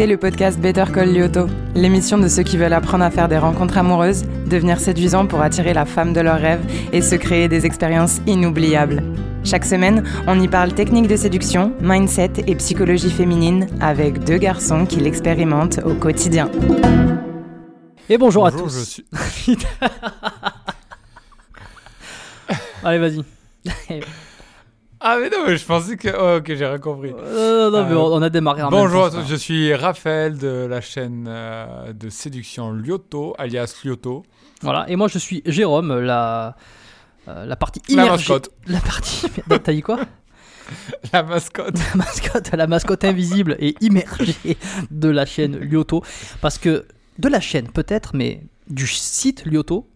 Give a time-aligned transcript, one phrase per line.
[0.00, 3.36] écoutez le podcast Better Call Lyoto, l'émission de ceux qui veulent apprendre à faire des
[3.36, 6.62] rencontres amoureuses, devenir séduisants pour attirer la femme de leurs rêves
[6.94, 9.02] et se créer des expériences inoubliables.
[9.44, 14.86] Chaque semaine, on y parle technique de séduction, mindset et psychologie féminine avec deux garçons
[14.86, 16.50] qui l'expérimentent au quotidien.
[18.08, 18.78] Et bonjour, à Bonjour, tous.
[18.78, 19.58] je suis-
[22.84, 23.22] Allez, vas-y.
[25.02, 26.08] Ah mais non, mais je pensais que...
[26.08, 27.12] Oh, ok, j'ai rien compris.
[27.16, 29.34] Euh, non, mais Euh, on on a démarré en Bonjour à même temps, tous, je
[29.36, 34.24] suis Raphaël de la chaîne euh, de séduction Lyoto, alias Lyoto.
[34.60, 34.84] Voilà.
[34.90, 36.54] Et moi, je suis Jérôme, la,
[37.28, 38.50] euh, la partie La immergée- mascotte.
[38.66, 39.26] La partie.
[39.48, 40.00] Merde, T'as dit quoi?
[41.14, 41.78] La mascotte.
[41.78, 44.58] La mascotte, la mascotte invisible et immergée
[44.90, 46.02] de la chaîne Lyoto.
[46.42, 46.84] Parce que
[47.18, 49.86] de la chaîne, peut-être, mais du site Lyoto.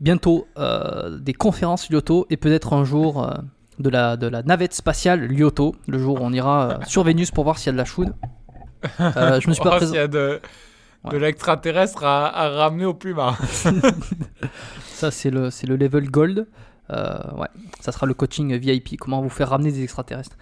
[0.00, 3.34] Bientôt euh, des conférences Lyoto et peut-être un jour euh,
[3.78, 5.74] de, la, de la navette spatiale Lyoto.
[5.88, 7.84] Le jour où on ira euh, sur Vénus pour voir s'il y a de la
[7.84, 8.14] choude.
[9.00, 9.92] Euh, je me suis pas présent.
[9.92, 10.40] s'il y a de, de
[11.04, 11.18] Ouais.
[11.18, 13.36] l'extraterrestre à, à ramener au plus bas.
[14.88, 16.46] Ça, c'est le, c'est le level gold.
[16.90, 17.48] Euh, ouais,
[17.80, 18.98] ça sera le coaching VIP.
[19.00, 20.36] Comment vous faire ramener des extraterrestres.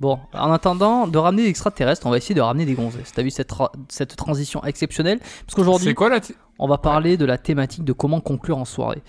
[0.00, 3.12] bon, en attendant de ramener des extraterrestres, on va essayer de ramener des gonzesses.
[3.14, 5.18] T'as vu cette, tra- cette transition exceptionnelle?
[5.46, 6.20] Parce qu'aujourd'hui, C'est quoi la...
[6.20, 9.02] t- on va parler de la thématique de comment conclure en soirée.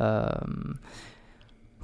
[0.00, 0.28] Euh,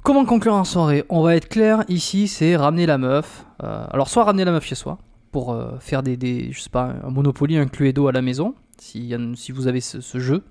[0.05, 1.03] Comment conclure en soirée?
[1.09, 3.43] On va être clair ici, c'est ramener la meuf.
[3.63, 4.99] Euh, alors soit ramener la meuf chez soi
[5.31, 8.53] pour euh, faire des, des, je sais pas, un Monopoly, un Cluedo à la maison,
[8.77, 10.43] si, si vous avez ce, ce jeu,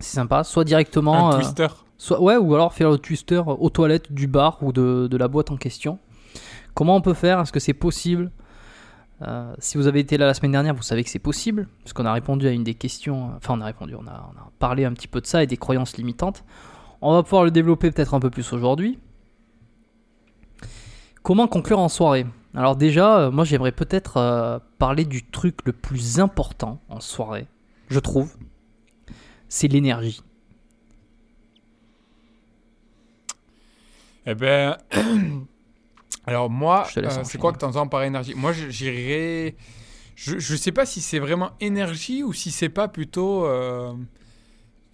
[0.00, 0.44] c'est sympa.
[0.44, 1.68] Soit directement, Un euh, twister.
[1.96, 5.28] soit ouais, ou alors faire le twister aux toilettes du bar ou de, de la
[5.28, 5.98] boîte en question.
[6.74, 7.40] Comment on peut faire?
[7.40, 8.30] Est-ce que c'est possible?
[9.22, 11.94] Euh, Si vous avez été là la semaine dernière, vous savez que c'est possible, parce
[11.94, 13.30] qu'on a répondu à une des questions.
[13.34, 15.46] Enfin, on a répondu, on a, on a parlé un petit peu de ça et
[15.46, 16.44] des croyances limitantes.
[17.00, 18.98] On va pouvoir le développer peut-être un peu plus aujourd'hui.
[21.22, 22.26] Comment conclure en soirée?
[22.54, 27.46] Alors déjà, euh, moi j'aimerais peut-être euh, parler du truc le plus important en soirée,
[27.88, 28.36] je trouve.
[29.48, 30.22] C'est l'énergie.
[34.26, 34.76] Eh ben...
[36.26, 38.34] Alors moi, euh, c'est quoi que tu entends par énergie?
[38.34, 39.56] Moi, j'irais...
[40.16, 43.92] Je, je sais pas si c'est vraiment énergie ou si c'est pas plutôt euh,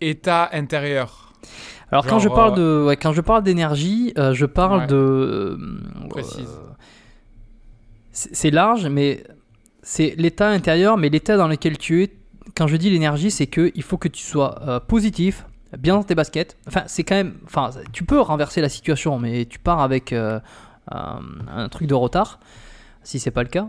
[0.00, 1.29] état intérieur.
[1.92, 4.86] Alors quand je parle de, ouais, quand je parle d'énergie, euh, je parle Ouais.
[4.86, 5.56] de, euh,
[6.08, 6.48] Précise.
[8.12, 9.24] c'est large, mais
[9.82, 12.10] c'est l'état intérieur, mais l'état dans lequel tu es.
[12.56, 15.46] Quand je dis l'énergie, c'est que il faut que tu sois euh, positif,
[15.78, 16.56] bien dans tes baskets.
[16.66, 20.40] Enfin, c'est quand même, enfin, tu peux renverser la situation, mais tu pars avec euh,
[20.90, 22.40] un, un truc de retard,
[23.02, 23.68] si c'est pas le cas.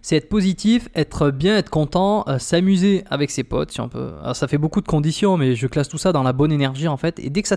[0.00, 4.12] C'est être positif, être bien, être content, euh, s'amuser avec ses potes, si on peut.
[4.32, 6.96] Ça fait beaucoup de conditions, mais je classe tout ça dans la bonne énergie en
[6.96, 7.18] fait.
[7.18, 7.56] Et dès que ça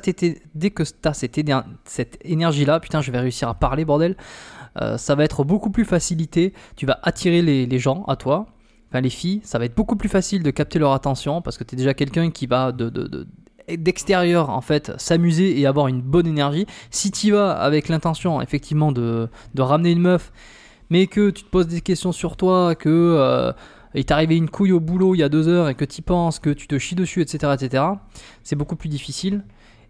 [0.56, 1.40] dès que t'as cette,
[1.86, 4.16] cette énergie-là, putain, je vais réussir à parler, bordel.
[4.82, 6.54] euh, ça va être beaucoup plus facilité.
[6.76, 8.48] Tu vas attirer les, gens à toi,
[8.90, 9.42] enfin les filles.
[9.44, 11.94] Ça va être beaucoup plus facile de capter leur attention parce que tu es déjà
[11.94, 12.90] quelqu'un qui va de-
[13.78, 16.66] d'extérieur en fait s'amuser et avoir une bonne énergie.
[16.90, 20.32] Si tu vas avec l'intention effectivement de, de ramener une meuf,
[20.90, 23.52] mais que tu te poses des questions sur toi, que euh,
[23.96, 26.02] il t'est arrivé une couille au boulot il y a deux heures et que tu
[26.02, 27.84] penses que tu te chies dessus, etc., etc.,
[28.44, 29.44] c'est beaucoup plus difficile.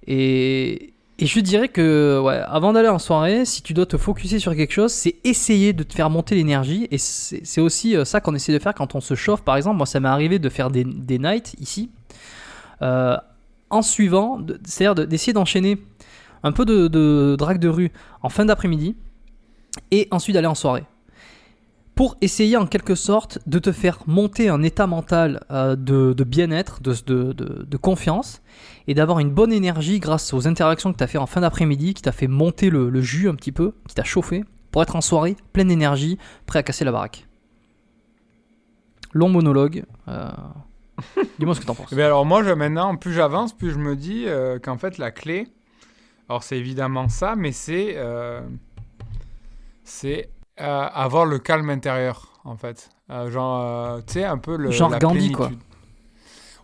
[0.07, 4.71] Et, je dirais que, avant d'aller en soirée, si tu dois te focuser sur quelque
[4.71, 6.87] chose, c'est essayer de te faire monter l'énergie.
[6.91, 9.41] Et c'est aussi euh, ça qu'on essaie de faire quand on se chauffe.
[9.41, 11.89] Par exemple, moi, ça m'est arrivé de faire des, nights ici,
[12.81, 13.17] euh,
[13.69, 15.77] en suivant, c'est-à-dire de- d'essayer d'enchaîner
[16.43, 18.95] un peu de, de drague de rue en fin d'après-midi
[19.91, 20.83] et ensuite d'aller en soirée.
[21.95, 26.23] Pour essayer en quelque sorte de te faire monter un état mental euh, de, de
[26.23, 28.41] bien-être, de, de- de- de confiance,
[28.87, 31.93] et d'avoir une bonne énergie grâce aux interactions que tu as fait en fin d'après-midi,
[31.93, 34.95] qui t'a fait monter le, le jus un petit peu, qui t'a chauffé, pour être
[34.95, 37.27] en soirée, pleine d'énergie, prêt à casser la baraque.
[39.13, 39.83] Long monologue.
[40.07, 40.29] euh,
[41.39, 41.89] Dis-moi ce que t'en penses.
[41.91, 44.97] Eh ben alors moi, je, maintenant, plus j'avance, plus je me dis euh, qu'en fait,
[44.97, 45.47] la clé,
[46.29, 48.41] alors c'est évidemment ça, mais c'est euh,
[49.83, 50.29] c'est
[50.59, 52.89] euh, avoir le calme intérieur, en fait.
[53.09, 55.51] Euh, genre, euh, tu sais, un peu le, Genre la Gandhi, quoi.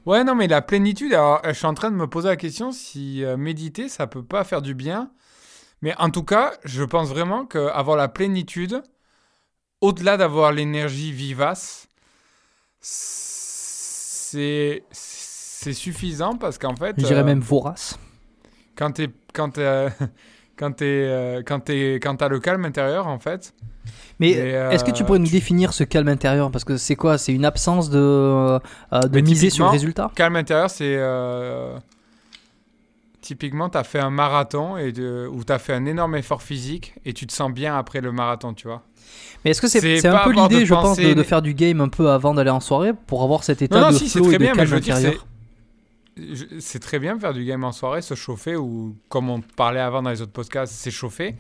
[0.06, 2.72] Ouais, non, mais la plénitude, alors je suis en train de me poser la question
[2.72, 5.10] si méditer, ça peut pas faire du bien.
[5.82, 8.84] Mais en tout cas, je pense vraiment qu'avoir la plénitude,
[9.82, 11.88] au-delà d'avoir l'énergie vivace,
[12.82, 17.98] c'est c'est suffisant parce qu'en fait, Je dirais même vorace.
[18.76, 19.58] quand t'es quand
[20.58, 23.54] quand t'es euh, quand t'as le calme intérieur en fait.
[24.20, 26.52] Mais et, est-ce que tu euh, pourrais nous définir ce calme intérieur?
[26.52, 27.18] Parce que c'est quoi?
[27.18, 28.60] C'est une absence de, euh,
[28.92, 30.12] de miser sur le résultat?
[30.16, 31.78] Calme intérieur, c'est euh,
[33.22, 36.42] typiquement, tu as fait un marathon et de, où tu as fait un énorme effort
[36.42, 38.84] physique et tu te sens bien après le marathon, tu vois.
[39.44, 41.90] Mais est-ce que c'est c'est un peu l'idée, je pense, de, faire du game un
[41.90, 44.28] peu avant d'aller en soirée pour avoir cet état Non, non, de si, c'est flow
[44.28, 45.26] très et de bien, mais calme intérieur?
[46.60, 50.02] C'est très bien faire du game en soirée, se chauffer, ou comme on parlait avant
[50.02, 51.36] dans les autres podcasts, s'échauffer.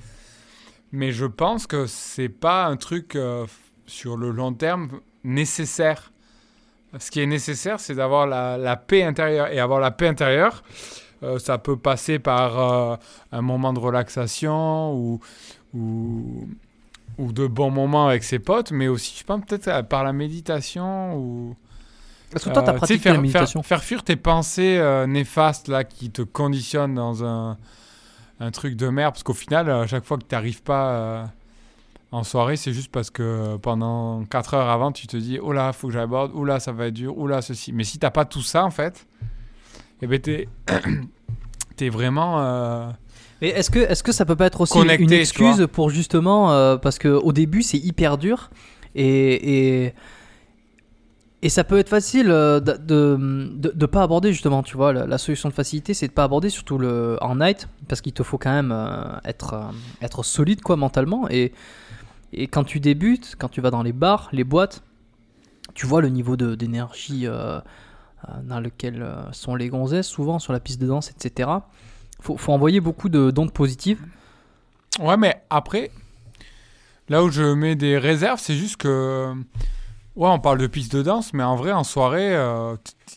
[0.92, 3.45] Mais je pense que c'est pas un truc euh,
[3.86, 6.12] sur le long terme nécessaire.
[7.00, 9.48] Ce qui est nécessaire, c'est d'avoir la, paix intérieure.
[9.51, 10.63] Et avoir la paix intérieure,
[11.24, 12.95] euh, ça peut passer par euh,
[13.31, 15.19] un moment de relaxation ou,
[15.74, 16.48] ou,
[17.18, 21.18] ou de bons moments avec ses potes, mais aussi, je pense, peut-être par la méditation
[21.18, 21.56] ou.
[22.36, 24.78] Est-ce que toi, tu as Euh, pratiqué faire, la méditation Faire, faire fuir tes pensées
[24.78, 27.58] euh, néfastes là, qui te conditionnent dans un,
[28.40, 29.14] un truc de merde.
[29.14, 31.24] Parce qu'au final, à chaque fois que tu n'arrives pas euh,
[32.12, 35.72] en soirée, c'est juste parce que pendant 4 heures avant, tu te dis Oh là,
[35.74, 37.72] faut que j'aborde, oh là, ça va être dur, oh là, ceci.
[37.74, 39.08] Mais si t'as pas tout ça, en fait,
[40.02, 40.48] eh ben, t'es
[41.80, 42.42] es vraiment.
[42.42, 42.88] euh,
[43.42, 46.52] Mais est-ce que, est-ce que ça peut pas être aussi Connecté, une excuse pour justement.
[46.52, 48.50] euh, parce qu'au début, c'est hyper dur.
[48.94, 49.86] Et.
[49.88, 49.94] et
[51.45, 54.92] et ça peut être facile euh, de, de, de- de pas aborder justement, tu vois,
[54.94, 58.24] la, solution de facilité, c'est de pas aborder surtout le en night, parce qu'il te
[58.24, 59.71] faut quand même euh, être euh,
[60.01, 61.30] être solide quoi mentalement.
[61.30, 61.53] Et
[62.33, 64.81] et quand tu débutes, quand tu vas dans les bars, les boîtes,
[65.75, 67.27] tu vois le niveau d'énergie
[68.44, 71.50] dans lequel sont les gonzesses souvent sur la piste de danse, etc.
[72.21, 74.01] Faut, faut envoyer beaucoup de d'ondes positives.
[75.00, 75.92] Ouais, mais après,
[77.07, 79.31] là où je mets des réserves, c'est juste que.
[80.16, 82.76] Ouais, on parle de piste de danse, mais en vrai, en soirée, euh,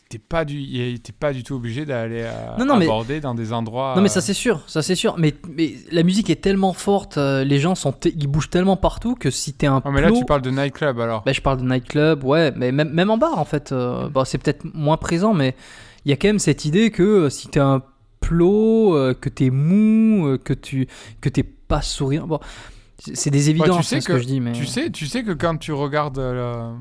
[0.09, 0.99] t'es pas, du...
[1.01, 3.93] t'es pas du tout obligé d'aller euh, Non, non, mais- aborder dans des endroits.
[3.95, 5.15] Non mais ça euh, c'est sûr, ça c'est sûr.
[5.17, 9.15] Mais, mais la musique est tellement forte, euh, les gens sont, ils bougent tellement partout
[9.15, 11.23] que si t'es un Ah, mais là, tu parles de nightclub alors.
[11.25, 13.71] Bah, je parle de nightclub, ouais, mais même, même en bar en fait.
[13.71, 15.55] euh, bon, c'est peut-être moins présent, mais
[16.05, 17.81] il y a quand même cette idée que si t'es un
[18.21, 20.89] plot, que t'es mou, que tu
[21.21, 22.27] que t'es pas souriant.
[22.27, 22.41] Bon,
[22.99, 25.23] c'est des évidences sais hein, ce que, que- je dis, mais Tu sais, tu sais
[25.23, 26.75] que quand tu regardes euh,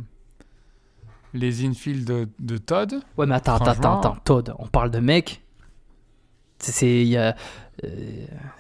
[1.34, 4.92] les infields de, de Todd, ouais, mais attends, attends, attends, franchement- attends, Todd, on parle
[4.92, 5.44] de mec.
[6.60, 7.32] C'est, il euh,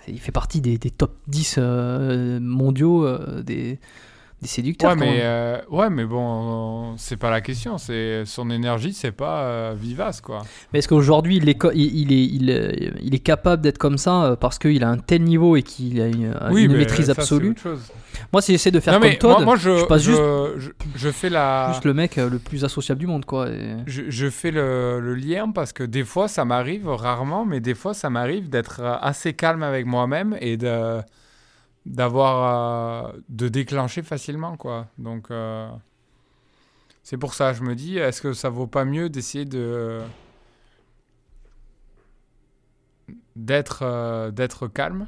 [0.07, 3.07] il fait partie des, des top 10 euh, mondiaux
[3.41, 3.79] des,
[4.41, 4.91] des séducteurs.
[4.91, 7.77] ouais, mais, euh, ouais, mais bon, c'est pas la question.
[7.79, 10.43] C'est son énergie, c'est pas euh, vivace, quoi.
[10.71, 14.23] Mais est-ce qu'aujourd'hui, il est, il, est, il, est- il est capable d'être comme ça
[14.25, 16.33] euh, parce qu'il a un tel niveau et qu'il a une,
[16.77, 17.81] maîtrise ça, absolue autre chose.
[18.31, 20.59] Moi, si j'essaie de faire non, comme Todd, moi, moi, je, je passe juste- je,
[20.59, 21.69] je, je fais la.
[21.71, 23.49] juste le mec le plus associable du monde, quoi.
[23.49, 27.73] et- Je, fais le, le lien parce que des fois, ça m'arrive, rarement, mais des
[27.75, 30.99] fois, ça m'arrive d'être assez calme avec moi-même et de
[31.87, 34.87] d'avoir euh, de déclencher facilement, quoi.
[34.97, 35.69] Donc, euh,
[37.03, 40.01] c'est pour ça, je me dis, est-ce que ça vaut pas mieux d'essayer de
[43.35, 45.07] d'être euh, d'être calme?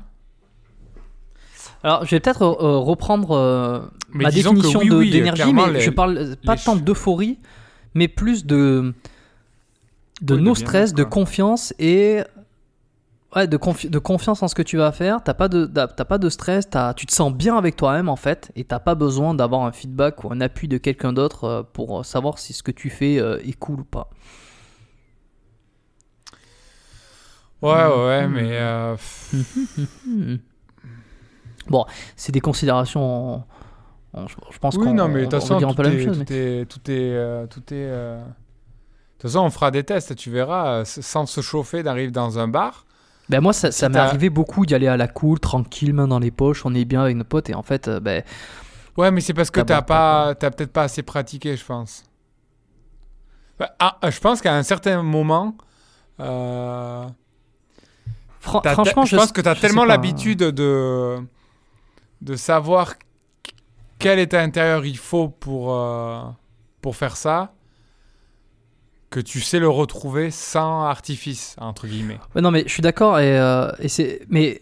[1.83, 6.75] Alors, je vais peut-être reprendre ma définition oui, d'énergie, mais les- je parle pas tant
[6.75, 7.39] d'euphorie,
[7.93, 8.93] mais plus de
[10.21, 12.21] de no stress, de confiance et
[13.35, 15.23] ouais, de, confi- de confiance en ce que tu vas faire.
[15.23, 18.51] T'as pas de pas de stress, t'as- tu te sens bien avec toi-même en fait,
[18.55, 22.05] et t'as pas besoin d'avoir un feedback ou un appui de quelqu'un d'autre euh, pour
[22.05, 24.09] savoir si ce que tu fais euh, est cool ou pas.
[27.61, 28.31] Ouais, ouais, Hmm.
[28.33, 28.95] mais euh.
[31.67, 33.43] Bon, c'est des considérations.
[34.13, 35.99] on- je, je pense oui, qu'on non, mais de toute façon, tout peu la même
[35.99, 36.17] est, chose.
[36.19, 38.23] mais- tout est, tout est, euh, tout est, euh, De
[39.19, 40.79] toute façon, on fera des tests, tu verras.
[40.79, 42.85] euh, Sans se chauffer, d'arriver dans un bar.
[43.29, 46.31] Ben moi, ça, m'est arrivé beaucoup d'y aller à la cool, tranquille, main dans les
[46.31, 48.23] poches, on est bien avec nos potes, et en fait, euh, ben,
[48.97, 52.03] Ouais, mais c'est parce que T'as pas, t'as peut-être pas assez pratiqué, je pense.
[53.57, 55.55] Bah, ah, je pense qu'à un certain moment,
[56.19, 57.05] euh,
[58.39, 61.17] franchement, je pense que t'as je sais tellement l'habitude de
[62.21, 62.95] de savoir
[63.99, 66.21] quel état intérieur il faut pour euh,
[66.81, 67.53] pour faire ça,
[69.09, 72.19] que tu sais le retrouver sans artifice entre guillemets.
[72.35, 74.61] Ouais, non, mais je suis d'accord, et, euh, et c'est, mais,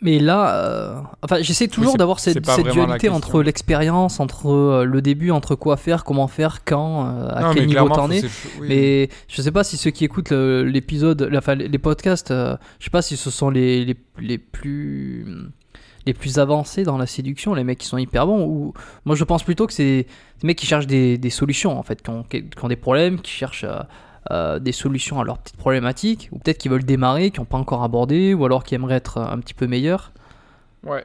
[0.00, 5.30] mais là, euh, enfin, j'essaie toujours d'avoir cette, dualité entre l'expérience, entre euh, le début,
[5.30, 8.22] entre quoi faire, comment faire, quand, euh, à Non, quel niveau t'en es.
[8.60, 8.68] oui.
[8.68, 13.02] Mais je sais pas si ceux qui écoutent l'épisode, enfin les podcasts, je sais pas
[13.02, 15.26] si ce sont les, les, les plus
[16.06, 18.44] les plus avancés dans la séduction, les mecs qui sont hyper bons.
[18.46, 18.72] Ou
[19.04, 20.06] moi je pense plutôt que c'est
[20.40, 23.20] des mecs qui cherchent des, des solutions en fait, qui ont, qui ont des problèmes,
[23.20, 23.80] qui cherchent euh,
[24.30, 27.58] euh, des solutions à leurs petites problématiques, ou peut-être qui veulent démarrer, qui n'ont pas
[27.58, 30.12] encore abordé, ou alors qui aimeraient être un petit peu meilleurs.
[30.84, 31.04] Ouais.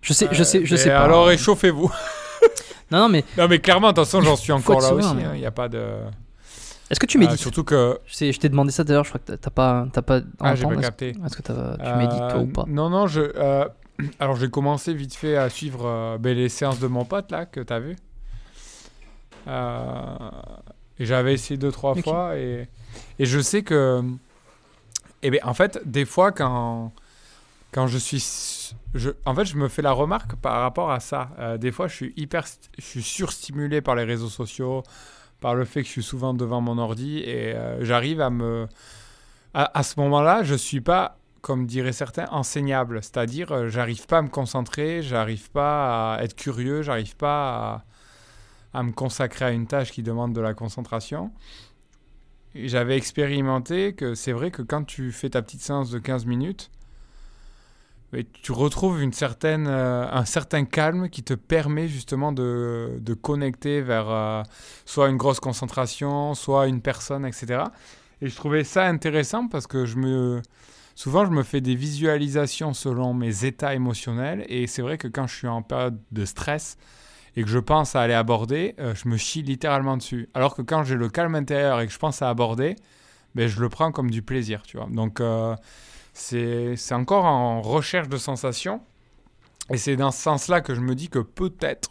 [0.00, 1.00] Je sais, je sais, je Euh, sais pas.
[1.04, 1.90] Alors échauffez-vous.
[2.90, 5.08] Non, non mais Non mais clairement, de toute façon, j'en suis encore là aussi.
[5.34, 5.82] Il n'y a pas de.
[6.90, 7.98] Est-ce que tu Euh, médites surtout que.
[8.06, 10.20] Je sais, je t'ai demandé ça d'ailleurs, je crois que t'as- pas, t'as pas.
[10.38, 11.08] Ah, j'ai pas capté.
[11.24, 12.64] Est-ce que tu Euh, médites toi ou pas?
[12.68, 13.22] Non, non, je.
[13.22, 13.64] euh,
[14.18, 17.46] alors, j'ai commencé vite fait à suivre euh, ben, les séances de mon pote, là,
[17.46, 17.96] que t'as vu.
[19.46, 20.30] Euh,
[20.98, 22.36] et j'avais essayé deux, trois fois.
[22.36, 22.68] Et,
[23.18, 24.02] et je sais que.
[25.22, 26.92] Eh ben, en fait, des fois, quand,
[27.72, 28.72] quand je suis.
[28.94, 31.30] Je, en fait, je me fais la remarque par rapport à ça.
[31.38, 32.44] Euh, des fois, je suis hyper.
[32.78, 34.82] Je suis surstimulé par les réseaux sociaux,
[35.40, 37.18] par le fait que je suis souvent devant mon ordi.
[37.18, 38.66] Et j'arrive à me.
[39.52, 43.02] À, à ce moment-là, je suis pas, comme diraient certains, enseignable.
[43.02, 47.84] C'est-à-dire, euh, j'arrive pas à me concentrer, j'arrive pas à être curieux, j'arrive pas
[48.72, 51.32] à, me consacrer à une tâche qui demande de la concentration.
[52.54, 56.70] J'avais expérimenté que c'est vrai que quand tu fais ta petite séance de 15 minutes,
[58.42, 63.82] tu retrouves une certaine, euh, un certain calme qui te permet justement de, de connecter
[63.82, 64.42] vers euh,
[64.86, 67.64] soit une grosse concentration, soit une personne, etc.
[68.22, 70.40] Et je trouvais ça intéressant parce que je me,
[70.94, 75.26] souvent je me fais des visualisations selon mes états émotionnels et c'est vrai que quand
[75.26, 76.76] je suis en période de stress
[77.36, 80.28] et que je pense à aller aborder, euh, je me chie littéralement dessus.
[80.34, 82.76] Alors que quand j'ai le calme intérieur et que je pense à aborder,
[83.34, 84.86] ben, je le prends comme du plaisir, tu vois.
[84.90, 85.56] Donc euh,
[86.12, 88.80] c'est encore en recherche de sensations
[89.70, 91.90] et c'est dans ce sens-là que je me dis que peut-être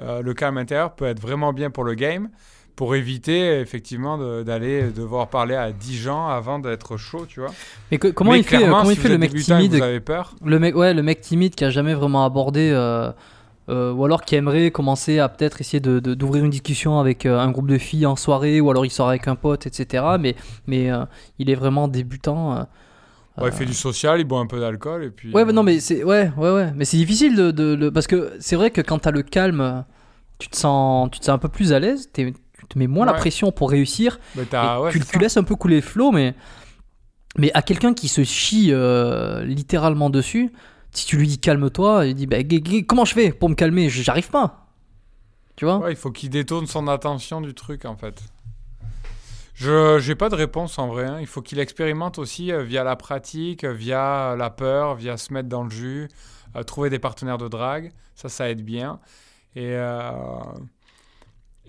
[0.00, 2.30] euh, le calme intérieur peut être vraiment bien pour le game
[2.76, 7.50] pour éviter effectivement de- d'aller devoir parler à 10 gens avant d'être chaud, tu vois.
[7.90, 9.82] Mais que- comment Mais il fait, euh, comment si il fait le mec timide Vous
[9.82, 13.12] avez peur Le mec, ouais, le mec timide qui a jamais vraiment abordé, euh,
[13.70, 17.26] euh, ou alors qui aimerait commencer à peut-être essayer de, de- d'ouvrir une discussion avec
[17.26, 20.04] euh, un groupe de filles en soirée, ou alors il sort avec un pote, etc.
[20.20, 20.34] Mais,
[20.66, 21.04] mais euh,
[21.38, 22.56] il est vraiment débutant.
[22.56, 22.62] euh,
[23.38, 25.32] Ouais, Il fait du social, il boit un peu d'alcool et puis.
[25.32, 26.72] Ouais, mais non, mais c'est ouais, ouais, ouais.
[26.76, 29.84] Mais c'est difficile de, de- de- parce que c'est vrai que quand t'as le calme,
[30.38, 32.08] tu te sens, tu te sens un peu plus à l'aise.
[32.12, 32.32] t'es-
[32.68, 34.18] Tu te mets moins la pression pour réussir.
[34.50, 36.34] T'as- ouais, tu, tu laisses un peu couler le flow, mais
[37.36, 40.52] mais à quelqu'un qui se chie euh, littéralement dessus,
[40.92, 42.38] si tu lui dis calme-toi, il dit bah,
[42.86, 43.88] comment je fais pour me calmer?
[43.88, 44.66] J'arrive pas.
[45.56, 45.78] Tu vois?
[45.78, 48.22] Ouais, il faut qu'il détourne son attention du truc en fait.
[49.54, 51.04] Je j'ai pas de réponse en vrai.
[51.04, 51.18] hein.
[51.20, 55.32] Il faut qu'il expérimente aussi euh, via la pratique, euh, via la peur, via se
[55.32, 56.08] mettre dans le jus,
[56.56, 57.92] euh, trouver des partenaires de drague.
[58.16, 58.98] Ça, ça aide bien.
[59.56, 59.76] Et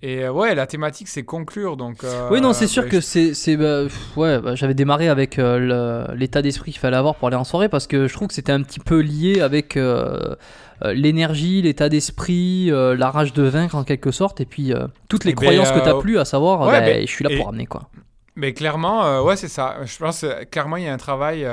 [0.02, 2.04] et euh, ouais, la thématique c'est conclure donc.
[2.04, 3.34] euh, Oui, non, c'est sûr bah, que c'est.
[3.34, 3.84] c'est bah,
[4.16, 7.70] ouais, bah, j'avais démarré avec euh, l'état d'esprit qu'il fallait avoir pour aller en soirée
[7.70, 10.36] parce que je trouve que c'était un petit peu lié avec euh,
[10.84, 14.74] l'énergie, l'état d'esprit, la rage de vaincre en quelque sorte, et puis
[15.08, 17.24] toutes les Eh ben, croyances que tu as plus, à savoir, ouais, bah, je suis
[17.24, 17.90] là et- pour amener quoi.
[18.36, 19.78] Mais clairement, ouais, c'est ça.
[19.86, 21.48] Je pense clairement, il y a un travail.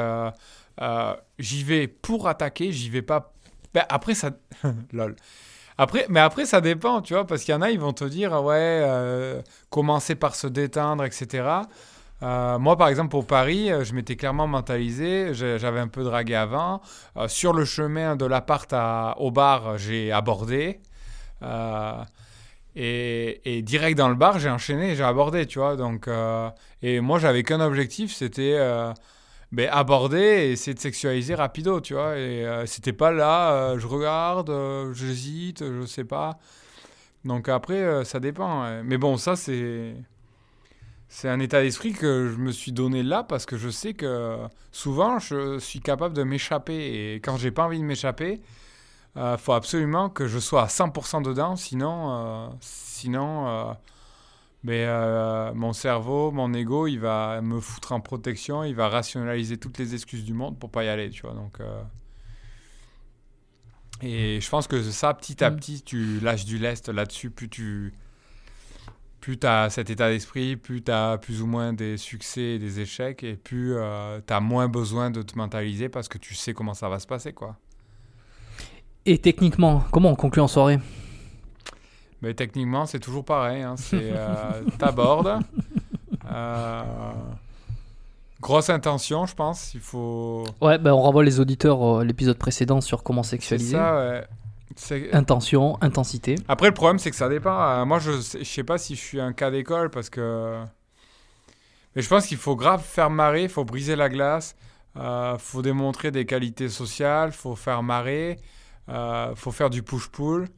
[1.38, 3.32] j'y vais pour attaquer, j'y vais pas.
[3.74, 4.30] Ben, après, ça.
[4.92, 5.16] Lol.
[5.78, 8.04] Après, mais après, ça dépend, tu vois, parce qu'il y en a, ils vont te
[8.04, 11.62] dire, ouais, euh, commencer par se détendre, etc.
[12.22, 15.34] Euh, moi, par exemple, pour Paris, euh, je m'étais clairement mentalisé.
[15.34, 16.80] J'avais un peu dragué avant.
[17.16, 18.72] Euh, sur le chemin de l'appart
[19.18, 20.80] au bar, j'ai abordé.
[22.74, 25.76] Et, et direct dans le bar, j'ai enchaîné, j'ai abordé, tu vois.
[25.76, 26.08] Donc,
[26.82, 28.56] et moi, j'avais qu'un objectif, c'était
[29.52, 32.16] ben, aborder et essayer de sexualiser rapido, tu vois.
[32.16, 36.38] Et euh, c'était pas là, euh, je regarde, euh, j'hésite, je sais pas.
[37.24, 38.82] Donc après, euh, ça dépend.
[38.82, 39.94] Mais bon, ça, c'est.
[41.14, 44.38] C'est un état d'esprit que je me suis donné là parce que je sais que
[44.70, 46.72] souvent je suis capable de m'échapper
[47.12, 48.40] et quand j'ai pas envie de m'échapper,
[49.16, 53.76] il faut absolument que je sois à 100% dedans, sinon, sinon
[54.64, 59.58] mais, euh, mon cerveau, mon ego, il va me foutre en protection, il va rationaliser
[59.58, 61.34] toutes les excuses du monde pour pas y aller, tu vois.
[61.34, 61.82] Donc, euh,
[64.02, 65.56] Et je pense que ça, petit à Mm.
[65.56, 67.94] petit, tu lâches du lest là-dessus, plus tu
[69.20, 72.80] plus as cet état d'esprit, plus tu as plus ou moins des succès et des
[72.80, 73.74] échecs, et plus
[74.26, 77.06] tu as moins besoin de te mentaliser parce que tu sais comment ça va se
[77.06, 77.56] passer, quoi.
[79.06, 80.78] Et techniquement, comment on conclut en soirée?
[82.22, 83.62] Mais techniquement, c'est toujours pareil.
[83.62, 83.74] Hein.
[83.76, 85.40] C'est euh, t'abordes.
[86.30, 86.82] Euh,
[88.40, 89.74] grosse intention, je pense.
[89.74, 90.44] Il faut.
[90.60, 93.72] Ouais, bah, on renvoie les auditeurs à l'épisode précédent sur comment C'est sexualiser.
[93.76, 94.24] ça, ouais.
[94.76, 96.36] C'est- Intention, intensité.
[96.48, 97.60] Après, le problème, c'est que ça dépend.
[97.60, 100.62] Euh, moi, je sais, je sais pas si je suis un cas d'école parce que.
[101.94, 104.56] Mais je pense qu'il faut grave faire marrer, il faut briser la glace,
[104.96, 108.38] il faut démontrer des qualités sociales, faut faire marrer,
[108.88, 110.48] il faut faire du push-pull.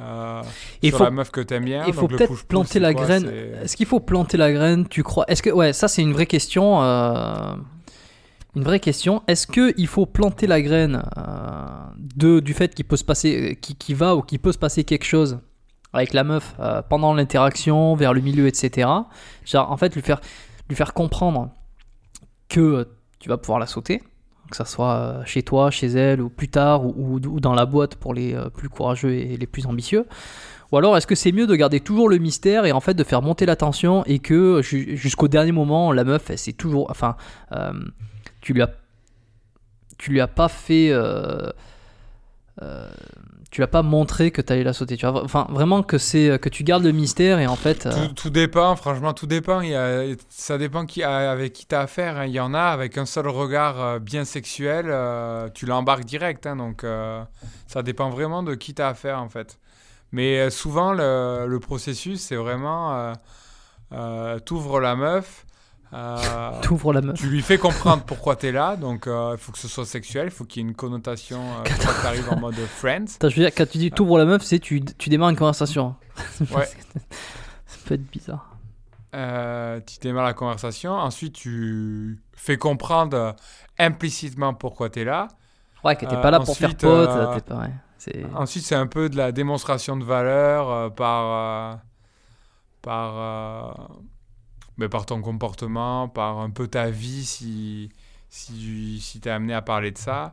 [0.00, 0.42] Euh,
[0.82, 1.84] Et sur faut- la meuf que t'aimes bien.
[1.86, 3.30] Il faut peut-être planter la quoi graine.
[3.62, 5.24] Est-ce qu'il faut planter la graine, tu crois?
[5.28, 6.82] Est-ce que ouais, ça c'est une vraie question.
[6.82, 7.54] euh,
[8.54, 9.22] Une vraie question.
[9.28, 11.22] Est-ce que il faut planter la graine euh,
[12.16, 14.84] de du fait qu'il peut se passer, qui, qui va ou qu'il peut se passer
[14.84, 15.38] quelque chose
[15.94, 18.88] avec la meuf euh, pendant l'interaction, vers le milieu, etc.
[19.44, 20.20] Genre, en fait, lui faire,
[20.68, 21.50] lui faire comprendre
[22.48, 24.02] que tu vas pouvoir la sauter,
[24.52, 27.96] que ça soit euh, chez toi, chez elle, ou plus tard, ou, dans la boîte
[27.96, 30.06] pour les euh, plus courageux et les plus ambitieux.
[30.70, 33.04] Ou alors, est-ce que c'est mieux de garder toujours le mystère et en fait de
[33.04, 36.86] faire monter la tension et que ju- jusqu'au dernier moment, la meuf, elle c'est toujours.
[36.90, 37.16] Enfin,
[37.52, 37.72] euh,
[38.40, 38.70] tu lui as.
[39.98, 40.92] Tu lui as pas fait.
[43.52, 44.96] Tu lui as pas montré que tu allais la sauter.
[44.96, 47.84] Tu vois, enfin, vraiment que c'est que tu gardes le mystère et en fait.
[47.84, 49.60] euh, Tout, dépend, franchement, tout dépend.
[50.30, 52.16] Ça dépend avec qui tu as affaire.
[52.16, 52.24] hein.
[52.24, 56.46] Il y en a avec un seul regard euh, bien sexuel, euh, tu l'embarques direct.
[56.46, 56.56] hein.
[56.56, 56.86] donc,
[57.66, 59.58] ça dépend vraiment de qui tu as affaire, en fait.
[60.12, 63.12] Mais souvent, le, processus, c'est vraiment
[64.46, 65.44] t'ouvres la meuf.
[65.94, 67.18] Euh, T'ouvres la meuf.
[67.18, 69.84] tu lui fais comprendre pourquoi tu es là, donc euh, il faut que ce soit
[69.84, 72.54] sexuel, il faut qu'il y ait une connotation euh, Quand- quand tu arrives en mode
[72.54, 73.04] friends.
[73.16, 75.36] Attends, je veux dire, quand tu dis t'ouvres la meuf, c'est tu, tu démarres une
[75.36, 75.94] conversation.
[76.54, 76.66] Ouais.
[77.66, 78.48] Ça peut être bizarre.
[79.14, 83.32] Euh, tu démarres la conversation, ensuite tu fais comprendre euh,
[83.78, 85.28] implicitement pourquoi tu es là.
[85.84, 87.08] Ouais, que t'es Euh, pas là pour faire ensuite, pote.
[87.10, 88.24] euh, t'es pas, ouais, c'est...
[88.34, 91.76] Ensuite, c'est un peu de la démonstration de valeur euh, par, euh,
[92.80, 93.88] par,
[94.78, 97.90] mais par ton comportement, par un peu ta vie si,
[98.30, 100.30] si, si tu es amené à parler de ça.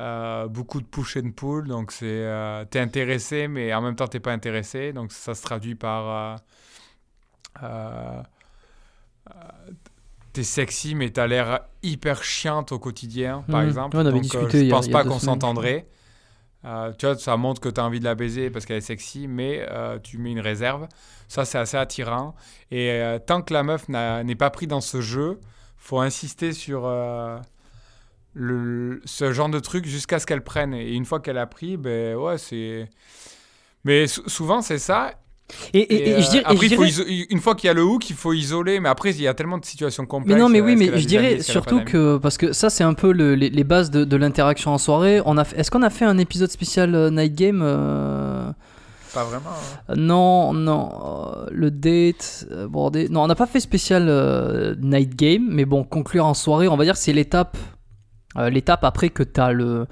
[0.00, 4.08] Euh, beaucoup de push and pull, donc c'est euh, t'es intéressé, mais en même temps
[4.08, 6.40] t'es pas intéressé, donc ça se traduit par
[7.62, 8.22] euh, euh,
[10.32, 13.68] t'es sexy, mais t'as l'air hyper chiante au quotidien, par Mhm.
[13.68, 13.96] exemple.
[13.96, 15.86] Ouais, on avait donc, euh, discuté je pense il y a pas qu'on s'entendrait.
[16.64, 18.80] Euh, tu vois, ça montre que tu as envie de la baiser parce qu'elle est
[18.80, 20.88] sexy, mais euh, tu mets une réserve.
[21.28, 22.34] Ça, c'est assez attirant.
[22.70, 25.40] Et euh, tant que la meuf n'est pas pris dans ce jeu,
[25.76, 26.88] faut insister sur
[28.34, 30.74] le, ce genre de truc jusqu'à ce qu'elle prenne.
[30.74, 32.88] Et une fois qu'elle a pris, ben ouais, c'est.
[33.84, 35.12] Mais sou- souvent, c'est ça.
[35.74, 37.66] Et, et- Et, et je euh, dirais, et après, je dirais- iso- une fois qu'il
[37.68, 38.80] y a le hook, il faut isoler.
[38.80, 40.34] Mais après, il y a tellement de situations complexes.
[40.34, 42.94] Mais non, mais euh, oui, mais je dirais surtout que parce que ça, c'est un
[42.94, 45.20] peu le- les, les bases de, de l'interaction en soirée.
[45.26, 48.50] On a, fait- est-ce qu'on a fait un épisode spécial euh, night game euh,
[49.12, 49.50] Pas vraiment.
[49.50, 49.82] hein.
[49.90, 53.08] euh, Non, non, euh, le date, euh, bordé.
[53.10, 56.76] Non, on n'a pas fait spécial euh, night game, mais bon, conclure en soirée, on
[56.78, 57.58] va dire, c'est l'étape,
[58.38, 59.86] euh, l'étape après que tu as le,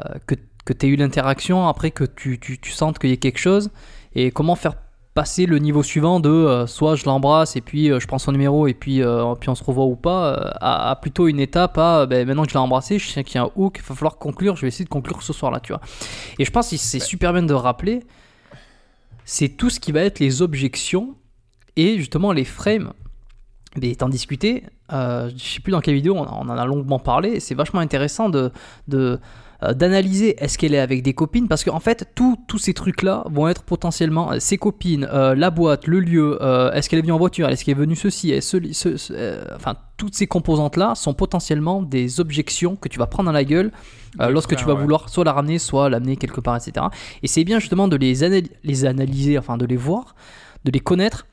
[0.00, 0.34] euh, que
[0.66, 3.70] que tu eu l'interaction, après que tu, tu, tu sentes qu'il y a quelque chose,
[4.14, 4.74] et comment faire
[5.14, 8.32] passer le niveau suivant de euh, soit je l'embrasse et puis euh, je prends son
[8.32, 11.76] numéro et puis, euh, puis on se revoit ou pas, à, à plutôt une étape
[11.78, 13.88] à ben, maintenant que je l'ai embrassé, je sais qu'il y a un hook, il
[13.88, 15.80] va falloir conclure, je vais essayer de conclure ce soir-là, tu vois.
[16.38, 18.00] Et je pense que c'est super bien de rappeler,
[19.24, 21.16] c'est tout ce qui va être les objections
[21.76, 22.92] et justement les frames.
[23.80, 26.98] Mais étant discuté, euh, je sais plus dans quelle vidéo on, on en a longuement
[26.98, 28.50] parlé, et c'est vachement intéressant de,
[28.88, 29.20] de,
[29.62, 33.02] euh, d'analyser est-ce qu'elle est avec des copines parce qu'en fait tout- tous ces trucs
[33.02, 36.38] là vont être potentiellement euh, ses copines euh, la boîte le lieu
[36.74, 39.76] est-ce qu'elle est venue en voiture est-ce qu'elle est venue ceci est ce, ce- enfin
[39.96, 43.70] toutes ces composantes là sont potentiellement des objections que tu vas prendre dans la gueule
[44.20, 44.80] euh, lorsque tu vas ouais.
[44.80, 46.86] vouloir soit la ramener soit l'amener quelque part etc
[47.22, 50.14] et c'est bien justement de les, anal- les analyser enfin de les voir
[50.64, 51.26] de les connaître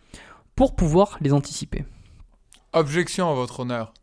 [0.56, 1.86] pour pouvoir les anticiper
[2.74, 3.94] Objection à votre honneur.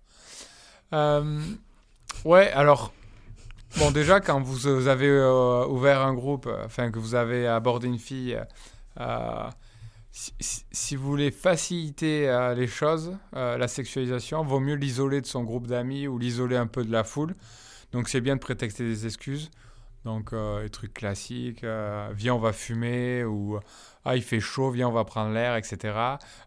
[0.92, 1.40] Euh,
[2.24, 2.92] ouais, alors,
[3.78, 7.46] bon, déjà, quand vous, vous avez euh, ouvert un groupe, euh, enfin, que vous avez
[7.46, 8.38] abordé une fille,
[9.00, 9.50] euh,
[10.10, 15.42] si, vous voulez faciliter euh, les choses, euh, la sexualisation, vaut mieux l'isoler de son
[15.42, 17.34] groupe d'amis ou l'isoler un peu de la foule.
[17.92, 19.50] Donc, c'est bien de prétexter des excuses.
[20.04, 23.58] Donc, euh, les trucs classiques, euh, viens, on va fumer, ou
[24.04, 25.96] ah, il fait chaud, viens, on va prendre l'air, etc.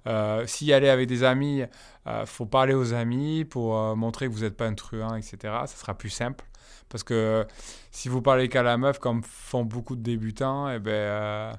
[0.05, 1.63] Euh, si aller avec des amis,
[2.05, 5.37] euh, faut parler aux amis pour euh, montrer que vous n'êtes pas un truand, etc.
[5.41, 6.45] Ça sera plus simple.
[6.89, 7.43] Parce que euh,
[7.91, 11.51] si vous parlez qu'à la meuf, comme font beaucoup de débutants, eh ben, euh,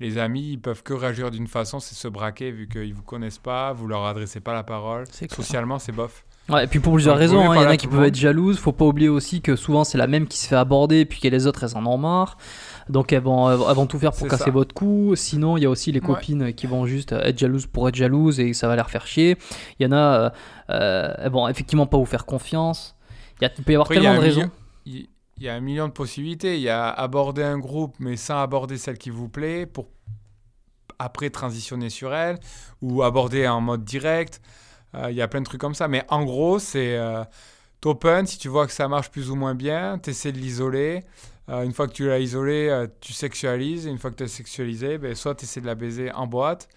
[0.00, 3.02] les amis, ils peuvent que réagir d'une façon, c'est se braquer, vu qu'ils ne vous
[3.02, 5.04] connaissent pas, vous leur adressez pas la parole.
[5.30, 6.24] Socialement, c'est bof.
[6.48, 8.14] Ouais, et puis pour plusieurs Donc, raisons, hein, il y en a qui peuvent être
[8.14, 11.20] jalouses, faut pas oublier aussi que souvent c'est la même qui se fait aborder, puis
[11.20, 12.38] que les autres elles en ont marre,
[12.88, 14.50] donc elles vont, elles vont tout faire pour casser ça.
[14.50, 16.06] votre cou, sinon il y a aussi les Ouais.
[16.06, 19.36] copines qui vont juste être jalouses pour être jalouses et ça va les faire chier,
[19.78, 20.30] il y en a, euh,
[20.70, 22.96] euh, elles vont effectivement pas vous faire confiance,
[23.40, 24.50] il, y a, il peut y avoir Après, il y a tellement de raisons.
[24.86, 25.06] million-
[25.40, 26.56] Il y a un million de possibilités.
[26.56, 29.88] Il y a aborder un groupe, mais sans aborder celle qui vous plaît, pour
[30.98, 32.38] après transitionner sur elle,
[32.82, 34.40] ou aborder en mode direct.
[34.94, 35.86] Euh, Il y a plein de trucs comme ça.
[35.88, 37.22] Mais en gros, c'est euh,
[37.80, 38.26] t'open.
[38.26, 41.04] Si tu vois que ça marche plus ou moins bien, tu essaies de l'isoler.
[41.50, 43.86] Euh, une fois que tu l'as isolé, euh, tu sexualises.
[43.86, 46.26] Et une fois que tu as sexualisé, ben, soit tu essaies de la baiser en
[46.26, 46.68] boîte,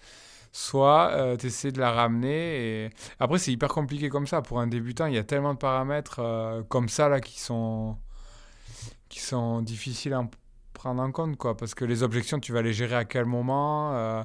[0.52, 2.84] soit tu essaies de la ramener.
[2.84, 2.90] Et...
[3.18, 4.42] Après, c'est hyper compliqué comme ça.
[4.42, 7.96] Pour un débutant, il y a tellement de paramètres euh, comme ça là, qui, sont...
[9.08, 10.28] qui sont difficiles à
[10.74, 11.56] prendre en compte, quoi.
[11.56, 14.22] Parce que les objections, tu vas les gérer à quel moment euh,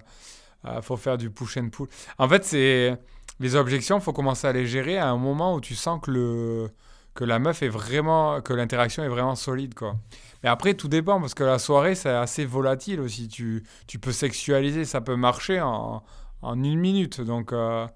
[0.65, 1.87] euh, faut faire du push and pull.
[2.17, 2.97] En fait, c'est
[3.39, 6.69] les objections, faut commencer à les gérer à un moment où tu sens que le
[7.13, 9.95] que la meuf est vraiment que l'interaction est vraiment solide, quoi.
[10.43, 13.27] Mais après, tout dépend parce que la soirée, c'est assez volatile aussi.
[13.27, 16.03] Tu, tu peux sexualiser, ça peut marcher en,
[16.41, 17.21] en une minute.
[17.21, 17.87] Donc, euh,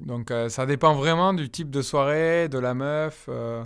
[0.00, 3.26] donc euh, ça dépend vraiment du type de soirée, de la meuf.
[3.28, 3.62] euh.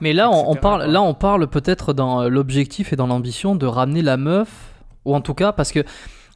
[0.00, 4.00] Mais là, on, parle, là, on parle peut-être dans l'objectif et dans l'ambition de ramener
[4.00, 4.72] la meuf,
[5.04, 5.84] ou en tout cas, parce que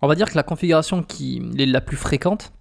[0.02, 2.52] on va dire que la configuration qui est la plus fréquente,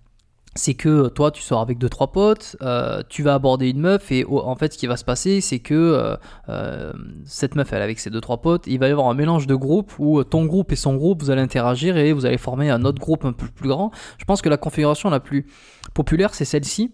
[0.56, 4.12] c'est que toi, tu sors avec deux trois potes, euh, tu vas aborder une meuf,
[4.12, 6.16] et au- en fait, ce qui va se passer, c'est que euh,
[6.50, 6.94] euh,
[7.26, 9.56] cette meuf, elle avec ses deux trois potes, il va y avoir un mélange de
[9.56, 12.86] groupes où ton groupe et son groupe, vous allez interagir et vous allez former un
[12.86, 13.92] autre groupe un peu plus grand.
[14.20, 15.48] Je pense que la configuration la plus
[15.94, 16.92] populaire, c'est celle-ci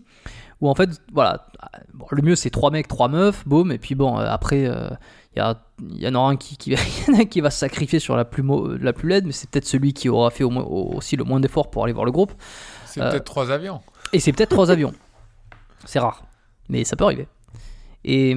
[0.61, 1.47] où en fait, voilà,
[2.11, 4.69] le mieux c'est trois mecs, trois meufs, boum, et puis bon, euh, après,
[5.35, 5.41] il
[6.01, 6.71] y, en aura un qui,
[7.41, 8.43] va se sacrifier sur la plus,
[8.81, 11.83] la plus laide, mais c'est peut-être celui qui aura fait aussi le moins d'efforts pour
[11.83, 12.33] aller voir le groupe.
[12.89, 13.81] C'est Euh, peut-être trois avions.
[14.13, 14.93] Et c'est peut-être trois avions.
[15.85, 16.23] C'est rare,
[16.67, 17.27] mais ça peut arriver.
[18.03, 18.35] Et,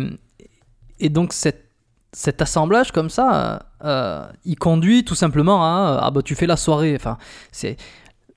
[1.00, 1.70] et donc cette,
[2.12, 6.56] cet assemblage comme ça, euh, il conduit tout simplement à ah bah tu fais la
[6.56, 6.94] soirée.
[6.94, 7.16] Enfin,
[7.52, 7.76] c'est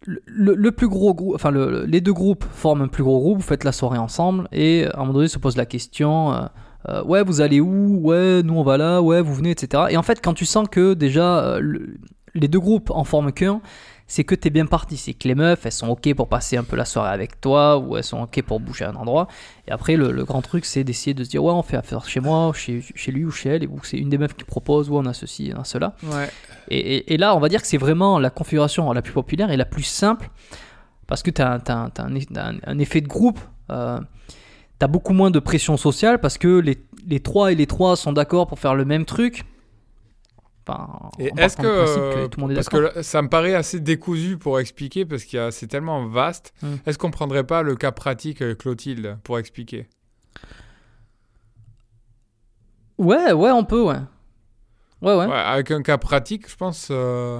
[0.08, 3.38] le, plus gros groupe, enfin le- le- les deux groupes forment un plus gros groupe.
[3.38, 6.34] Vous faites la soirée ensemble et à un moment donné se pose la question.
[6.34, 6.45] euh,
[6.89, 7.99] euh, ouais, vous allez où?
[8.04, 9.01] Ouais, nous on va là.
[9.01, 9.86] Ouais, vous venez, etc.
[9.89, 11.97] Et en fait, quand tu sens que déjà euh, le-
[12.36, 13.62] les deux groupes en forment qu'un,
[14.07, 14.97] c'est que t'es bien parti.
[14.97, 17.77] C'est que les meufs, elles sont ok pour passer un peu la soirée avec toi,
[17.79, 19.27] ou elles sont ok pour bouger à un endroit.
[19.67, 22.07] Et après, le, le grand truc, c'est d'essayer de se dire, ouais, on fait affaire
[22.07, 24.43] chez moi, chez, chez lui ou chez elle, et ou c'est une des meufs qui
[24.43, 25.95] propose, ou on a ceci, on a cela.
[26.03, 26.29] Ouais.
[26.69, 29.49] Et, et- et là, on va dire que c'est vraiment la configuration la plus populaire
[29.51, 30.29] et la plus simple,
[31.07, 33.39] parce que tu as, un, t'as un eff- t'as un- un effet de groupe.
[33.71, 33.99] Euh,
[34.79, 37.95] tu as beaucoup moins de pression sociale parce que les, les trois et les trois
[37.95, 39.45] sont d'accord pour faire le même truc.
[40.67, 44.38] Enfin, Et est-ce que, tout le monde est parce que ça me paraît assez décousu
[44.38, 46.54] pour expliquer parce a- c'est tellement vaste.
[46.63, 46.75] Hmm.
[46.88, 49.88] Est-ce qu'on prendrait pas le cas pratique avec Clotilde pour expliquer?
[52.97, 53.99] Ouais, ouais, on peut, ouais.
[55.01, 55.25] Ouais, ouais.
[55.28, 56.88] Ouais, Avec un cas pratique, je pense.
[56.91, 57.39] euh,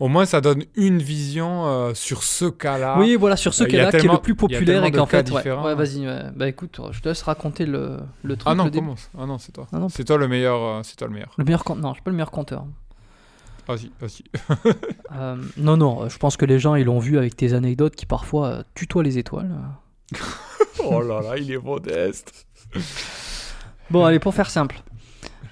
[0.00, 2.96] au moins, ça donne une vision euh, sur ce cas-là.
[2.98, 5.30] Oui, voilà, sur ce Euh, cas-là qui est le plus populaire et qu'en cas fait,
[5.32, 6.24] ouais, ouais, vas-y, ouais.
[6.36, 8.48] bah écoute, je te laisse raconter le, le truc.
[8.50, 9.10] Ah non, commence.
[9.18, 9.66] Ah non, c'est toi.
[9.72, 9.88] Ah non.
[9.88, 10.62] C'est toi le meilleur.
[10.62, 11.32] euh, c'est toi le meilleur.
[11.36, 12.64] Le meilleur compte, non, je suis pas le meilleur compteur.
[13.66, 14.22] Vas-y, vas-y.
[15.16, 18.04] Euh, non, non, je pense que les gens ils l'ont vu avec tes anecdotes qui
[18.06, 19.50] parfois euh, tutoient les étoiles.
[20.84, 22.46] oh là là, il est modeste.
[23.90, 24.80] Bon, allez, pour faire simple.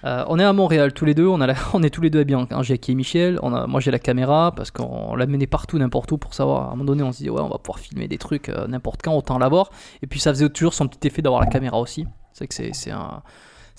[0.07, 1.49] Euh, on est à Montréal tous les deux, on, a
[1.83, 3.41] est tous les deux en en Jackie et Michel.
[3.43, 6.63] Moi j'ai la caméra parce qu'on l'a mené partout, n'importe où pour savoir.
[6.63, 8.67] À un moment donné, on se dit ouais, on va pouvoir filmer des trucs euh,
[8.69, 9.71] n'importe quand, autant l'avoir.
[10.03, 12.07] Et puis ça faisait toujours son petit effet d'avoir la caméra aussi.
[12.33, 13.23] C'est que c'est, un,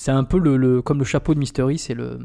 [0.07, 2.19] un peu le, comme le chapeau de Mystery, c'est le.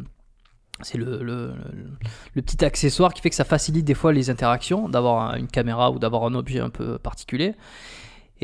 [0.94, 5.36] Le, le, petit accessoire qui fait que ça facilite des fois les interactions, d'avoir un-
[5.36, 7.54] une caméra ou d'avoir un objet un peu particulier.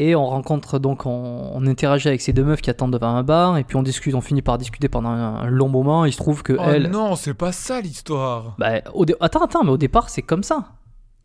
[0.00, 3.24] Et on rencontre donc, on, on interagit avec ces deux meufs qui attendent devant un
[3.24, 6.04] bar, et puis on discute, on finit par discuter pendant un, un long moment.
[6.04, 8.54] Il se trouve que Oh elle, non, c'est pas ça l'histoire.
[8.58, 10.68] bah, au dé- attends, attends, mais au départ c'est comme ça.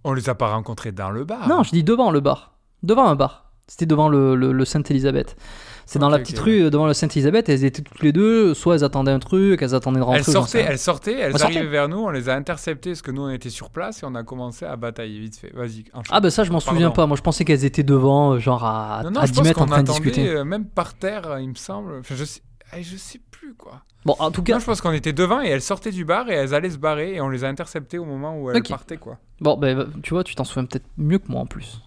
[0.03, 1.47] On les a pas rencontrés dans le bar.
[1.47, 3.51] Non, je dis devant le bar, devant un bar.
[3.67, 5.35] C'était devant le, le, le Sainte-Élisabeth.
[5.85, 7.49] C'est dans la petite rue euh, devant le Sainte-Élisabeth.
[7.49, 10.19] Elles étaient toutes les deux, soit elles attendaient un truc, elles attendaient de rentrer.
[10.19, 13.21] Elles sortaient, elles sortaient, elles arrivaient vers nous, on les a interceptées parce que nous
[13.23, 15.51] on était sur place et on a commencé à batailler vite fait.
[15.53, 15.85] Vas-y.
[16.09, 17.05] Ah bah ça je m'en souviens pas.
[17.05, 19.47] Moi je pensais qu'elles étaient devant, euh, genre à, non, non, à je 10 pense
[19.47, 20.29] mètres en train de discuter.
[20.29, 21.99] euh, même par terre, il me semble.
[21.99, 22.41] Enfin, je sais,
[22.77, 23.81] eh, je sais plus quoi.
[24.05, 26.29] Bon, en tout cas, Non, je pense qu'on était devant et elles sortaient du bar
[26.29, 28.97] et elles allaient se barrer et on les a interceptées au moment où elles partaient
[28.97, 29.17] quoi.
[29.39, 29.69] bon, bah,
[30.01, 31.81] tu vois, tu t'en souviens peut-être mieux que moi en plus.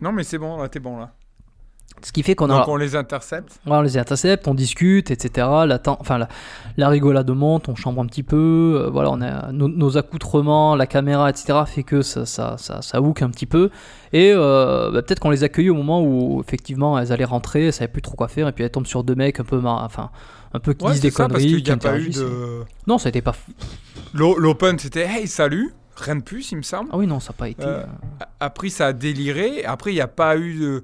[0.00, 1.12] Non mais c'est bon, là t'es bon là.
[2.00, 3.58] Ce qui fait qu'on a, Donc on les intercepte.
[3.66, 5.48] Ouais, on les intercepte, on discute, etc.
[5.66, 6.28] La, enfin, la,
[6.76, 8.82] la rigolade monte, on chambre un petit peu.
[8.84, 11.58] euh, voilà, on a nos, nos accoutrements, la caméra, etc.
[11.66, 13.70] fait que ça, ça, ça, ça hook un petit peu.
[14.12, 17.72] Et euh, bah, peut-être qu'on les accueille au moment où effectivement elles allaient rentrer, elles
[17.72, 20.10] savaient plus trop quoi faire, et puis elles tombent sur deux mecs un peu, enfin,
[20.54, 22.60] un peu qui Ouais, disent des ça parce conneries, qui n'y a pas eu de.
[22.86, 23.34] Non, ça n'était pas.
[24.14, 26.90] L'open c'était hey salut, rien de plus il me semble.
[26.92, 27.64] Ah oui, non, ça n'a pas été.
[27.64, 29.64] Euh, euh, Après, ça a déliré.
[29.64, 30.82] Après, il n'y a pas eu de.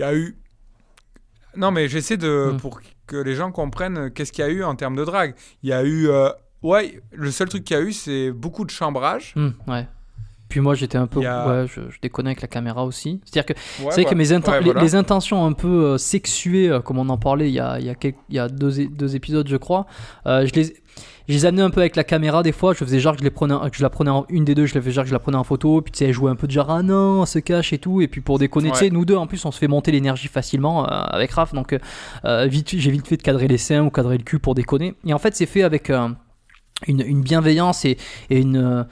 [0.00, 0.34] Il y a eu.
[1.56, 2.52] Non, mais j'essaie de.
[2.52, 2.56] Hmm.
[2.56, 5.34] Pour que les gens comprennent qu'est-ce qu'il y a eu en termes de drague.
[5.62, 6.08] Il y a eu.
[6.08, 6.30] euh,
[6.62, 9.34] Ouais, le seul truc qu'il y a eu, c'est beaucoup de chambrage.
[9.36, 9.86] hum, ouais.
[10.48, 11.24] Puis moi j'étais un peu.
[11.26, 13.20] A- Ouais, je, je déconne avec la caméra aussi.
[13.24, 14.80] C'est-à-dire que Ouais, c'est vrai que mes inten- ouais, les, voilà.
[14.82, 17.84] les intentions un peu euh, sexuées, euh, comme on en parlait il y a, il
[17.86, 19.86] y a, quelques- il y a deux, deux épisodes, je crois,
[20.24, 20.74] je, les,
[21.30, 22.74] je les amenais un peu avec la caméra des fois.
[22.74, 24.66] Je faisais genre que je, les prenais, que je la prenais en une des deux,
[24.66, 25.80] je faisais genre que je la prenais en photo.
[25.80, 27.78] Puis tu sais, elle jouait un peu de genre ah non, on se cache et
[27.78, 28.00] tout.
[28.02, 30.28] Et puis pour déconner, tu sais, nous deux en plus, on se fait monter l'énergie
[30.28, 31.54] facilement euh, avec Raph.
[31.54, 31.78] Donc euh,
[32.24, 34.94] euh, vite, j'ai vite fait de cadrer les seins ou cadrer le cul pour déconner.
[35.06, 35.90] Et en fait, c'est fait avec.
[35.90, 36.08] euh,
[36.86, 37.98] une, une bienveillance et,
[38.30, 38.86] et une.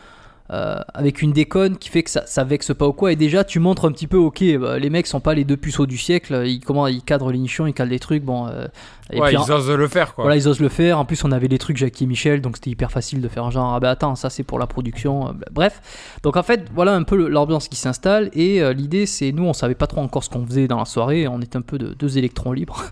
[0.51, 3.45] Euh, avec une déconne qui fait que ça, ça vexe pas ou quoi et déjà
[3.45, 5.99] tu montres un petit peu ok bah, les mecs sont pas les deux puceaux du
[5.99, 8.67] siècle ils comment ils cadrent les nichons ils calent des trucs bon euh,
[9.11, 10.25] et ouais, puis, ils osent le faire, quoi.
[10.25, 10.99] voilà, ils osent le faire.
[10.99, 13.45] En plus, on avait les trucs Jackie et Michel, donc c'était hyper facile de faire
[13.45, 15.29] un genre, ah bah attends, ça c'est pour la production.
[15.29, 18.31] Euh, bah, Bref, donc en fait, voilà un peu l'ambiance qui s'installe.
[18.35, 20.85] Et euh, l'idée, c'est nous, on savait pas trop encore ce qu'on faisait dans la
[20.85, 21.27] soirée.
[21.27, 22.85] On était un peu de, deux électrons libres.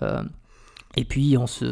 [0.96, 1.64] Et puis, on se.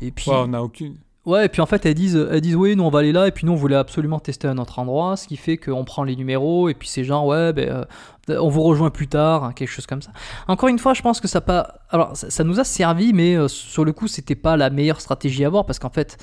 [0.00, 0.96] Et puis, Ouais, on a aucune.
[1.26, 3.26] Ouais, et puis en fait, elles disent, elles disent oui, nous on va aller là,
[3.26, 6.04] et puis nous on voulait absolument tester un autre endroit, ce qui fait qu'on prend
[6.04, 7.86] les numéros, et puis c'est genre, ouais, ben,
[8.28, 10.10] euh, on vous rejoint plus tard, hein, quelque chose comme ça.
[10.48, 11.76] Encore une fois, je pense que ça pas.
[11.88, 15.00] Alors, ça, ça nous a servi, mais euh, sur le coup, c'était pas la meilleure
[15.00, 16.18] stratégie à avoir, parce qu'en fait,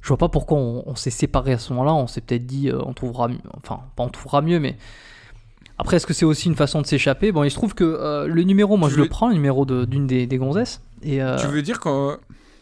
[0.00, 2.70] je vois pas pourquoi on, on s'est séparés à ce moment-là, on s'est peut-être dit,
[2.70, 4.76] euh, on trouvera mieux, enfin, pas on trouvera mieux, mais.
[5.76, 7.30] Après, est-ce que c'est aussi une façon de s'échapper?
[7.32, 9.84] Bon, il se trouve que le numéro, moi Tu je le prends, le numéro de-
[9.84, 10.80] d'une des, des gonzesses.
[11.02, 12.16] Et, Tu veux dire que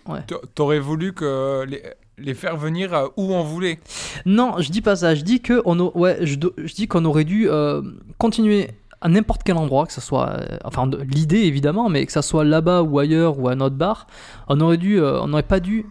[0.09, 0.21] Ouais.
[0.55, 1.83] t'aurais voulu que les,
[2.19, 3.79] les faire venir où on voulait?
[4.27, 5.15] Non, je dis pas ça.
[5.15, 6.37] Je dis que on a- ouais, je,
[6.75, 7.83] dis qu'on aurait dû euh,
[8.19, 12.23] continuer à n'importe quel endroit, que ce soit, euh, enfin l'idée évidemment, mais que ça
[12.23, 14.07] soit là-bas ou ailleurs ou à notre bar,
[14.49, 15.87] on aurait dû, euh, on n'aurait pas dû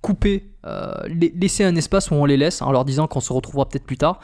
[0.00, 3.68] couper, la- laisser un espace où on les laisse, en leur disant qu'on se retrouvera
[3.68, 4.18] peut-être plus tard.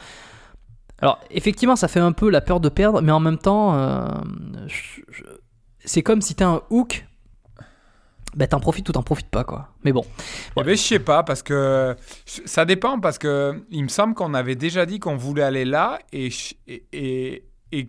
[0.99, 3.75] Alors effectivement, ça fait un peu la peur de perdre, mais en même temps,
[5.83, 7.05] c'est comme si t'as un hook.
[8.35, 9.67] Bah t'en profites ou t'en profites pas quoi.
[9.83, 10.05] Mais bon.
[10.57, 14.33] Eh ben, je sais pas, parce que ça dépend, parce que il me semble qu'on
[14.33, 17.87] avait déjà dit qu'on voulait aller là, et, ch- et, et, et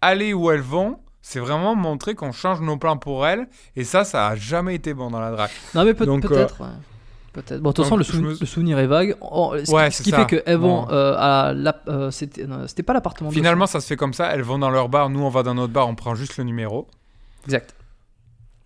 [0.00, 4.04] aller où elles vont, c'est vraiment montrer qu'on change nos plans pour elles, et ça,
[4.04, 5.50] ça a jamais été bon dans la drague.
[5.74, 6.60] Non mais peut- Donc, peut-être.
[6.60, 6.66] ouais.
[7.32, 7.60] Peut-être.
[7.62, 9.16] Bon, de toute façon, le, sou- me- le souvenir est vague.
[9.20, 10.88] Oh, ce, Ouais, qui- ce qui fait qu'elles vont Bon.
[10.92, 11.74] euh, à la.
[11.88, 13.30] euh, c'était non, c'était pas l'appartement.
[13.30, 15.42] de Finalement, ça se fait comme ça, elles vont dans leur bar, nous on va
[15.42, 16.86] dans notre bar, on prend juste le numéro.
[17.46, 17.74] Exact.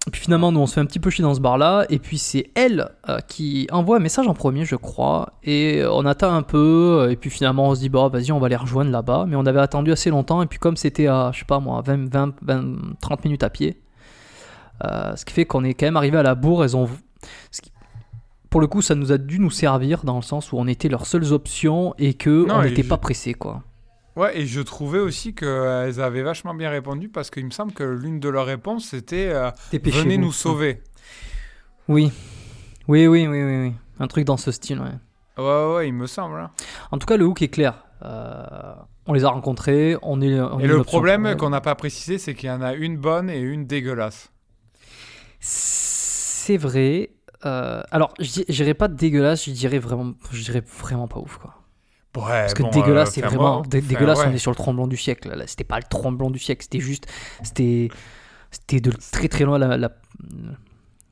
[0.06, 1.84] Et puis finalement, nous, on se fait un petit peu chier dans ce bar-là.
[1.90, 5.30] Et puis c'est elle euh, qui envoie un message en premier, je crois.
[5.42, 6.98] Et euh, on attend un peu.
[7.02, 9.24] euh, Et puis finalement, on se dit, bah vas-y, on va les rejoindre là-bas.
[9.28, 10.42] Mais on avait attendu assez longtemps.
[10.42, 12.64] Et puis comme c'était à, je sais pas moi, 20, 20, 20,
[13.00, 13.80] 30 minutes à pied.
[14.84, 16.62] euh, ce qui fait qu'on est quand même arrivé à la bourre.
[16.62, 16.88] Elles ont.
[17.50, 17.72] ce qui-
[18.48, 20.88] Pour le coup, ça nous a dû nous servir dans le sens où on était
[20.88, 23.62] leurs seules options et que Non, on n'était pas pressé quoi.
[24.16, 27.84] Ouais, et je trouvais aussi qu'elles avaient vachement bien répondu, parce qu'il me semble que
[27.84, 29.50] l'une de leurs réponses, c'était euh.
[29.72, 30.82] Venez nous sauver.
[31.88, 32.10] Oui.
[32.88, 33.72] Oui, oui, oui, oui, oui.
[34.00, 35.42] Un truc dans ce style, ouais.
[35.42, 36.36] Ouais, ouais, il me semble.
[36.40, 36.50] hein.
[36.92, 37.84] En tout cas, le hook est clair.
[38.02, 38.74] Euh,
[39.06, 40.40] on les a rencontrés, on est.
[40.40, 43.28] on Et le problème qu'on n'a pas précisé, c'est qu'il y en a une bonne
[43.28, 44.30] et une dégueulasse.
[45.40, 47.10] C'est vrai.
[47.44, 51.55] Euh, alors, je dirais pas dégueulasse, je dirais vraiment, je dirais vraiment pas ouf, quoi.
[52.16, 53.60] Ouais, Parce que bon, dégueulasse, euh, c'est vraiment.
[53.62, 54.26] dé- dégueulasse, ouais.
[54.28, 55.28] on est sur le tremblant du siècle.
[55.34, 57.06] Là, c'était pas le tremblant du siècle, c'était juste.
[57.42, 57.88] C'était.
[58.50, 59.76] C'était de très très loin la.
[59.76, 59.90] la-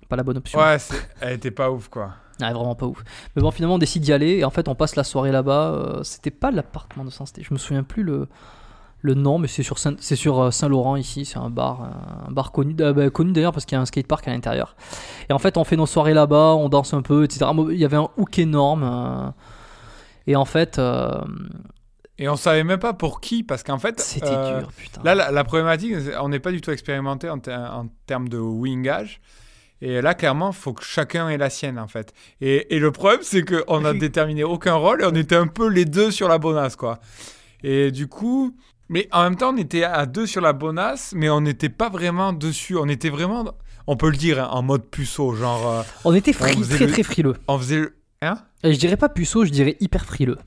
[0.09, 0.59] pas la bonne option.
[0.59, 0.77] Ouais,
[1.21, 2.11] elle était pas ouf, quoi.
[2.41, 3.03] Ah, vraiment pas ouf.
[3.37, 5.71] Mais bon, finalement, on décide d'y aller et en fait, on passe la soirée là-bas.
[5.73, 8.29] Euh, c'était pas l'appartement de saint Je me souviens plus le,
[9.03, 11.25] le nom, mais c'est sur Saint- c'est sur euh, Saint-Laurent ici.
[11.25, 11.89] C'est un bar,
[12.29, 14.75] un bar connu, euh, bah, connu d'ailleurs parce qu'il y a un skatepark à l'intérieur.
[15.29, 17.47] Et en fait, on fait nos soirées là-bas, on danse un peu, etc.
[17.71, 19.33] Il y avait un hook énorme.
[20.27, 21.21] Et en fait, euh,
[22.19, 24.01] Et on savait même pas pour qui, parce qu'en fait.
[24.01, 25.01] c'était euh, dur, putain.
[25.05, 28.39] Là, la, la problématique, on n'est pas du tout expérimenté en, ter- en termes de
[28.39, 29.21] wingage.
[29.81, 32.15] Et là, clairement, il faut que chacun ait la sienne, en fait.
[32.41, 35.69] Et, et le problème, c'est qu'on n'a déterminé aucun rôle et on était un peu
[35.69, 37.01] les deux sur la bonasse, quoi.
[37.63, 38.57] Et du coup.
[38.91, 41.89] Mais en même temps, on était à deux sur la bonasse, mais on n'était pas
[41.89, 42.77] vraiment dessus.
[42.77, 43.47] On était vraiment,
[43.87, 45.35] on peut le dire, hein, en mode puceau.
[45.35, 47.35] Genre, euh, on était fri- on très le- très frileux.
[47.49, 47.77] on faisait.
[47.79, 50.39] le- Hein Et je dirais pas puceau, je dirais hyper frileux.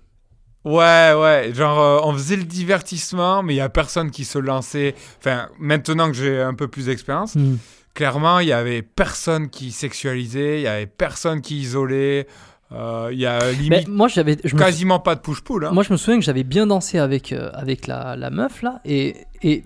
[0.65, 4.37] Ouais, ouais, genre euh, on faisait le divertissement, mais il y a personne qui se
[4.37, 4.95] lançait.
[5.19, 7.55] Enfin, maintenant que j'ai un peu plus d'expérience, Hmm.
[7.93, 12.27] clairement, il y avait personne qui sexualisait, il y avait personne qui isolait.
[12.73, 14.35] euh, Il y a Mais limite moi, j'avais.
[14.43, 15.63] je me quasiment pas de push-pull.
[15.65, 15.71] Hein.
[15.71, 18.81] Moi, je me souviens que j'avais bien dansé avec, euh, avec la, la meuf là,
[18.83, 19.63] et, et,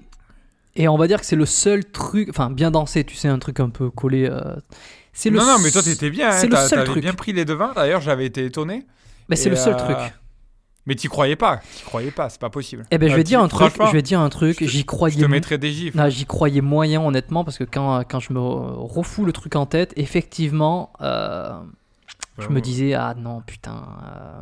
[0.76, 3.40] et on va dire que c'est le seul truc, enfin, bien dansé, tu sais, un
[3.40, 4.30] truc un peu collé.
[5.12, 7.02] Euh, c'est le non, non, mais toi t'étais bien, hein, c'est le seul truc.
[7.02, 7.72] bien pris les devants.
[7.76, 8.86] D'ailleurs, j'avais été étonné.
[9.30, 9.98] Mais c'est le seul euh, truc.
[10.88, 12.86] Mais t'y croyais pas, t'y croyais pas, c'est pas possible.
[12.90, 14.66] Eh ben, je Euh, vais t'y- dire un truc, je vais dire un truc, je
[14.66, 15.16] te- j'y Je croyais.
[15.16, 15.94] te mo- mettrais des gifs.
[15.94, 19.68] Non, j'y croyais moyen, honnêtement, parce que quand, quand je me refous le truc en
[19.68, 21.52] tête, effectivement, euh,
[22.40, 23.84] je me disais, ah non, putain.
[24.04, 24.42] euh,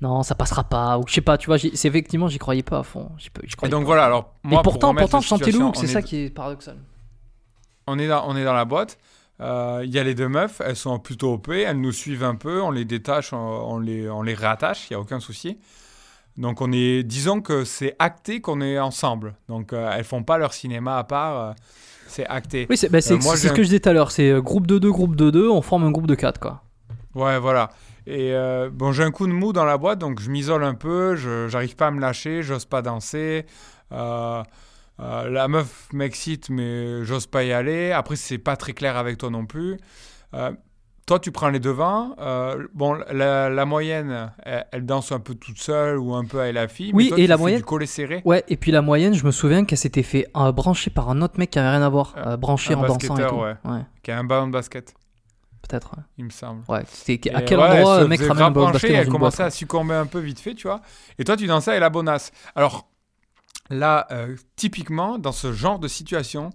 [0.00, 2.78] non, ça passera pas, ou je sais pas, tu vois, c'est effectivement, j'y croyais pas
[2.78, 3.10] à fond.
[3.18, 3.86] J'y j'y Et croyais donc pas.
[3.86, 6.02] voilà, alors moi, Et pour pourtant, remettre pourtant, je sentais le hook, c'est est- ça
[6.02, 6.76] qui est paradoxal.
[7.88, 8.98] On est dans, on est dans la boîte.
[9.40, 12.34] euh, Il y a les deux meufs, elles sont plutôt OP, elles nous suivent un
[12.34, 15.58] peu, on les détache, on, on les, on les rattache, il n'y a aucun souci.
[16.36, 19.34] Donc on est, disons que c'est acté qu'on est ensemble.
[19.48, 21.52] Donc euh, elles font pas leur cinéma à part, euh,
[22.06, 22.66] c'est acté.
[22.70, 24.10] Oui, c'est bah, ce que je disais tout à l'heure.
[24.12, 26.62] C'est groupe de 2, groupe de 2, on forme un groupe de 4, quoi.
[27.14, 27.70] Ouais, voilà.
[28.06, 30.74] Et euh, bon, j'ai un coup de mou dans la boîte, donc je m'isole un
[30.74, 33.44] peu, je j'arrive pas à me lâcher, j'ose pas danser.
[33.92, 34.42] Euh,
[35.00, 37.92] euh, la meuf m'excite, mais j'ose pas y aller.
[37.92, 39.78] Après, c'est pas très clair avec toi non plus.
[40.34, 40.50] Euh,
[41.06, 42.14] toi, tu prends les devants.
[42.18, 46.40] Euh, bon, la, la moyenne, elle, elle danse un peu toute seule ou un peu
[46.40, 46.90] avec la fille.
[46.92, 48.22] Oui, mais toi, et tu la fais moyenne- Du collet serré.
[48.26, 51.22] Ouais, et puis la moyenne, je me souviens qu'elle s'était fait euh, brancher par un
[51.22, 53.36] autre mec qui avait rien à voir, un en dansant et tout.
[53.36, 53.54] ouais.
[53.64, 54.92] ouais Qui a un ballon de basket,
[55.66, 55.92] peut-être.
[55.96, 56.02] ouais.
[56.18, 56.62] il me semble.
[56.68, 59.04] Ouais, c'était à quel endroit le mec ramène un ballon de brancher, basket dans Elle
[59.06, 60.82] une boîte commençait à succomber un peu vite fait, tu vois.
[61.18, 62.32] Et toi, tu dansais avec la bonasse.
[62.54, 62.86] Alors,
[63.70, 66.50] là, euh, typiquement, dans ce genre de situation,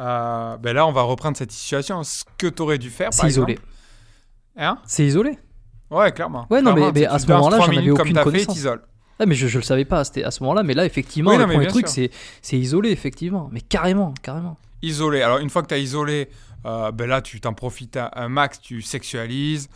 [0.00, 2.02] euh, ben là, on va reprendre cette situation.
[2.04, 3.52] Ce que tu aurais dû faire, C'est par isolé.
[3.54, 3.68] exemple.
[4.56, 4.78] Hein?
[4.86, 5.38] C'est isolé?
[5.90, 6.46] Ouais, clairement.
[6.50, 8.54] Ouais, non, mais- Clairement, mais tu- à ce moment-là, j'en avais aucune fait, connaissance.
[8.54, 8.82] t'isoles.
[9.18, 11.36] Ouais, mais je, je le savais pas c'était à ce moment-là, mais là, effectivement, Oui,
[11.36, 13.48] le non, premier truc, c'est c'est isolé, effectivement.
[13.52, 14.56] Mais carrément, carrément.
[14.82, 15.20] Isolé.
[15.20, 16.30] Alors, une fois que tu as isolé,
[16.64, 19.68] euh, ben là, tu t'en profites un, un max, tu sexualises,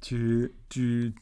[0.00, 1.14] tu, tu,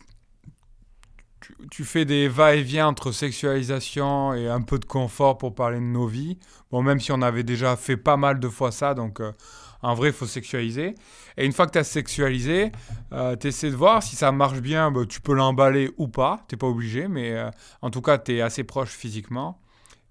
[1.70, 6.06] tu, fais des va-et-vient entre sexualisation et un peu de confort pour parler de nos
[6.06, 6.38] vies.
[6.70, 9.32] Bon, même si on avait déjà fait pas mal de fois ça, donc euh,
[9.82, 10.94] en vrai, il faut sexualiser.
[11.36, 12.70] Et une fois que tu as sexualisé,
[13.40, 16.56] tu essaies de voir si ça marche bien, ben, tu peux l'emballer ou pas, tu
[16.56, 19.58] pas obligé, mais euh, en tout cas, tu es assez proche physiquement.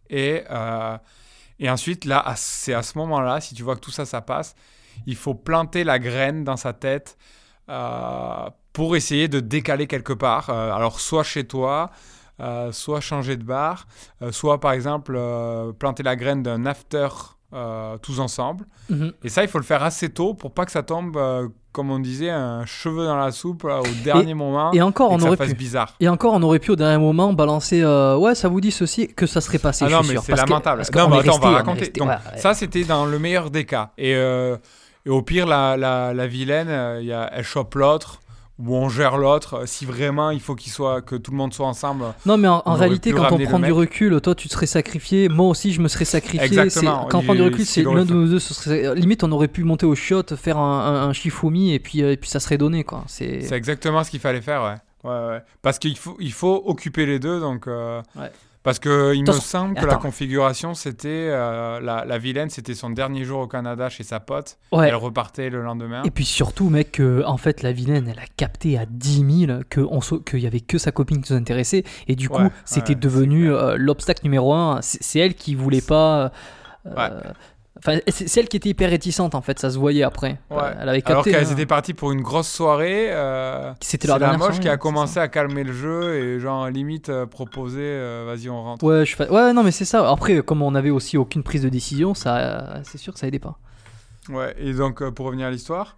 [0.10, 0.97] Et, euh,
[1.60, 4.56] et ensuite, là, c'est à ce moment-là, si tu vois que tout ça, ça passe,
[5.06, 7.38] il faut planter la graine dans sa tête euh,
[8.73, 10.49] pour essayer de décaler quelque part.
[10.49, 11.91] Euh, alors, soit chez toi,
[12.41, 13.86] euh, soit changer de bar,
[14.21, 17.08] euh, soit par exemple euh, planter la graine d'un after
[17.53, 18.65] euh, tous ensemble.
[18.89, 19.12] Mhm.
[19.23, 21.89] Et ça, il faut le faire assez tôt pour pas que ça tombe, euh, comme
[21.91, 25.27] on disait, un cheveu dans la soupe là, au dernier moment Et encore, et on
[25.27, 25.53] aurait pu.
[25.55, 25.95] bizarre.
[25.99, 29.08] Et encore, on aurait pu au dernier moment balancer euh, Ouais, ça vous dit ceci,
[29.08, 29.86] que ça serait passé.
[29.86, 30.77] Ah je non, suis mais c'est que- lamentable.
[30.82, 31.79] parce non, mais attends, resté- on va raconter.
[31.82, 32.38] resté- Donc, ouais, ouais.
[32.39, 33.91] ça, c'était dans le meilleur des cas.
[33.97, 34.55] Et, euh,
[35.05, 38.19] et au pire, la, la, la vilaine, euh, y a, elle chope l'autre,
[38.59, 39.53] ou on gère l'autre.
[39.59, 42.03] euh, Si vraiment il faut qu'il soit, que tout le monde soit ensemble.
[42.25, 45.29] Non, mais en, réalité, quand on prend du recul, toi, tu te serais sacrifié.
[45.29, 46.45] Moi aussi, je me serais sacrifié.
[46.45, 47.05] Exactement.
[47.09, 48.39] Quand on prend du recul, c'est l'un de nous deux.
[48.39, 48.95] Ce serait...
[48.95, 52.29] Limite, on aurait pu monter au shot, faire un, un, et puis, euh, et puis
[52.29, 53.03] ça serait donné, quoi.
[53.07, 53.41] C'est.
[53.41, 55.09] C'est exactement ce qu'il fallait faire, ouais.
[55.09, 55.41] ouais, ouais.
[55.62, 57.67] Parce qu'il faut, il faut occuper les deux, donc.
[57.67, 58.31] euh, Ouais.
[58.69, 62.89] Parce que il me semble que la configuration, c'était euh, la, la vilaine, c'était son
[62.91, 64.58] dernier jour au Canada chez sa pote.
[64.71, 64.88] Ouais.
[64.89, 66.03] Elle repartait le lendemain.
[66.03, 69.60] Et puis surtout, mec, que, en fait, la vilaine, elle a capté à 10 000
[69.69, 71.84] que on so- qu'il y avait que sa copine qui nous intéressait.
[72.08, 74.79] Et du coup, Ouais, c'était ouais, devenu euh, l'obstacle numéro un.
[74.82, 76.32] C'est elle qui voulait pas.
[76.86, 77.10] euh, Ouais.
[77.79, 80.39] Enfin, c'est c'est elle qui était hyper réticente, en fait, ça se voyait après.
[80.51, 80.57] Ouais.
[80.61, 81.51] Euh, Elle avait Alors qu'elles hein.
[81.51, 83.07] étaient parties pour une grosse soirée.
[83.09, 87.09] euh, C'était leur la moche qui a commencé à calmer le jeu et genre limite
[87.09, 88.83] euh, proposer euh, vas-y on rentre.
[88.85, 90.09] Ouais, je fais- ouais, non, mais c'est ça.
[90.11, 93.39] Après, comme on avait aussi aucune prise de décision, ça, c'est sûr que ça aidait
[93.39, 93.57] pas.
[94.29, 95.97] Ouais, et donc pour revenir à l'histoire,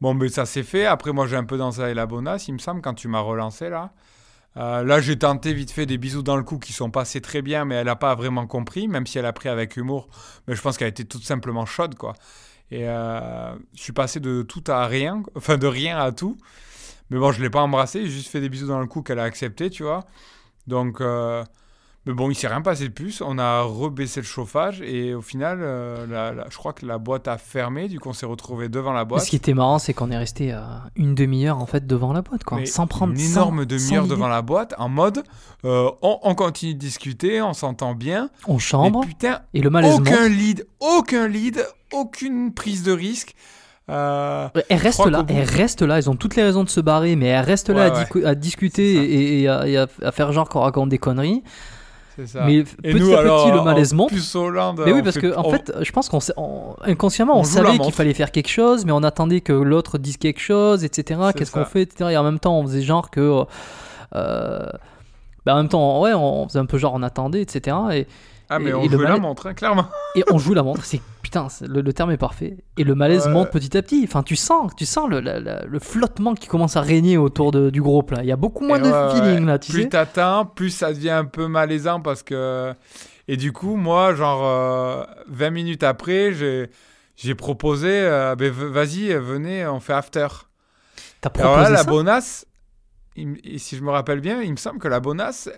[0.00, 0.86] bon ben ça s'est fait.
[0.86, 3.68] Après moi j'ai un peu dansé la bonasse, il me semble, quand tu m'as relancé
[3.68, 3.90] là.
[4.56, 7.42] Euh, là j'ai tenté vite fait des bisous dans le cou qui sont passés très
[7.42, 10.08] bien, mais elle n'a pas vraiment compris, même si elle a pris avec humour.
[10.46, 12.14] Mais je pense qu'elle était tout simplement chaude quoi.
[12.70, 16.36] Et euh, je suis passé de tout à rien, enfin de rien à tout.
[17.10, 19.18] Mais bon, je l'ai pas embrassé, j'ai juste fait des bisous dans le cou qu'elle
[19.18, 20.04] a accepté, tu vois.
[20.68, 21.44] Donc, euh,
[22.10, 23.22] mais bon, il s'est rien passé de plus.
[23.24, 26.98] On a rebaissé le chauffage et au final, euh, la- la- je crois que la
[26.98, 27.86] boîte a fermé.
[27.88, 29.22] Du coup, on s'est retrouvé devant la boîte.
[29.24, 30.60] Ce qui était marrant, c'est qu'on est resté euh,
[30.96, 34.28] une demi-heure en fait devant la boîte, quoi, Mais sans prendre une énorme demi-heure devant
[34.28, 35.22] la boîte en mode
[35.64, 38.30] euh, on, on continue de discuter, on s'entend bien.
[38.46, 40.30] On chambre Mais putain, et le malaise aucun monte.
[40.30, 43.34] lead, aucun lead, aucune prise de risque.
[43.88, 47.16] Euh, Elle reste là, elle reste là, ils ont toutes les raisons de se barrer,
[47.16, 50.48] mais elle reste là Ouais, à, discuter et, et à, et à- à faire genre
[50.48, 51.42] qu'on raconte des conneries.
[52.26, 52.44] Ça.
[52.46, 54.08] Mais Et petit nous, à alors, petit, le malaise monte.
[54.10, 56.20] Plus Hollande, Mais oui, parce que en on- fait, je pense qu'on
[56.82, 60.40] inconsciemment, on savait qu'il fallait faire quelque chose, mais on attendait que l'autre dise quelque
[60.40, 61.20] chose, etc.
[61.36, 62.10] Qu'est-ce qu'on fait, etc.
[62.12, 63.44] Et en même temps, on faisait genre que.
[64.14, 64.66] euh,
[65.46, 67.76] bah, en même temps, ouais, on faisait un peu genre on attendait, etc.
[67.92, 68.06] Et,
[68.50, 69.86] Ah, mais et- on et le jouait la montre, hein, clairement.
[70.16, 70.84] et on joue la montre.
[70.84, 72.56] C'est putain, le, le terme est parfait.
[72.76, 73.32] Et le malaise Ouais.
[73.32, 74.02] monte petit à petit.
[74.06, 78.10] Enfin, tu sens, tu sens le, flottement qui commence à régner autour de- du groupe
[78.10, 78.18] là.
[78.22, 80.92] Il y a beaucoup moins Et de ouais, feeling là, tu plus t'attends, plus ça
[80.92, 82.74] devient un peu malaisant parce que.
[83.28, 89.64] Et du coup, moi, genre, euh, 20 minutes après, j'ai, proposé euh, ben, vas-y, venez,
[89.68, 90.26] on fait after.
[91.20, 92.46] T'as Alors proposé là, la bonasse,
[93.14, 95.48] il me- et si je me rappelle bien, il me semble que la bonasse,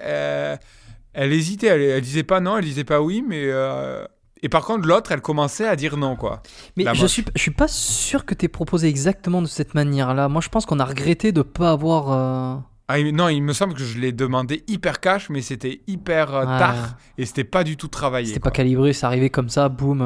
[1.14, 1.66] elle hésitait.
[1.68, 3.42] Elle, elle disait pas non, elle disait pas oui, mais.
[3.46, 4.04] euh,
[4.42, 6.42] Et par contre, l'autre, elle commençait à dire non, quoi.
[6.76, 10.28] Mais je suis, je suis pas sûr que t'aies proposé exactement de cette manière-là.
[10.28, 12.10] Moi, je pense qu'on a regretté de pas avoir.
[12.12, 16.34] euh, Ah, non, il me semble que je l'ai demandé hyper cash, mais c'était hyper
[16.34, 16.58] euh, Ah.
[16.58, 18.26] tard et c'était pas du tout travaillé.
[18.28, 20.00] C'était pas calibré, c'est arrivé comme ça, boum.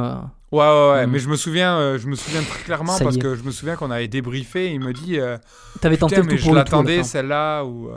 [0.53, 1.07] Ouais, ouais, ouais.
[1.07, 1.11] Mm.
[1.11, 3.51] Mais je me souviens, euh, je me souviens très clairement Ça parce que je me
[3.51, 4.67] souviens qu'on avait débriefé.
[4.67, 5.39] Et il me dit, euh,
[5.81, 7.89] T'avais tenté le mais tout je pour la l'attendais celle-là ou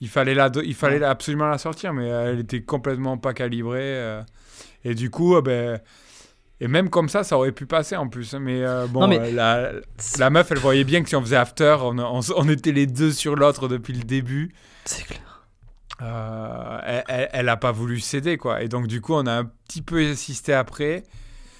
[0.00, 3.78] il fallait la, il fallait absolument la sortir, mais elle était complètement pas calibrée.
[3.82, 4.22] euh,
[4.84, 5.80] et du coup, euh, ben.
[6.62, 8.34] Et même comme ça, ça aurait pu passer en plus.
[8.34, 9.70] hein, Mais euh, bon, Non, mais- euh, la,
[10.18, 12.86] la meuf, elle voyait bien que si on faisait after, on, on- on était les
[12.86, 14.52] deux sur l'autre depuis le début.
[14.84, 15.46] C'est clair.
[16.02, 18.62] Euh, elle, elle, elle a pas voulu céder, quoi.
[18.62, 21.04] Et donc, du coup, on a un petit peu insisté après.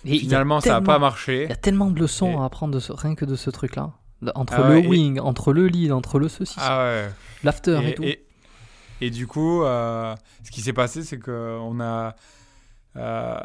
[0.04, 1.44] Et Finalement, ça a tellement- pas marché.
[1.44, 3.50] Il y a tellement de leçons Et- à apprendre de ce- rien que de ce
[3.50, 3.92] truc-là.
[4.34, 7.08] Entre Ah le et- wing, entre le lead, entre le ceci, Ah ouais.
[7.42, 8.02] l'after et, tout.
[8.02, 8.22] Et,
[9.00, 12.14] et du coup, euh, ce qui s'est passé, c'est qu'on a.
[12.96, 13.38] euh,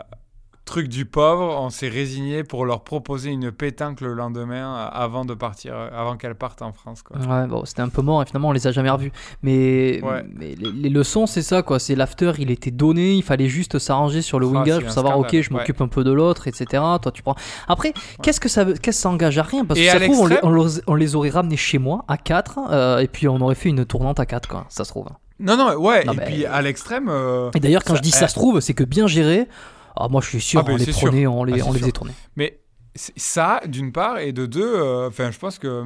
[0.65, 5.23] truc du pauvre, on s'est résigné pour leur proposer une pétanque le lendemain euh, avant
[5.23, 7.03] de partir, avant qu'elles partent en France.
[7.03, 7.17] Quoi.
[7.19, 9.11] Ouais, bon, c'était un peu mort et finalement on les a jamais revus.
[9.43, 10.25] Mais, Ouais.
[10.33, 11.77] mais les, les leçons, c'est ça quoi.
[11.77, 15.13] C'est l'after, il était donné, il fallait juste s'arranger sur le Ah, wingage pour savoir,
[15.13, 15.59] scandale, ok, je ouais.
[15.59, 16.65] m'occupe un peu de l'autre, etc.
[16.99, 17.35] Toi, tu prends.
[17.67, 17.93] Après,
[18.23, 19.65] qu'est-ce que ça, qu'est-ce que ça engage à rien?
[19.65, 22.05] Parce que ça trouve, on les, l'extrême- on les- on les aurait ramenés chez moi
[22.07, 24.65] à 4 et puis on aurait fait une tournante à 4 quoi.
[24.69, 25.09] Ça se trouve.
[25.39, 26.03] Non, non, ouais.
[26.05, 27.07] Non, et puis à l'extrême.
[27.09, 28.17] euh, Et d'ailleurs, quand Ça- je dis eh.
[28.17, 29.47] ça se trouve, c'est que bien géré.
[29.95, 31.07] Ah, moi, je suis sûr, Ah, ben, on les sûr.
[31.09, 32.13] prenait, on les, Ah, on les faisait tourner.
[32.35, 32.59] Mais
[32.95, 35.83] ça, d'une part, et de deux, euh, je pense que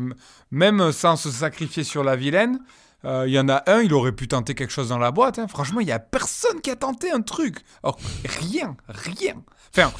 [0.51, 2.59] même sans se sacrifier sur la vilaine,
[3.05, 5.39] euh, il y en a un, il aurait pu tenter quelque chose dans la boîte.
[5.39, 5.47] hein.
[5.47, 7.59] Franchement, il y a personne qui a tenté un truc.
[7.83, 9.35] Or, rien, rien.
[9.75, 9.91] Enfin,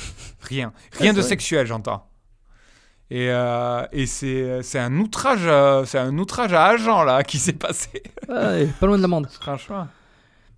[0.41, 0.73] rien.
[0.99, 2.08] Rien de sexuel, j'entends.
[3.11, 7.39] Et, euh, et c'est c'est un outrage, euh, c'est un outrage à agent là qui
[7.39, 8.03] s'est passé.
[8.27, 9.27] Ouais, pas loin de l'amende.
[9.31, 9.87] Franchement.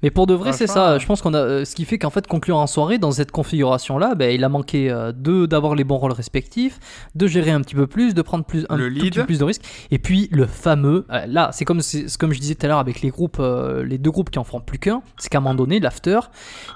[0.04, 0.98] Mais pour de vrai, c'est ça.
[0.98, 3.32] Je pense qu'on a euh, ce qui fait qu'en fait conclure en soirée dans cette
[3.32, 6.80] configuration-là, ben, il a manqué euh, de d'avoir les bons rôles respectifs,
[7.16, 9.04] de gérer un petit peu plus, de prendre plus un Le tout lead.
[9.14, 11.06] petit peu plus de risques, et puis le fameux.
[11.12, 11.82] euh, là, c'est comme
[12.20, 13.42] comme je disais tout à l'heure avec les groupes,
[13.86, 15.02] les deux groupes qui en feront plus qu'un.
[15.18, 16.20] C'est qu'à un moment donné, l'after,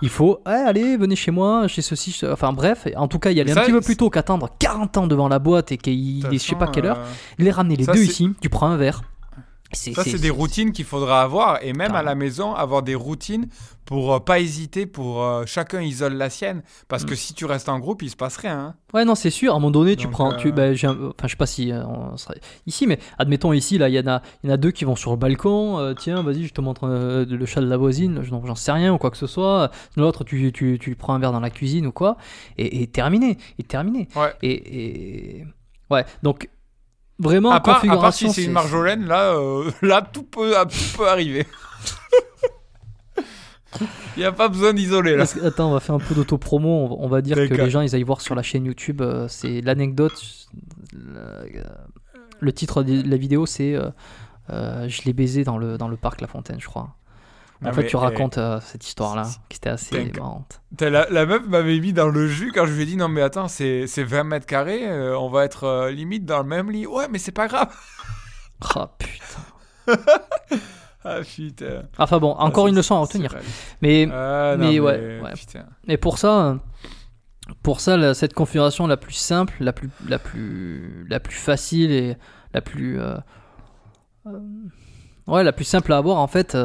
[0.01, 2.87] il faut, eh, allez, venez chez moi, chez ceci, enfin bref.
[2.95, 5.27] En tout cas, y aller Ça, un petit peu plus tôt qu'attendre 40 ans devant
[5.27, 6.99] la boîte et qu'il est je sais pas quelle heure.
[7.37, 9.01] Les ramener les ça, deux ici, tu prends un verre.
[9.75, 11.59] Ça, c'est des routines qu'il faudra avoir.
[11.63, 13.47] Et même à la maison, avoir des routines
[13.85, 16.63] pour euh, pas hésiter, pour euh, chacun isole la sienne.
[16.87, 17.07] Parce Mm.
[17.07, 18.59] que si tu restes en groupe, il se passe rien.
[18.59, 18.75] hein.
[18.93, 19.51] Ouais, non, c'est sûr.
[19.53, 20.33] À un moment donné, tu Donc, prends.
[20.35, 23.77] Tu, euh, un- enfin, je sais pas si euh, on serait ici, mais admettons ici,
[23.77, 25.93] là, il y en a, y en a deux qui vont sur le balcon.
[25.99, 28.21] tiens, vas-y, je te montre le chat de la voisine.
[28.23, 29.69] J'en sais rien ou quoi que ce soit.
[29.97, 32.17] L'autre, tu, tu, tu prends un verre dans la cuisine ou quoi.
[32.57, 33.37] Et, et terminé.
[33.59, 34.07] Et terminé.
[34.15, 34.33] Ouais.
[34.41, 35.45] Et, et-
[35.91, 36.05] ouais.
[36.23, 36.49] Donc
[37.19, 38.01] vraiment À part, à configuration.
[38.01, 41.45] part si c'est une Marjolaine, là, euh, là tout, peut, tout peut arriver.
[44.15, 45.25] Il n'y a pas besoin d'isoler là.
[45.43, 46.69] Attends, on va faire un peu d'auto-promo.
[46.69, 49.01] On, va- on va dire que les gens, ils aillent voir sur la chaîne YouTube.
[49.01, 50.23] euh, c'est l'anecdote.
[50.93, 51.61] Le,
[52.39, 53.89] le titre de la vidéo, c'est euh,
[54.51, 56.95] euh, Je l'ai baisé dans le, dans le parc La Fontaine, je crois.
[57.63, 60.61] En fait, tu eh, racontes euh, cette histoire-là, qui était assez marrante.
[60.79, 63.21] La, la meuf m'avait mis dans le jus quand je lui ai dit non mais
[63.21, 66.69] attends c'est c'est 20 mètres carrés, euh, on va être euh, limite dans le même
[66.69, 66.85] lit.
[66.85, 67.73] Ouais mais c'est pas grave.
[68.75, 69.95] Ah putain.
[71.07, 71.83] Ah putain.
[71.99, 73.35] Enfin bon, encore Ah, une leçon à retenir.
[73.81, 76.55] Mais, Ah, non, mais ouais, pour ça, euh,
[77.61, 81.91] pour ça, la- cette configuration la plus simple, la plus, la plus, la plus facile
[81.91, 82.17] et
[82.55, 83.17] la plus, euh,
[84.25, 84.39] euh,
[85.27, 86.57] ouais, la plus simple à avoir en fait.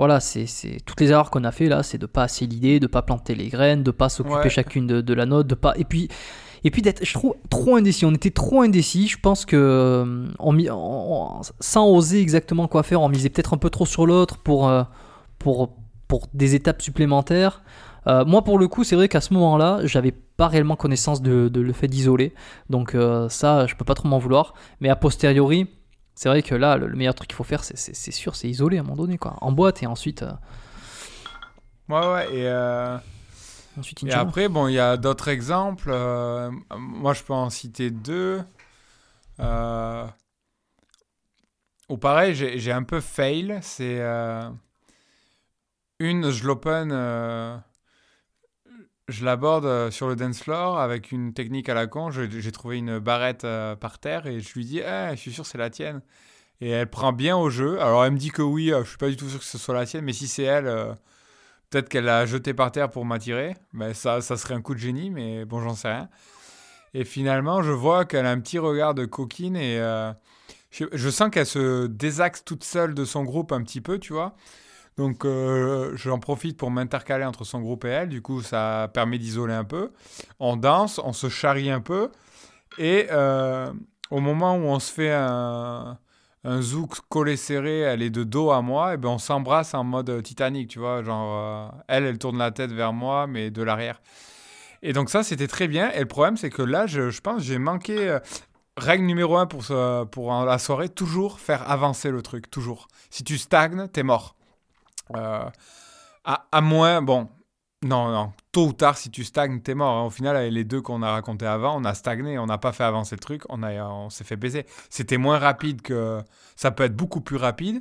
[0.00, 0.46] Voilà, c'est
[0.86, 3.34] toutes les erreurs qu'on a fait là, c'est de pas assez l'idée, de pas planter
[3.34, 4.48] les graines, de pas s'occuper Ouais.
[4.50, 6.08] chacune de, de la note, de pas et puis
[6.64, 8.04] et puis d'être, je trouve, trop indécis.
[8.04, 9.08] On était trop indécis.
[9.08, 13.58] Je pense que euh, on, on- sans oser exactement quoi faire, on misait peut-être un
[13.58, 14.82] peu trop sur l'autre pour euh,
[15.38, 15.76] pour
[16.08, 17.62] pour des étapes supplémentaires.
[18.06, 21.48] Euh, moi, pour le coup, c'est vrai qu'à ce moment-là, j'avais pas réellement connaissance de,
[21.48, 22.32] de le fait d'isoler.
[22.70, 24.54] Donc euh, ça, je peux pas trop m'en vouloir.
[24.80, 25.66] Mais a posteriori,
[26.20, 28.76] c'est vrai que là, le, le meilleur truc qu'il faut faire, c'est- sûr, c'est isoler
[28.76, 29.36] à un moment donné, quoi.
[29.40, 30.32] En boîte et ensuite, euh,
[31.88, 32.96] Ouais ouais et, euh,
[33.78, 34.12] ensuite et Inch'Allah.
[34.12, 35.90] après bon il y a d'autres exemples.
[35.90, 38.42] euh, moi je peux en citer deux.
[39.40, 40.06] Euh,
[41.90, 43.58] Ou pareil j'ai j'ai un peu fail.
[43.62, 44.48] C'est euh,
[46.00, 46.90] une je l'open.
[49.10, 52.10] Je l'aborde euh, sur le dance floor avec une technique à la con.
[52.10, 55.44] J'ai trouvé une barrette euh, par terre et je lui dis Eh, Je suis sûr,
[55.44, 56.00] c'est la tienne.
[56.60, 57.80] Et elle prend bien au jeu.
[57.80, 59.58] Alors, elle me dit que oui, euh, je suis pas du tout sûr que ce
[59.58, 60.96] soit la tienne, mais si c'est elle,
[61.70, 63.56] peut-être qu'elle l'a jetée par terre pour m'attirer.
[63.72, 66.08] Ben, ça, ça serait un coup de génie, mais bon, j'en sais rien.
[66.94, 69.78] Et finalement, je vois qu'elle a un petit regard de coquine et
[70.70, 74.34] je sens qu'elle se désaxe toute seule de son groupe un petit peu, tu vois.
[74.96, 78.08] Donc, euh, j'en profite pour m'intercaler entre son groupe et elle.
[78.08, 79.92] Du coup, ça permet d'isoler un peu.
[80.38, 82.10] On danse, on se charrie un peu.
[82.78, 83.72] Et euh,
[84.10, 85.98] au moment où on se fait un,
[86.44, 89.84] un zouk collé serré, elle est de dos à moi, et ben on s'embrasse en
[89.84, 91.02] mode Titanic, tu vois.
[91.02, 94.00] Genre, euh, elle, elle tourne la tête vers moi, mais de l'arrière.
[94.82, 95.90] et donc ça, c'était très bien.
[95.92, 98.08] Et le problème, c'est que là, je, pense, j'ai manqué.
[98.08, 98.20] euh,
[98.76, 99.64] règle numéro un pour,
[100.10, 102.88] pour la soirée, toujours faire avancer le truc, toujours.
[103.10, 104.36] Si tu stagnes, t'es mort.
[105.16, 105.44] Euh,
[106.24, 107.28] à, à moins, bon,
[107.82, 109.96] non, non, tôt ou tard, si tu stagnes, t'es mort.
[109.98, 110.04] hein.
[110.04, 112.84] Au final, les deux qu'on a racontés avant, on a stagné, on n'a pas fait
[112.84, 114.66] avancer le truc, on, a, on s'est fait baiser.
[114.90, 116.20] C'était moins rapide que.
[116.56, 117.80] Ça peut être beaucoup plus rapide,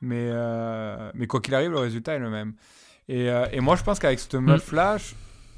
[0.00, 2.54] mais, euh, mais quoi qu'il arrive, le résultat est le même.
[3.08, 5.14] Et, euh, et moi, je pense qu'avec cette meuf-là, je,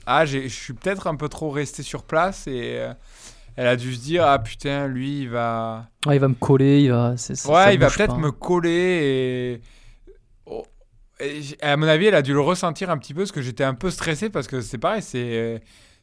[0.06, 2.94] ah, je suis peut-être un peu trop resté sur place et euh,
[3.56, 5.84] elle a dû se dire Ah putain, lui, il va.
[6.10, 7.14] Il va me coller, il va.
[7.44, 9.60] Ouais, il va peut-être me coller
[10.46, 10.52] et...
[11.60, 13.74] À mon avis, elle a dû le ressentir un petit peu parce que j'étais un
[13.74, 15.02] peu stressé parce que c'est pareil.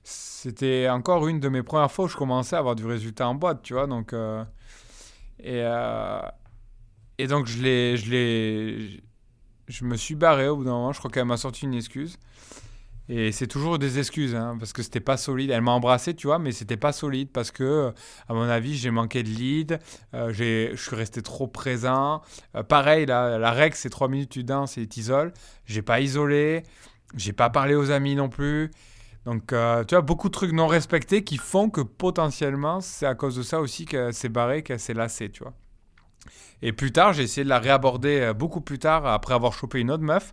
[0.04, 3.36] C'était encore une de mes premières fois où je commençais à avoir du résultat en
[3.36, 4.14] boîte, tu vois, donc...
[4.14, 4.44] euh,
[5.40, 6.22] Et, euh,
[7.18, 7.48] et donc.
[7.48, 7.98] Je l'ai...
[9.68, 12.18] Je me suis barré au bout d'un moment, je crois qu'elle m'a sorti une excuse.
[13.12, 15.49] Et c'est toujours des excuses, hein, parce que c'était pas solide.
[15.49, 17.91] Elle m'a embrassé, tu vois, mais c'était pas solide parce que,
[18.28, 19.80] à mon avis, j'ai manqué de lead,
[20.14, 22.22] euh, je suis resté trop présent.
[22.55, 25.34] Euh, pareil, la, la règle, c'est 3 minutes, tu danses et t'isoles.
[25.66, 26.62] J'ai pas isolé,
[27.16, 28.70] j'ai pas parlé aux amis non plus.
[29.26, 33.16] Donc, euh, tu vois, beaucoup de trucs non respectés qui font que potentiellement, c'est à
[33.16, 35.53] cause de ça aussi qu'elle s'est barrée, qu'elle s'est lassée, tu vois.
[36.62, 39.80] Et plus tard, j'ai essayé de la réaborder euh, beaucoup plus tard, après avoir chopé
[39.80, 40.32] une autre meuf.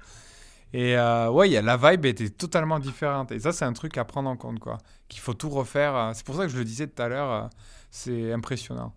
[0.76, 3.32] Et euh, ouais, la vibe était totalement différente.
[3.32, 4.76] Et ça, c'est un truc à prendre en compte, quoi.
[5.08, 5.96] Qu'il faut tout refaire.
[5.96, 7.48] euh, C'est pour ça que je le disais tout à l'heure, euh,
[7.90, 8.92] c'est impressionnant.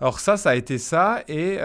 [0.00, 1.24] Alors ça, ça a été ça.
[1.26, 1.58] Et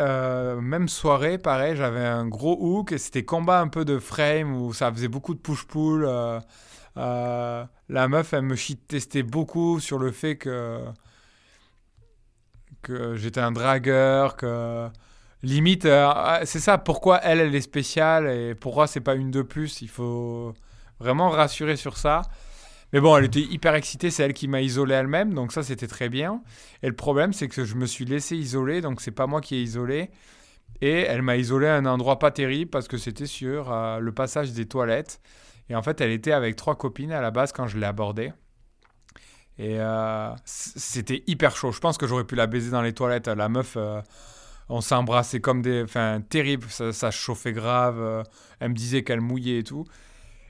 [0.61, 2.95] même soirée, pareil, j'avais un gros hook.
[2.97, 6.03] C'était combat un peu de frame où ça faisait beaucoup de push-pull.
[6.95, 10.83] la meuf, elle me shit testait beaucoup sur le fait que
[12.81, 14.89] que j'étais un dragueur, que
[15.43, 19.31] limite, euh, ah, c'est ça, pourquoi elle, elle est spéciale et pourquoi c'est pas une
[19.31, 19.81] de plus?
[19.81, 20.53] Il faut
[20.99, 22.21] vraiment rassurer sur ça.
[22.91, 25.87] Mais bon, elle était hyper excitée, c'est elle qui m'a isolé elle-même, donc ça c'était
[25.87, 26.41] très bien.
[26.81, 29.55] Et le problème, c'est que je me suis laissé isoler, donc c'est pas moi qui
[29.55, 30.09] ai isolé.
[30.81, 34.11] Et elle m'a isolé à un endroit pas terrible parce que c'était sur euh, le
[34.11, 35.19] passage des toilettes.
[35.69, 38.31] Et en fait, elle était avec trois copines à la base quand je l'ai abordée.
[39.57, 41.71] Et euh, c'était hyper chaud.
[41.71, 43.27] Je pense que j'aurais pu la baiser dans les toilettes.
[43.27, 43.77] La meuf,
[44.69, 45.83] on s'est embrassé comme des.
[45.83, 46.67] Enfin, terrible.
[46.69, 47.99] Ça, chauffait grave.
[47.99, 48.23] euh,
[48.59, 49.85] elle me disait qu'elle mouillait et tout.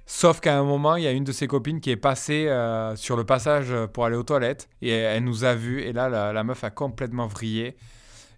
[0.05, 2.95] Sauf qu'à un moment, il y a une de ses copines qui est passée euh,
[2.95, 4.69] sur le passage pour aller aux toilettes.
[4.81, 5.81] Et elle, nous a vus.
[5.81, 7.77] Et là, la, meuf a complètement vrillé.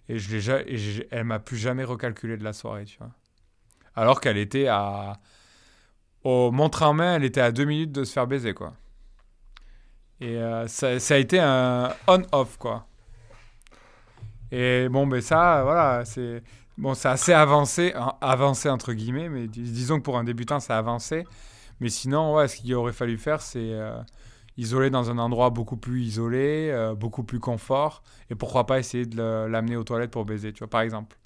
[0.08, 3.10] Et, je ja- et j'ai- elle m'a plus jamais recalculé de la soirée, tu vois.
[3.94, 5.18] Alors qu'elle était à.
[6.24, 8.74] Au montre en main, elle était à deux minutes de se faire baiser, quoi.
[10.20, 12.86] Et euh, ça a été un on-off, quoi.
[14.52, 16.42] Et bon, ben ça, voilà, c'est.
[16.78, 20.60] Bon, c'est assez avancé, hein, avancé entre guillemets, mais dis- disons que pour un débutant,
[20.60, 21.28] c'est avancé.
[21.80, 23.98] Mais sinon, ouais, ce qu'il aurait fallu faire, c'est euh,
[24.58, 29.06] isoler dans un endroit beaucoup plus isolé, euh, beaucoup plus confort, et pourquoi pas essayer
[29.06, 31.16] de l'amener aux toilettes pour baiser, tu vois, par exemple.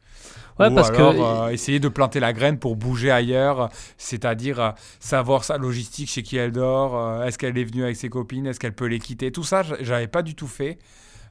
[0.59, 1.23] Ouais, Ou parce alors, que.
[1.23, 3.69] euh, essayer de planter la graine pour bouger ailleurs,
[3.99, 4.71] c'est-à-dire euh,
[5.01, 8.47] savoir sa logistique, chez qui elle dort, euh, est-ce qu'elle est venue avec ses copines,
[8.47, 9.33] est-ce qu'elle peut les quitter.
[9.33, 10.79] Tout ça, j'avais pas du tout fait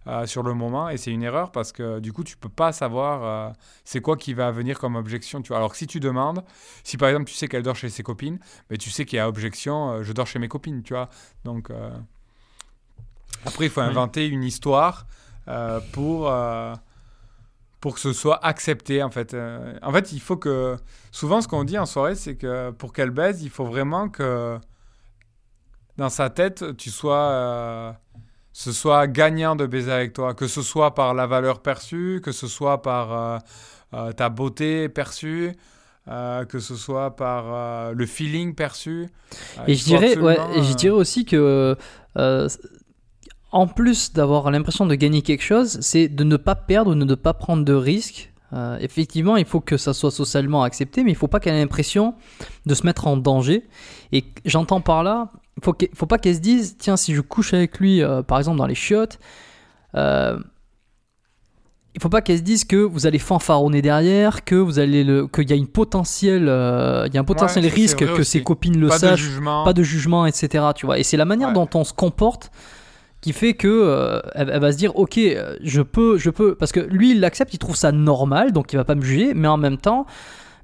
[0.08, 2.72] euh, sur le moment et c'est une erreur parce que du coup, tu peux pas
[2.72, 3.54] savoir euh,
[3.84, 5.42] c'est quoi qui va venir comme objection.
[5.42, 5.58] Tu vois.
[5.58, 6.44] Alors que si tu demandes,
[6.84, 8.38] si par exemple tu sais qu'elle dort chez ses copines,
[8.70, 11.10] mais tu sais qu'il y a objection, euh, je dors chez mes copines, tu vois.
[11.44, 11.72] Donc
[13.46, 13.88] après, il faut Oui.
[13.88, 15.06] inventer une histoire
[15.92, 16.32] pour.
[17.82, 19.36] pour que ce soit accepté en fait.
[19.84, 20.76] En fait, il faut que
[21.12, 24.60] souvent ce qu'on dit en soirée, c'est que pour qu'elle baise, il faut vraiment que
[25.98, 27.96] dans sa tête, tu sois
[28.58, 32.32] ce soit gagnant de baiser avec toi, que ce soit par la valeur perçue, que
[32.32, 33.38] ce soit par euh,
[33.94, 35.52] euh, ta beauté perçue,
[36.08, 39.10] euh, que ce soit par le feeling perçu.
[39.68, 41.76] Et je dirais, ouais, et je dirais aussi que,
[43.52, 47.04] en plus d'avoir l'impression de gagner quelque chose, c'est de ne pas perdre ou de
[47.04, 48.32] ne pas prendre de risques.
[48.54, 51.60] Euh, effectivement, il faut que ça soit socialement accepté, mais il faut pas qu'elle ait
[51.60, 52.14] l'impression
[52.66, 53.68] de se mettre en danger.
[54.12, 57.54] Et j'entends par là, il faut, faut pas qu'elle se dise, tiens, si je couche
[57.54, 59.20] avec lui, euh, par exemple dans les chiottes,
[59.96, 60.38] euh,
[61.96, 65.28] il faut pas qu'elle se dise que vous allez fanfaronner derrière, que vous allez le,
[65.28, 68.32] qu'il y a une potentielle, euh, y a un potentiel risque que aussi.
[68.32, 70.66] ses copines le pas sachent pas de jugement, etc.
[70.76, 71.00] Tu vois.
[71.00, 71.54] Et c'est la manière Ouais.
[71.54, 72.52] dont on se comporte
[73.22, 76.56] qui fait que euh, elle, elle va se dire ok euh, je peux je peux
[76.56, 79.34] parce que lui il l'accepte il trouve ça normal donc il va pas me juger
[79.34, 80.06] mais en même temps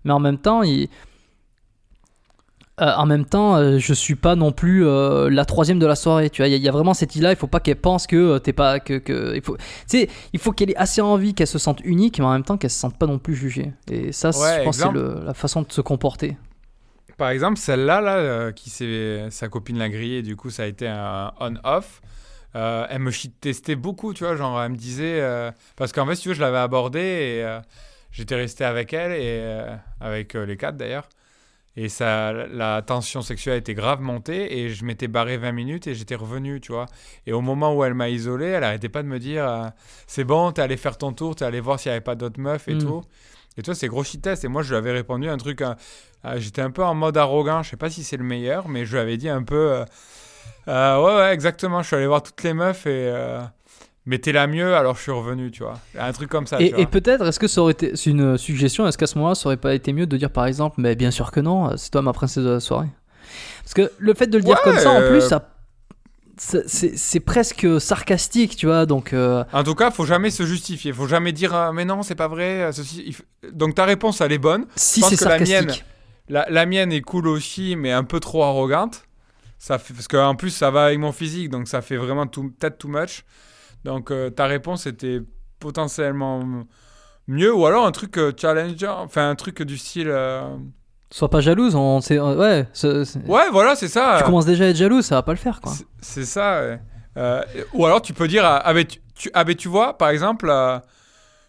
[0.05, 0.89] mais en même temps il
[2.79, 5.95] euh, en même temps, euh, je suis pas non plus euh, la troisième de la
[5.95, 6.29] soirée.
[6.29, 7.31] Tu vois, il y, a- il y a vraiment cette idée-là.
[7.31, 9.57] Il faut pas qu'elle pense que t'es pas que, que il faut.
[9.57, 12.43] Tu sais, il faut qu'elle ait assez envie qu'elle se sente unique, mais en même
[12.43, 13.73] temps qu'elle se sente pas non plus jugée.
[13.91, 16.37] Et ça, Ouais, je pense, c'est la façon de se comporter.
[17.17, 20.87] par exemple, celle-là, là, qui s'est, sa copine l'a grillée, du coup, ça a été
[20.87, 22.01] un on-off.
[22.55, 25.19] Euh, elle me shit testait beaucoup, tu vois, genre, elle me disait.
[25.21, 27.59] euh, parce qu'en fait, si tu veux, je l'avais abordée et euh,
[28.11, 29.65] j'étais resté avec elle et
[29.99, 31.07] avec les quatre d'ailleurs.
[31.77, 35.95] Et ça, la tension sexuelle était grave montée et je m'étais barré 20 minutes et
[35.95, 36.85] j'étais revenu, tu vois.
[37.25, 39.71] Et au moment où elle m'a isolé, elle arrêtait pas de me dire
[40.05, 42.41] C'est bon, t'es allé faire ton tour, t'es allé voir s'il y avait pas d'autres
[42.41, 42.79] meufs et Mm.
[42.79, 43.01] tout.
[43.57, 44.43] Et toi, c'est gros shit test.
[44.43, 45.63] Et moi, je lui avais répondu un truc.
[46.35, 47.63] J'étais un peu en mode arrogant.
[47.63, 49.71] Je sais pas si c'est le meilleur, mais je lui avais dit un peu.
[49.71, 49.85] euh,
[50.67, 51.81] euh, ouais, ouais, exactement.
[51.81, 53.09] Je suis allé voir toutes les meufs et.
[53.13, 53.41] euh,
[54.05, 55.77] mais t'es la mieux, alors je suis revenu, tu vois.
[55.99, 56.59] Un truc comme ça.
[56.59, 59.47] Et, peut-être, est-ce que ça aurait été c'est une suggestion Est-ce qu'à ce moment-là, ça
[59.47, 61.91] aurait pas été mieux de dire par exemple, mais bien sûr que non, euh, c'est
[61.91, 62.87] toi ma princesse de la soirée?
[63.63, 65.49] Parce que le fait de le dire comme ça, en euh, plus, ça,
[66.37, 68.87] ça- c'est presque sarcastique, tu vois.
[68.87, 70.91] Donc, euh, En tout cas, faut jamais se justifier.
[70.93, 72.63] Faut jamais dire euh, mais non, c'est pas vrai.
[72.63, 73.03] euh, Ceci.
[73.05, 74.65] il f- Donc ta réponse, elle est bonne.
[74.75, 75.75] si c'est que la sarcastique, mienne-
[76.27, 79.03] La, la mienne est cool aussi, mais un peu trop arrogante.
[79.63, 82.79] Ça fait, parce qu'en plus, ça va avec mon physique, donc ça fait vraiment peut-être
[82.79, 83.23] too much.
[83.83, 85.21] Donc euh, ta réponse était
[85.59, 86.41] potentiellement
[87.27, 90.09] mieux, ou alors un truc euh, challenger, enfin un truc du style.
[90.09, 90.55] euh,
[91.11, 91.75] sois pas jalouse.
[91.75, 92.67] On, sait- euh, ouais,
[93.27, 94.15] Ouais, voilà, c'est ça.
[94.17, 95.73] tu commences déjà à être jalouse, ça va pas le faire, quoi.
[96.01, 96.61] C'est- ça.
[96.63, 96.79] ouais.
[97.17, 97.43] Euh,
[97.73, 100.51] ou alors tu peux dire ah, ben, tu, tu- ah, ben, tu vois, par exemple,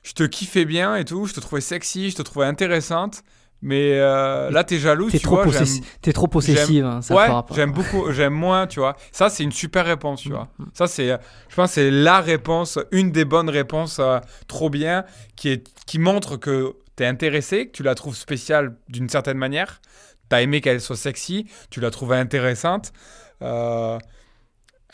[0.02, 3.22] je te kiffais bien et tout, je te trouvais sexy, je te trouvais intéressante,
[3.62, 5.62] mais euh, là t'es jalouse, T'es tu trop, vois.
[6.02, 8.96] t'es trop possessive, hein, ça ouais, j'aime beaucoup, j'aime moins, tu vois.
[9.12, 10.48] Ça, c'est une super réponse, tu Mm, vois.
[10.74, 11.08] Ça, c'est,
[11.48, 15.04] je pense, que c'est la réponse, une des bonnes réponses, euh, trop bien,
[15.36, 19.80] qui est, qui montre que t'es intéressé, que tu la trouves spéciale d'une certaine manière.
[20.28, 22.92] T'as aimé qu'elle soit sexy, tu la trouvais intéressante.
[23.42, 23.98] euh,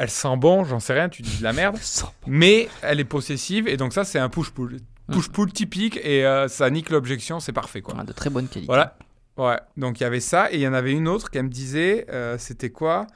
[0.01, 1.77] elle sent bon, j'en sais rien, tu dis de la merde.
[2.27, 4.77] Mais elle est possessive, et donc ça, c'est un push-pull.
[5.11, 7.97] Push-pull typique, et euh, ça nique l'objection, c'est parfait, quoi.
[7.97, 8.67] Ouais, de très bonne qualité.
[8.67, 8.97] Voilà.
[9.37, 9.59] Ouais.
[9.77, 10.53] Donc il y avait ça.
[10.53, 13.07] Et il y en avait une autre qui me disait, euh, c'était quoi?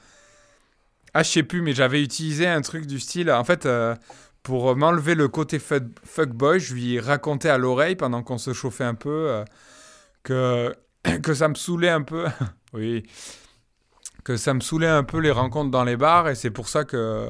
[1.13, 3.31] Ah, je sais plus, mais j'avais utilisé un truc du style.
[3.31, 3.95] En fait, euh,
[4.41, 8.83] pour m'enlever le côté fuck, fuckboy, je lui racontais à l'oreille pendant qu'on se chauffait
[8.83, 9.43] un peu
[10.23, 10.73] que,
[11.21, 12.25] que ça me saoulait un peu.
[12.73, 13.03] oui.
[14.23, 16.29] Que ça me saoulait un peu les rencontres dans les bars.
[16.29, 17.29] Et c'est pour ça que.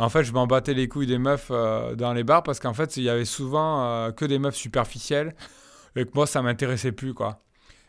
[0.00, 2.72] En fait, je m'en battais les couilles des meufs euh, dans les bars parce qu'en
[2.72, 5.34] fait, il y avait souvent euh, que des meufs superficielles
[5.94, 7.42] et que moi, ça m'intéressait plus, quoi.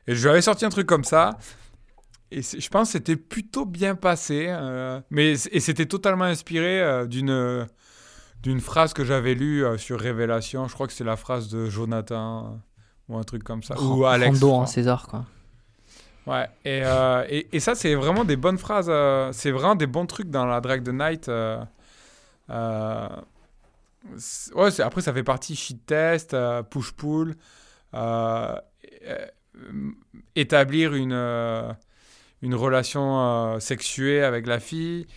[0.08, 1.38] Et je lui avais sorti un truc comme ça.
[2.30, 4.48] Et je pense que c'était plutôt bien passé.
[4.50, 7.68] euh, mais, et c'était totalement inspiré d'une
[8.44, 10.68] d'une phrase que j'avais lue sur Révélation.
[10.68, 12.60] Je crois que c'est la phrase de Jonathan
[13.08, 13.80] ou un truc comme ça.
[13.80, 14.40] ou Alex.
[14.42, 15.26] Rando, hein, César, quoi.
[16.28, 16.82] Ouais, et,
[17.30, 18.92] et, et ça, c'est vraiment des bonnes phrases.
[19.34, 21.30] c'est vraiment des bons trucs dans la Drag the Night.
[22.50, 23.08] Euh,
[24.80, 27.36] après, ça fait partie shit test, euh, push-pull,
[27.94, 28.56] euh,
[30.36, 31.76] établir une,
[32.42, 35.08] une relation sexuée avec la fille,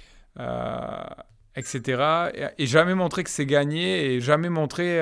[1.56, 2.52] etc.
[2.58, 5.00] Et, jamais montrer que c'est gagné et jamais montrer,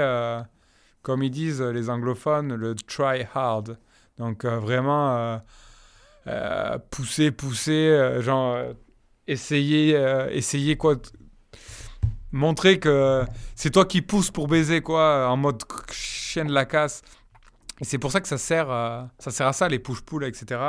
[1.02, 3.78] comme ils disent les anglophones, le try hard.
[4.18, 5.40] Donc, vraiment.
[6.90, 8.58] pousser, pousser, genre
[9.26, 9.94] essayer,
[10.30, 10.96] essayer quoi,
[12.32, 13.24] montrer que
[13.54, 17.02] c'est toi qui pousses pour baiser quoi, en mode chien de la casse.
[17.80, 20.60] Et c'est pour ça que ça sert, euh, ça sert à ça les push-pull, etc.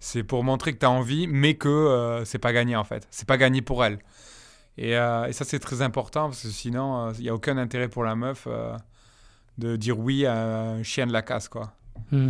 [0.00, 3.06] C'est pour montrer que tu as envie, mais que euh, c'est pas gagné en fait.
[3.10, 3.98] C'est pas gagné pour elle.
[4.76, 7.88] Et, euh, et ça c'est très important parce que sinon il n'y a aucun intérêt
[7.88, 8.76] pour la meuf euh,
[9.58, 11.72] de dire oui à un chien de la casse quoi.
[12.12, 12.28] Hmm.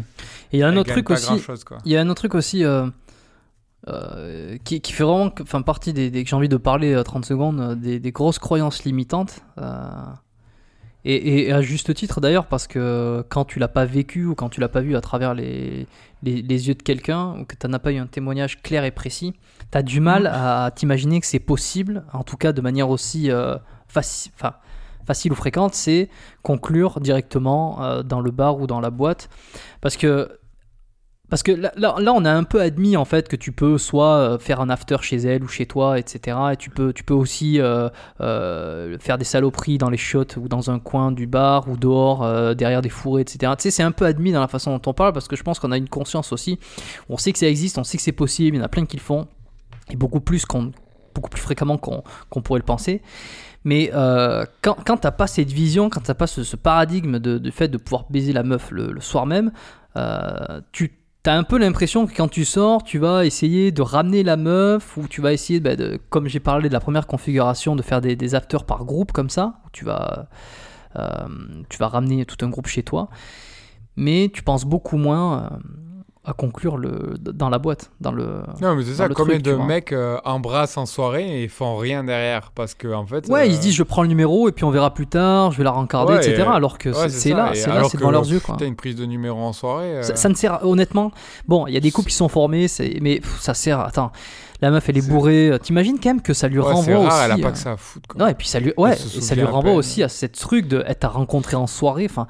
[0.50, 1.42] Et il y a un autre truc aussi.
[1.84, 2.64] Il y a un autre truc aussi
[3.86, 7.02] euh, qui, qui fait vraiment enfin, partie des, des- que j'ai envie de parler euh,
[7.04, 9.40] 30 secondes, euh, des, des grosses croyances limitantes.
[9.58, 9.80] euh,
[11.04, 14.48] et, et à juste titre d'ailleurs, parce que quand tu l'as pas vécu ou quand
[14.48, 15.86] tu l'as pas vu à travers les,
[16.24, 18.90] les, les yeux de quelqu'un ou que tu n'as pas eu un témoignage clair et
[18.90, 19.32] précis,
[19.70, 23.30] tu as du mal à t'imaginer que c'est possible, en tout cas de manière aussi
[23.30, 23.56] euh,
[23.90, 24.54] faci- enfin,
[25.06, 26.10] facile ou fréquente, c'est
[26.42, 29.30] conclure directement dans le bar ou dans la boîte.
[29.80, 30.28] Parce que
[31.30, 34.16] parce que là, là, on a un peu admis en fait que tu peux soit
[34.16, 36.38] euh, faire un after chez elle ou chez toi, etc.
[36.52, 40.48] Et tu peux, tu peux aussi euh, euh, faire des saloperies dans les shots ou
[40.48, 43.52] dans un coin du bar ou dehors, derrière des fourrés, etc.
[43.58, 45.42] Tu sais, c'est un peu admis dans la façon dont on parle parce que je
[45.42, 46.58] pense qu'on a une conscience aussi.
[47.10, 48.86] On sait que ça existe, on sait que c'est possible, il y en a plein
[48.86, 49.28] qui le font.
[49.90, 50.44] Et beaucoup plus,
[51.14, 52.02] beaucoup plus fréquemment qu'on,
[52.40, 53.02] pourrait le penser.
[53.64, 53.90] Mais
[54.62, 58.06] quand, quand t'as pas cette vision, quand t'as pas ce, paradigme de, fait de pouvoir
[58.08, 59.52] baiser la meuf le, soir même,
[60.72, 60.98] tu
[61.28, 64.96] T'as un peu l'impression que quand tu sors, tu vas essayer de ramener la meuf
[64.96, 68.00] ou tu vas essayer, bah, de, comme j'ai parlé de la première configuration, de faire
[68.00, 69.60] des, des afters par groupe comme ça.
[69.72, 70.30] Tu, vas,
[70.96, 71.28] euh,
[71.68, 73.10] tu vas ramener tout un groupe chez toi.
[73.94, 75.56] Mais tu penses beaucoup moins euh,
[76.28, 78.42] à conclure le, dans la boîte, dans le.
[78.60, 82.52] Non, mais c'est ça, combien de mecs euh, embrassent en soirée et font rien derrière
[82.54, 83.26] Parce que, en fait.
[83.28, 85.52] Ouais, euh, ils se disent je prends le numéro et puis on verra plus tard,
[85.52, 86.42] je vais la rencarder, Ouais, etc.
[86.46, 88.56] et- Alors que ouais, c'est là, c'est là, c'est devant leurs yeux quoi.
[88.60, 89.96] Une prise de numéro en soirée.
[89.98, 91.12] euh, Ça, ça ne sert honnêtement.
[91.46, 92.66] Bon, il y a des couples qui sont formés,
[93.00, 93.80] mais pff, ça sert.
[93.80, 94.12] Attends,
[94.60, 95.52] la meuf elle est bourrée.
[95.62, 97.24] T'imagines quand même que ça lui ouais, renvoie rare, aussi.
[97.24, 98.06] elle a pas que ça à foutre.
[98.08, 98.18] Quoi.
[98.20, 100.84] Non, et puis ça lui, ouais, et ça lui renvoie aussi à cette truc de
[100.86, 102.06] être à rencontrer en soirée.
[102.10, 102.26] Enfin,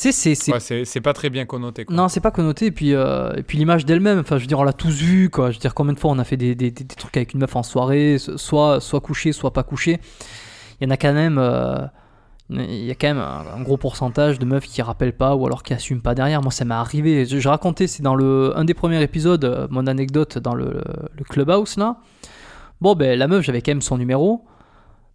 [0.00, 0.84] tu sais, c'est.
[0.84, 1.84] c'est- pas très bien connoté.
[1.84, 1.94] Quoi.
[1.96, 2.66] Non, c'est pas connoté.
[2.66, 4.18] Et puis, euh, et puis l'image d'elle-même.
[4.20, 5.50] Enfin, je veux dire, on l'a tous vu, quoi.
[5.50, 7.40] Je veux dire, combien de fois on a fait des, des- des- trucs avec une
[7.40, 10.00] meuf en soirée, soit, soit couché, soit pas couché.
[10.80, 11.38] Il y en a quand même.
[11.38, 11.76] euh,
[12.50, 15.44] il y a quand même un, un gros pourcentage de meufs qui rappellent pas ou
[15.46, 16.40] alors qui assument pas derrière.
[16.40, 17.26] Moi, ça m'est arrivé.
[17.26, 20.82] Je, je racontais, c'est dans le un des premiers épisodes, euh, mon anecdote dans le,
[21.16, 21.96] le clubhouse là.
[22.80, 24.44] Bon, ben la meuf, j'avais quand même son numéro,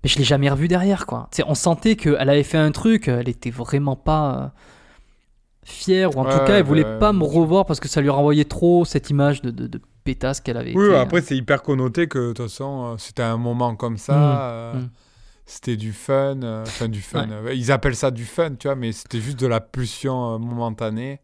[0.04, 1.30] mais je l'ai jamais revu derrière, quoi.
[1.32, 4.48] Tu sais, on sentait qu'elle avait fait un truc, elle était vraiment pas euh,
[5.66, 8.10] fière ou en Ouais, tout cas, elle voulait pas me revoir parce que ça lui
[8.10, 10.74] renvoyait trop cette image de, de, de pétasse qu'elle avait.
[10.74, 13.98] Oui, été, après, c'est hyper connoté que, de toute façon, euh, c'était un moment comme
[13.98, 14.16] ça.
[14.16, 14.90] Mm, euh, mm.
[15.46, 16.42] C'était du fun.
[16.44, 17.30] euh, Enfin, du fun.
[17.32, 21.20] euh, Ils appellent ça du fun, tu vois, mais c'était juste de la pulsion momentanée.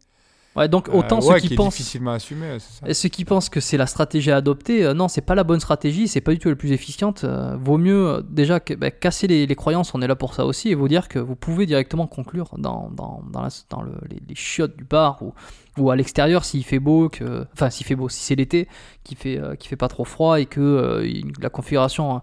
[0.60, 1.76] Ouais, donc autant Euh, ceux ouais, qui pensent.
[1.78, 2.88] difficilement assumé, c'est ça.
[2.90, 5.44] Et ceux qui pensent que c'est la stratégie à adopter, euh, non, c'est pas la
[5.46, 7.24] bonne stratégie, c'est pas du tout la plus efficiente.
[7.24, 10.46] euh, vaut mieux déjà que- bah, casser les, les croyances, on est là pour ça
[10.46, 13.94] aussi, et vous dire que vous pouvez directement conclure dans, dans, dans, la- dans le-
[14.10, 15.34] les, les chiottes du bar ou,
[15.78, 18.68] ou à l'extérieur s'il fait beau, que, enfin s'il fait beau, si c'est l'été,
[19.06, 21.04] qui fait, qui fait pas trop froid et que
[21.42, 22.22] la configuration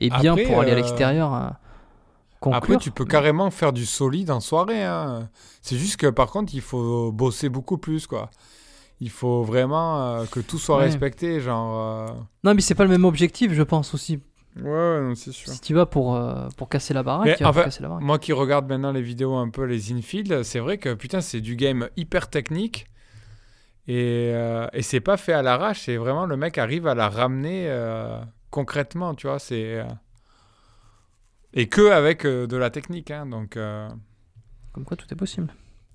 [0.00, 1.52] est bien Après, pour aller à l'extérieur.
[2.42, 2.58] Conclure.
[2.74, 4.82] Après, tu peux carrément faire du solide en soirée.
[4.84, 5.30] hein.
[5.62, 8.30] C'est juste que, par contre, il faut bosser beaucoup plus, quoi.
[9.00, 10.84] Il faut vraiment euh, que tout soit Ouais.
[10.84, 11.72] respecté, genre...
[11.80, 12.06] euh,
[12.44, 14.20] Non, mais c'est pas le même objectif, je pense aussi.
[14.56, 15.50] Ouais, ouais, c'est sûr.
[15.50, 17.68] Si tu vas pour, euh, pour casser la baraque, Mais tu vas en pour fait,
[17.68, 18.04] casser la baraque.
[18.04, 21.40] Moi qui regarde maintenant les vidéos un peu les infield, c'est vrai que putain c'est
[21.40, 22.86] du game hyper technique
[23.88, 24.32] et,
[24.74, 27.66] et c'est pas fait à l'arrache, c'est vraiment le mec arrive à la ramener
[28.50, 29.82] concrètement, tu vois, c'est
[31.54, 33.88] et que avec euh, de la technique, hein, donc euh,
[34.72, 35.48] Comme quoi tout est possible.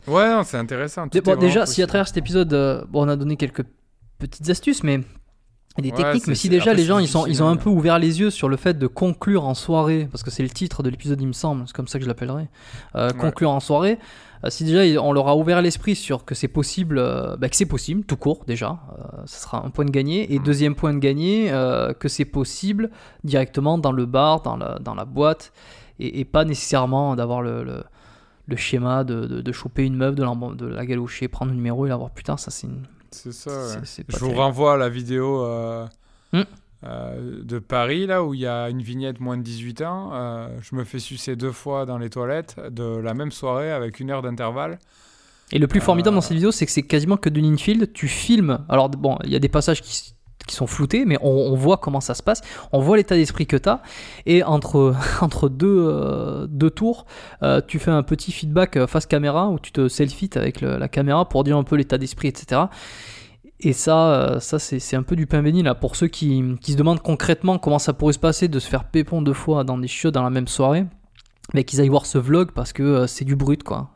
[0.07, 1.07] ouais non, c'est intéressant.
[1.07, 3.63] tout Bon, déjà, si à travers cet épisode, euh, bon, on a donné quelques
[4.19, 5.01] petites astuces, mais
[5.79, 7.55] et des Ouais, techniques, mais si déjà les gens ils sont, ils ont un hein.
[7.55, 10.49] peu ouvert les yeux sur le fait de conclure en soirée, parce que c'est le
[10.49, 12.47] titre de l'épisode, il me semble, c'est comme ça que je l'appellerai,
[12.95, 13.13] euh, Ouais.
[13.17, 13.99] conclure en soirée.
[14.43, 17.55] Euh, si déjà on leur a ouvert l'esprit sur que c'est possible, euh, bah, que
[17.55, 20.33] c'est possible, tout court déjà, euh, ça sera un point de gagné.
[20.33, 20.43] Et Mm.
[20.43, 21.51] deuxième point de gagné,
[21.99, 22.89] que c'est possible
[23.23, 25.51] directement dans le bar, dans la, dans la boîte,
[25.99, 27.83] et, et pas nécessairement d'avoir le, le,
[28.47, 31.85] le schéma de, de, de choper une meuf, de la, de la prendre le numéro
[31.85, 32.11] et l'avoir.
[32.11, 32.83] Putain, ça c'est une.
[33.11, 33.49] c'est ça.
[33.49, 33.81] ouais.
[34.07, 35.85] Je vous renvoie à la vidéo euh,
[36.33, 36.43] Hmm.
[36.83, 40.11] Euh, de Paris, là, où il y a une vignette moins de 18 ans.
[40.13, 43.99] Euh, je me fais sucer deux fois dans les toilettes de la même soirée avec
[43.99, 44.77] une heure d'intervalle.
[45.51, 47.91] Et le plus formidable Euh, dans cette vidéo, c'est que c'est quasiment que de l'infield.
[47.93, 48.59] Tu filmes.
[48.69, 50.13] Alors, bon, il y a des passages qui,
[50.49, 52.41] sont floutés, mais on, on voit comment ça se passe.
[52.71, 53.81] On voit l'état d'esprit que tu as.
[54.25, 57.05] Et entre, entre deux, euh, deux tours,
[57.43, 60.87] euh, tu fais un petit feedback face caméra où tu te selfies avec le- la
[60.87, 62.61] caméra pour dire un peu l'état d'esprit, etc.
[63.59, 66.73] Et ça, euh, ça c'est un peu du pain béni là pour ceux qui, qui
[66.73, 69.77] se demandent concrètement comment ça pourrait se passer de se faire pépon deux fois dans
[69.79, 70.85] des chiottes dans la même soirée.
[71.53, 73.89] Mais qu'ils aillent voir ce vlog parce que euh, c'est du brut quoi.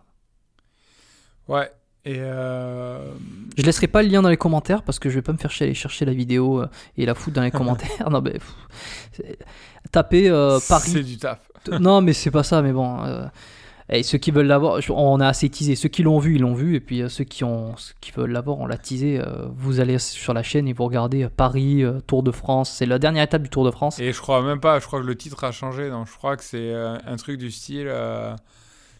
[1.47, 1.71] Ouais.
[2.03, 3.11] Et euh,
[3.57, 5.51] Je laisserai pas le lien dans les commentaires parce que je vais pas me faire
[5.51, 8.09] chier aller chercher la vidéo euh, et la foutre dans les commentaires.
[8.09, 8.55] non, mais pff,
[9.91, 11.03] tapez euh, c'est Paris.
[11.03, 11.39] du taf.
[11.79, 12.63] non, mais c'est pas ça.
[12.63, 13.25] Mais bon, euh,
[13.91, 15.75] et ceux qui veulent l'avoir, on a assez teasé.
[15.75, 16.75] Ceux qui l'ont vu, ils l'ont vu.
[16.75, 19.19] Et puis euh, ceux qui ont, ceux qui veulent l'avoir, on l'a teasé.
[19.19, 22.71] euh, vous allez sur la chaîne et vous regardez euh, Paris Tour de France.
[22.71, 23.99] C'est la dernière étape du Tour de France.
[23.99, 25.89] Et je crois même pas, je crois que le titre a changé.
[25.89, 28.33] Donc je crois que c'est un truc du style euh,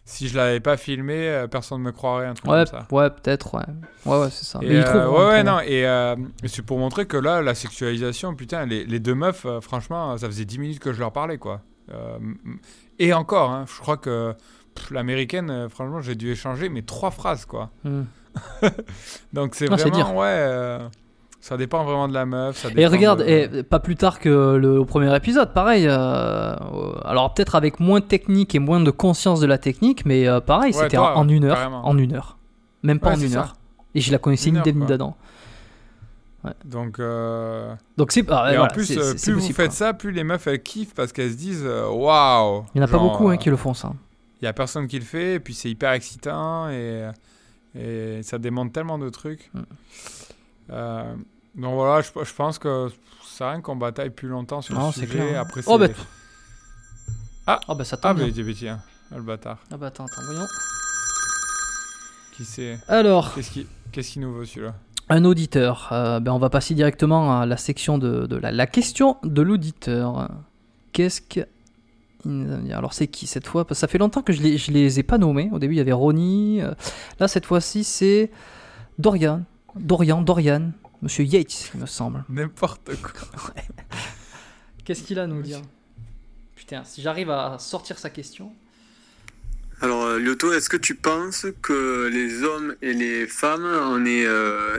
[0.04, 2.88] si je l'avais pas filmé, personne ne me croirait, un truc ouais, comme ça.
[2.92, 3.54] ouais, peut-être.
[3.56, 3.64] Ouais,
[4.06, 4.60] ouais, ouais, c'est ça.
[4.62, 6.16] Et, mais ouais, ouais, non, et, euh,
[6.48, 10.44] c'est pour montrer que là, la sexualisation, putain, les, les deux meufs, franchement, ça faisait
[10.44, 11.62] 10 minutes que je leur parlais, quoi.
[13.00, 14.36] Et encore, hein, je crois que
[14.92, 17.70] l'américaine, euh, franchement, j'ai dû échanger, mais trois phrases, quoi.
[17.84, 18.04] Hmm.
[19.34, 20.80] Donc c'est Ah, vraiment, ouais, euh,
[21.42, 22.58] ça dépend vraiment de la meuf.
[22.58, 23.26] Ça Et regarde, de-
[23.60, 25.86] et pas plus tard que le premier épisode, pareil.
[25.88, 26.56] euh,
[27.04, 30.40] alors peut-être avec moins de technique et moins de conscience de la technique, mais euh,
[30.40, 31.86] pareil, Ouais, c'était en, en une heure, carrément.
[31.88, 32.38] en une heure,
[32.84, 33.40] même pas Ouais, en une ça.
[33.40, 33.54] heure.
[33.96, 34.72] Et je la connaissais Une quoi.
[34.88, 35.16] d'Adam.
[36.66, 39.76] Donc, euh, Donc c'est ah, ouais, et voilà, en plus, plus vous possible, faites quoi.
[39.76, 42.64] ça, plus les meufs elles kiffent parce qu'elles se disent waouh.
[42.74, 43.92] Il y en a pas beaucoup hein, qui le font ça.
[44.42, 47.10] Il y a personne qui le fait, et puis c'est hyper excitant, et,
[47.76, 49.52] et ça démontre tellement de trucs.
[49.54, 49.62] Mm.
[50.72, 51.16] Euh,
[51.56, 52.89] donc voilà, je, je pense que
[53.24, 55.20] ça rien qu'on bataille plus longtemps sur Non, le c'est sujet.
[55.20, 55.39] clair.
[55.39, 55.42] hein.
[55.48, 55.88] Après, Oh bah,
[57.48, 57.60] Ah.
[57.68, 58.44] oh, bah ça Ah, tombe mais bien.
[58.46, 58.80] tiens, tiens,
[59.12, 59.58] ah, le bâtard.
[59.72, 60.48] Ah bah attends, attends, voyons.
[62.36, 62.80] Qui c'est?
[62.88, 64.74] Alors, Qu'est-ce qui, nous veut celui-là?
[65.10, 65.89] un auditeur.
[65.92, 69.42] Euh, ben, on va passer directement à la section de, de la, la question de
[69.42, 70.30] l'auditeur.
[70.94, 71.42] Qu'est-ce que.
[72.72, 73.66] Alors, c'est qui cette fois?
[73.66, 75.50] Parce que Ça fait longtemps que je les, je les ai pas nommés.
[75.52, 76.62] Au début, il y avait Ronnie.
[76.62, 76.74] euh,
[77.20, 78.32] Là, cette fois-ci, c'est
[79.00, 79.44] Dorian.
[79.76, 80.72] Dorian, Dorian.
[81.02, 82.24] Monsieur Yates, il me semble.
[82.30, 83.54] N'importe quoi.
[84.86, 85.62] Qu'est-ce qu'il a à nous dire?
[86.56, 88.52] Putain, si j'arrive à sortir sa question.
[89.82, 94.26] Alors, euh, Lyoto, est-ce que tu penses que les hommes et les femmes, on est
[94.26, 94.78] euh,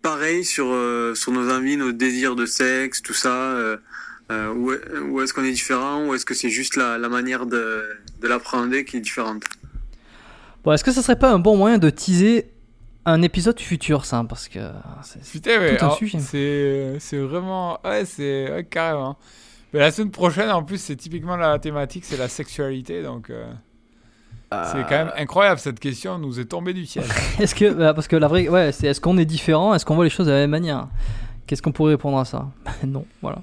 [0.00, 3.76] pareil sur, euh, sur nos envies, nos désirs de sexe, tout ça euh,
[4.30, 4.72] euh, Ou,
[5.10, 7.84] ou est-ce qu'on est différent Ou est-ce que c'est juste la, la manière de,
[8.20, 9.42] de l'appréhender qui est différente?
[10.64, 12.50] Bon, est-ce que ça serait pas un bon moyen de teaser
[13.06, 14.24] un épisode futur, ça?
[14.28, 14.58] Parce que.
[15.02, 16.18] c'est- Tout un alors, sujet.
[16.20, 17.78] c'est c'est vraiment.
[17.84, 19.16] Ouais, c'est ouais, carrément.
[19.72, 23.02] Mais la semaine prochaine, en plus, c'est typiquement la thématique, c'est la sexualité.
[23.02, 23.46] Donc, euh,
[24.50, 25.60] c'est quand même incroyable.
[25.60, 27.04] Cette question nous est tombée du ciel.
[27.38, 27.72] Est-ce que.
[27.72, 28.48] bah, Parce que la vraie.
[28.48, 29.74] Ouais, c'est est-ce qu'on est différent?
[29.74, 30.88] Est-ce qu'on voit les choses de la même manière?
[31.46, 32.48] Qu'est-ce qu'on pourrait répondre à ça?
[32.86, 33.38] Non, voilà.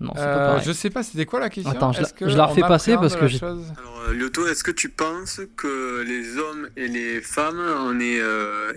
[0.00, 0.64] Non, c'est pas Euh, pareil.
[0.66, 2.60] je sais pas, c'était quoi la question Attends, je la- Est-ce que je la refais
[2.62, 6.68] passer parce que j'ai- chose Alors, euh, Lyoto, est-ce que tu penses que les hommes
[6.76, 8.72] et les femmes, on est euh,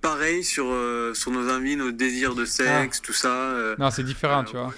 [0.00, 4.02] pareil sur, euh, sur nos envies, nos désirs de sexe, tout ça euh, Non, c'est
[4.02, 4.72] différent, tu vois.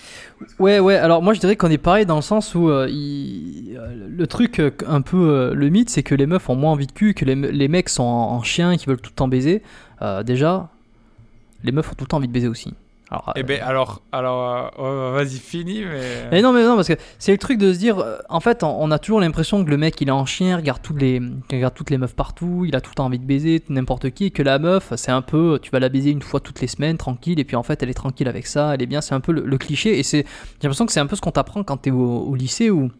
[0.58, 3.78] Ouais, ouais, alors moi je dirais qu'on est pareil dans le sens où il-
[4.08, 6.92] le truc, un peu euh, le mythe, c'est que les meufs ont moins envie de
[6.92, 9.28] cul, que les, me- les mecs sont en, en chien, qui veulent tout le temps
[9.28, 9.62] baiser.
[10.02, 10.68] Euh, déjà,
[11.64, 12.74] les meufs ont tout le temps envie de baiser aussi.
[13.10, 16.28] Alors, Eh euh, ben, alors, alors euh, ouais, vas-y, finis, mais.
[16.30, 18.62] Mais non, mais non, parce que c'est le truc de se dire, euh, en fait,
[18.62, 21.42] on, a toujours l'impression que le mec il est en chien, regarde toutes les, il
[21.50, 24.26] regarde toutes les meufs partout, il a tout le temps envie de baiser n'importe qui,
[24.26, 26.68] et que la meuf, c'est un peu, tu vas la baiser une fois toutes les
[26.68, 29.14] semaines, tranquille, et puis en fait, elle est tranquille avec ça, elle est bien, c'est
[29.14, 31.32] un peu le, le cliché, et c'est, j'ai l'impression que c'est un peu ce qu'on
[31.32, 32.92] t'apprend quand t'es au, au lycée ou,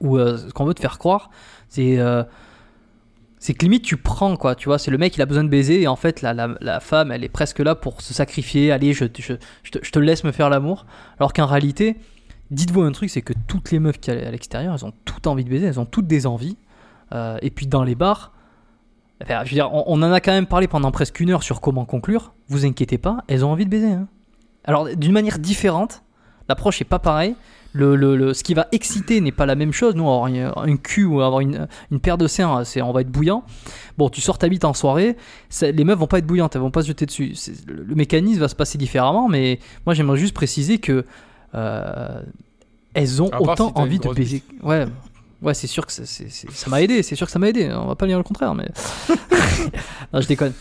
[0.00, 1.28] ou euh, ce qu'on veut te faire croire,
[1.68, 1.98] c'est.
[1.98, 2.22] euh,
[3.38, 5.48] c'est que limite tu prends quoi, tu vois, c'est le mec il a besoin de
[5.48, 8.92] baiser et en fait la, la, femme elle est presque là pour se sacrifier, allez
[8.92, 10.86] je, je, je, te, je te laisse me faire l'amour,
[11.18, 11.96] alors qu'en réalité,
[12.50, 15.44] dites-vous un truc, c'est que toutes les meufs qui à l'extérieur, elles ont toutes envie
[15.44, 16.56] de baiser, elles ont toutes des envies.
[17.12, 18.32] Euh, et puis dans les bars,
[19.20, 21.60] je veux dire, on, on en a quand même parlé pendant presque une heure sur
[21.60, 22.34] comment conclure.
[22.48, 23.92] Vous inquiétez pas, elles ont envie de baiser.
[23.92, 24.08] hein.
[24.64, 26.02] Alors d'une manière différente,
[26.48, 27.34] l'approche est pas pareille.
[27.72, 29.94] Le, le- le- ce qui va exciter n'est pas la même chose.
[29.96, 33.10] Nous, avoir un, cul ou avoir une, une paire de seins, c'est on va être
[33.10, 33.44] bouillant.
[33.98, 35.14] Bon, tu sors ta bite en soirée,
[35.50, 37.34] ça- les meufs vont pas être bouillantes, elles vont pas se jeter dessus.
[37.66, 41.04] Le, le mécanisme va se passer différemment, mais moi j'aimerais juste préciser que
[41.54, 42.22] euh,
[42.94, 44.42] elles ont autant si envie de baiser.
[44.62, 44.86] Ouais,
[45.42, 47.02] ouais, c'est sûr que c'est- c'est- ça m'a aidé.
[47.02, 47.70] C'est sûr que ça m'a aidé.
[47.74, 48.68] On va pas dire le contraire, mais
[50.14, 50.52] non, je déconne.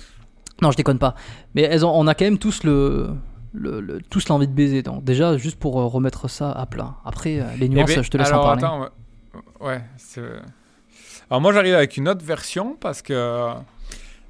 [0.61, 1.15] Non, je déconne pas.
[1.53, 3.09] Mais elles ont, on a quand même tous le,
[3.55, 4.81] le, le- tous l'envie de baiser.
[4.83, 6.95] Donc déjà, juste pour euh, remettre ça à plat.
[7.05, 8.63] Après, euh, les Eh nuances, ben, je te laisse alors, en parler.
[8.63, 8.81] Attends,
[9.61, 9.81] ouais,
[10.19, 10.31] ouais,
[11.29, 13.53] Alors moi j'arrive avec une autre version parce que euh,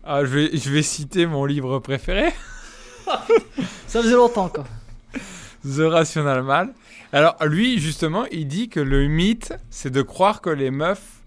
[0.03, 2.31] ah, je, vais, je vais citer mon livre préféré,
[3.87, 4.63] Ça faisait longtemps, quoi.
[5.63, 6.73] The Rational Man.
[7.11, 11.21] Alors lui justement il dit que le mythe c'est de croire que les meufs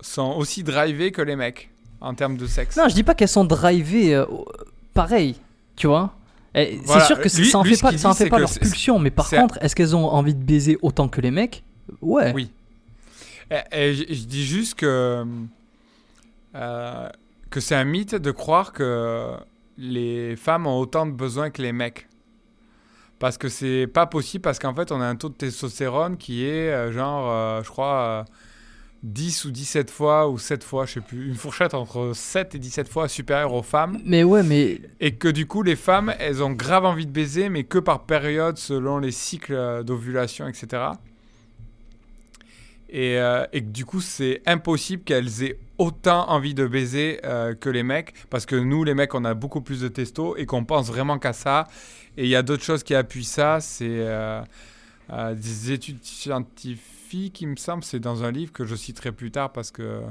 [0.00, 1.70] sont aussi drivées que les mecs
[2.00, 2.76] en termes de sexe.
[2.76, 4.26] Non, je dis pas qu'elles sont drivées euh,
[4.94, 5.36] pareil,
[5.74, 6.14] tu vois.
[6.84, 8.98] Voilà, C'est sûr que lui- ça en fait pas, ça en fait pas leur pulsion,
[8.98, 11.62] mais par contre, est-ce qu'elles ont envie de baiser autant que les mecs?
[12.00, 12.32] Ouais.
[12.34, 12.50] Oui.
[13.50, 15.24] Et, et je, dis juste que,
[16.54, 17.08] euh,
[17.50, 19.32] que c'est un mythe de croire que
[19.78, 22.08] les femmes ont autant de besoins que les mecs.
[23.18, 26.44] Parce que c'est pas possible, parce qu'en fait, on a un taux de testostérone qui
[26.44, 28.24] est euh, genre, euh, je crois,
[29.02, 32.58] 10 ou 17 fois ou 7 fois, je sais plus, une fourchette entre 7 et
[32.58, 34.00] 17 fois supérieure aux femmes.
[34.04, 37.48] Mais ouais, mais Et que du coup, les femmes, elles ont grave envie de baiser,
[37.48, 40.82] mais que par période, selon les cycles euh, d'ovulation, etc.
[42.88, 47.54] Et, euh, et que du coup, c'est impossible qu'elles aient autant envie de baiser euh,
[47.54, 50.46] que les mecs, parce que nous, les mecs, on a beaucoup plus de testo et
[50.46, 51.66] qu'on pense vraiment qu'à ça.
[52.16, 56.82] Et il y a d'autres choses qui appuient ça, c'est euh, des études scientifiques,
[57.12, 60.02] il me semble, c'est dans un livre que je citerai plus tard parce que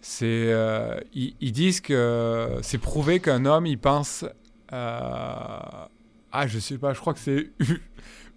[0.00, 4.24] c'est euh, ils, ils disent que c'est prouvé qu'un homme il pense
[4.72, 5.58] euh,
[6.32, 7.50] ah je sais pas je crois que c'est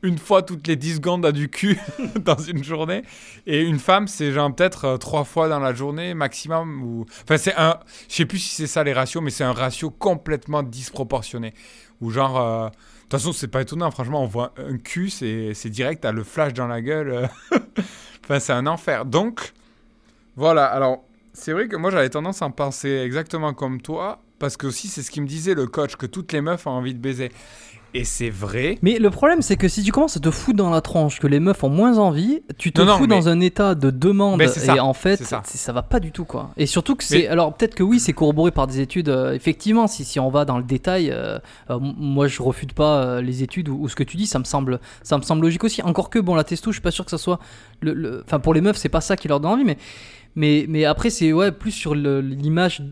[0.03, 1.79] une fois toutes les 10 secondes à du cul
[2.23, 3.03] dans une journée
[3.45, 7.37] et une femme c'est genre peut-être euh, trois fois dans la journée maximum ou enfin
[7.37, 10.61] c'est un je sais plus si c'est ça les ratios mais c'est un ratio complètement
[10.61, 11.53] disproportionné
[12.01, 12.69] ou genre euh,
[13.07, 13.89] de toute façon, c'est pas étonnant.
[13.89, 17.09] Franchement, on voit un cul, c'est direct, t'as le flash dans la gueule.
[17.09, 17.27] euh.
[18.25, 19.05] enfin, c'est un enfer.
[19.05, 19.53] Donc,
[20.35, 20.65] voilà.
[20.65, 24.19] Alors, c'est vrai que moi, j'avais tendance à en penser exactement comme toi.
[24.39, 26.71] Parce que aussi, c'est ce qui me disait le coach, que toutes les meufs ont
[26.71, 27.31] envie de baiser.
[27.93, 28.77] Et c'est vrai.
[28.81, 31.27] Mais le problème, c'est que si tu commences à te foutre dans la tronche que
[31.27, 33.89] les meufs ont moins envie, tu te Non, non, fous mais- dans un état de
[33.89, 35.41] demande ça, et en fait, ça.
[35.45, 36.51] ça va pas du tout quoi.
[36.57, 37.19] Et surtout que c'est.
[37.19, 39.09] Mais- Alors peut-être que oui, c'est corroboré par des études.
[39.09, 43.21] euh, effectivement, si, si on va dans le détail, euh, euh, moi je refute pas
[43.21, 45.63] les études ou, ou ce que tu dis, ça me semble, ça me semble logique
[45.63, 45.81] aussi.
[45.81, 47.39] Encore que bon, la testo, je suis pas sûr que ça soit.
[47.81, 49.77] le- le- Enfin, pour les meufs, c'est pas ça qui leur donne envie, mais.
[50.37, 52.83] Mais, mais après, c'est ouais, plus sur l'image,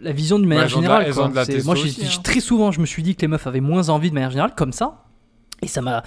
[0.00, 1.14] la vision d'une manière la- générale.
[1.14, 1.28] quoi.
[1.64, 2.20] moi, aussi, hein.
[2.24, 4.52] très souvent, je me suis dit que les meufs avaient moins envie de manière générale,
[4.56, 5.04] comme ça.
[5.62, 6.02] Et ça m'a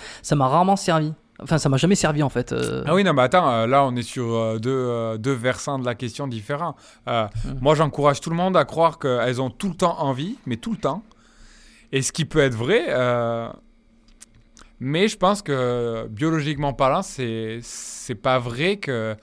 [0.47, 1.13] rarement servi.
[1.41, 2.51] Enfin, ça m'a jamais servi en fait.
[2.51, 2.83] euh.
[2.85, 5.85] Ah oui, non, mais attends, euh, là, on est sur euh, deux, deux versants de
[5.85, 6.75] la question différents.
[7.07, 7.49] Euh, Mm.
[7.61, 10.71] Moi, j'encourage tout le monde à croire qu'elles ont tout le temps envie, mais tout
[10.71, 11.01] le temps.
[11.93, 13.47] Et ce qui peut être vrai, euh,
[14.81, 17.61] mais je pense que biologiquement parlant, c'est
[18.21, 19.15] pas vrai que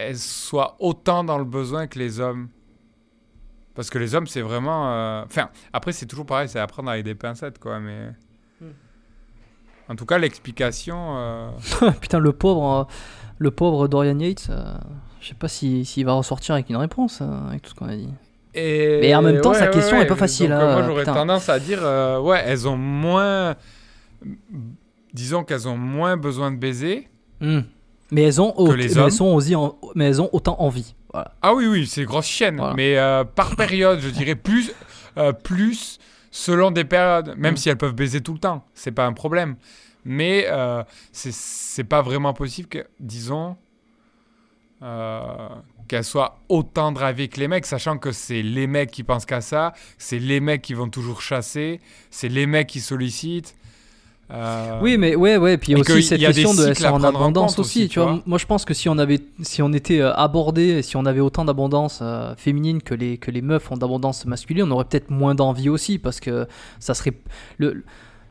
[0.00, 2.48] elles soient autant dans le besoin que les hommes.
[3.74, 4.92] Parce que les hommes, c'est vraiment.
[4.92, 8.10] euh, Enfin, après, c'est toujours pareil, c'est à prendre avec des pincettes, quoi, mais.
[8.60, 8.66] Mm.
[9.88, 11.16] En tout cas, l'explication.
[11.16, 11.50] euh,
[12.00, 12.84] Putain, le pauvre, euh,
[13.38, 14.74] le pauvre Dorian Yates, euh,
[15.20, 17.88] je sais pas si- s'il va ressortir avec une réponse euh, avec tout ce qu'on
[17.88, 18.10] a dit.
[18.54, 21.48] Et Mais en même temps, sa question est pas facile, Donc, hein, moi, j'aurais tendance
[21.48, 23.54] à dire, euh, ouais, elles ont moins.
[25.12, 27.08] Disons qu'elles ont moins besoin de baiser.
[27.40, 27.60] Hmm.
[28.10, 30.94] Mais elles ont, les mais elles sont aussi en- mais elles ont autant envie.
[31.12, 31.34] Voilà.
[31.42, 32.42] Ah oui, oui, c'est grosse.
[32.56, 32.74] Voilà.
[32.74, 34.72] Mais euh, par période, je dirais plus,
[35.18, 35.98] euh, plus
[36.30, 37.34] selon des périodes.
[37.36, 37.56] Même Mm.
[37.58, 39.56] si elles peuvent baiser tout le temps, c'est pas un problème.
[40.04, 40.82] Mais euh,
[41.12, 43.56] c'est- pas vraiment possible que, disons,
[44.82, 45.48] euh,
[45.88, 49.40] qu'elles soient autant drivées que les mecs, sachant que c'est les mecs qui pensent qu'à
[49.40, 51.80] ça, c'est les mecs qui vont toujours chasser,
[52.10, 53.54] c'est les mecs qui sollicitent.
[54.30, 55.56] Euh, Oui, mais ouais, ouais.
[55.56, 58.00] Puis il y a Et aussi cette question de elles en abondance aussi, aussi, tu
[58.00, 58.20] vois.
[58.26, 61.20] Moi, je pense que si on avait, si on était euh, abordé, si on avait
[61.20, 65.10] autant d'abondance euh, féminine que les que les meufs ont d'abondance masculine, on aurait peut-être
[65.10, 66.46] moins d'envie aussi parce que
[66.78, 67.14] ça serait
[67.56, 67.84] le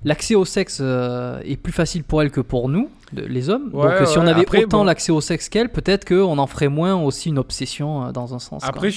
[0.03, 3.69] L'accès au sexe euh, est plus facile pour elles que pour nous, de- les hommes.
[3.73, 4.83] Ouais, Donc si on avait Après, autant bon.
[4.83, 8.39] l'accès au sexe qu'elles, peut-être qu'on en ferait moins aussi une obsession euh, dans un
[8.39, 8.63] sens.
[8.63, 8.95] Après, je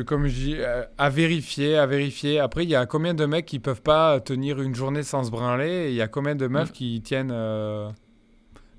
[0.00, 2.38] suis, comme je dis, euh, à vérifier, à vérifier.
[2.38, 5.30] Après, il y a combien de mecs qui peuvent pas tenir une journée sans se
[5.30, 6.52] branler il y a combien de Mm.
[6.52, 7.88] meufs qui tiennent euh,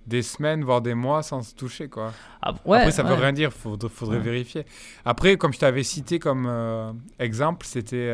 [0.08, 2.14] des semaines, voire des mois sans se toucher, quoi.
[2.42, 4.66] Ah, ouais, Après, ça veut rien dire, faudrait, faudrait vérifier.
[5.06, 6.50] Après, comme je t'avais cité comme
[7.20, 8.12] exemple, c'était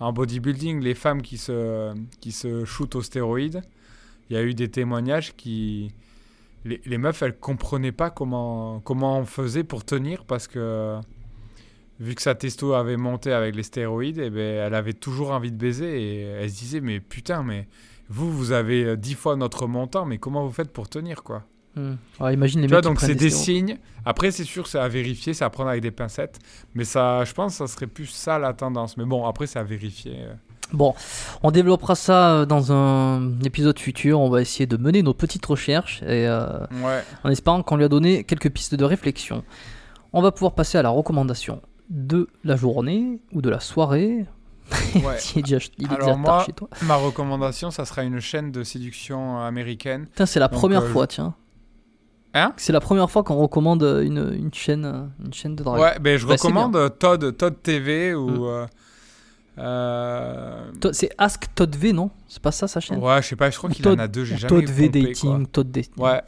[0.00, 3.62] en bodybuilding, les femmes qui se, qui se shootent aux stéroïdes.
[4.28, 5.90] Il y a eu des témoignages qui...
[6.64, 10.98] Les, les meufs, elles comprenaient pas comment, comment on faisait pour tenir parce que
[12.00, 15.52] vu que sa testo avait monté avec les stéroïdes, eh ben, elle avait toujours envie
[15.52, 17.68] de baiser et elle se disait mais putain mais
[18.08, 21.44] vous vous avez euh, dix fois notre montant mais comment vous faites pour tenir quoi?
[21.76, 21.96] Hmm.
[22.18, 23.68] Alors, imagine les tu vois, mecs donc c'est des stéroïdes.
[23.68, 23.78] signes.
[24.04, 26.38] Après, c'est sûr, c'est à vérifier, c'est à prendre avec des pincettes.
[26.74, 28.96] Mais ça, je pense, que ça serait plus ça la tendance.
[28.96, 30.24] Mais bon, après, c'est à vérifier.
[30.72, 30.76] Euh.
[30.76, 30.94] Bon,
[31.42, 34.20] on développera ça euh, dans un épisode futur.
[34.20, 37.02] On va essayer de mener nos petites recherches et euh, Ouais.
[37.24, 39.44] en espérant qu'on lui a donné quelques pistes de réflexion.
[40.12, 41.60] On va pouvoir passer à la recommandation
[41.90, 44.26] de la journée ou de la soirée.
[44.96, 45.02] ouais.
[45.34, 46.68] il est déjà, il est Alors déjà tard moi- chez toi.
[46.82, 50.06] Ma recommandation, ça sera une chaîne de séduction américaine.
[50.06, 51.34] Putain, c'est la Donc, première euh, fois, tiens.
[52.34, 52.52] Hein?
[52.56, 55.80] C'est la première fois qu'on recommande une, une chaîne, euh, une chaîne de drague.
[55.80, 58.28] Ouais, ben je Bah, recommande euh, Todd, Todd TV ou.
[58.28, 58.44] Mm.
[58.44, 58.66] euh,
[59.58, 62.10] euh, C'est Ask Todd V, non?
[62.28, 62.98] C'est pas ça sa chaîne?
[63.02, 64.88] Ouais, je sais pas, je crois qu'il en a deux, j'ai jamais Todd V.
[64.88, 65.92] Dating, Todd Dating.
[65.98, 66.20] Ouais.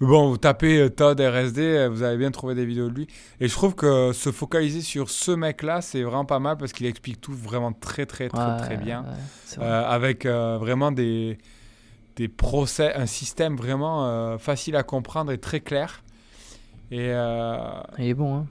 [0.00, 2.94] Mais bon, vous tapez euh, Todd RSD, euh, vous allez bien trouver des vidéos de
[2.94, 3.06] lui.
[3.38, 6.86] Et je trouve que se focaliser sur ce mec-là, c'est vraiment pas mal parce qu'il
[6.86, 9.02] explique tout vraiment très, très, très, Ouais, très bien.
[9.02, 9.08] ouais,
[9.44, 9.68] c'est vrai.
[9.68, 11.36] Euh, avec euh, vraiment des,
[12.16, 16.02] des procès, un système vraiment facile à comprendre et très clair.
[16.90, 17.08] Et
[17.98, 18.46] Il est bon, hein.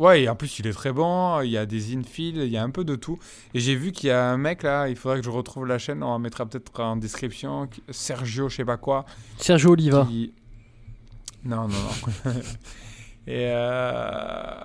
[0.00, 2.56] Ouais, et en plus il est très bon, il y a des infills, il y
[2.56, 3.18] a un peu de tout.
[3.54, 5.78] Et j'ai vu qu'il y a un mec là, il faudrait que je retrouve la
[5.78, 9.04] chaîne, on la mettra peut-être en description, Sergio, je sais pas quoi.
[9.38, 10.04] Sergio Oliva.
[10.10, 10.32] qui-
[11.44, 11.78] Non, non,
[12.24, 12.32] non.
[13.26, 14.60] et euh,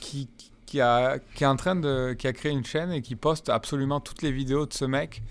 [0.00, 0.28] qui,
[0.66, 2.14] qui, a, qui est en train de.
[2.18, 5.22] qui a créé une chaîne et qui poste absolument toutes les vidéos de ce mec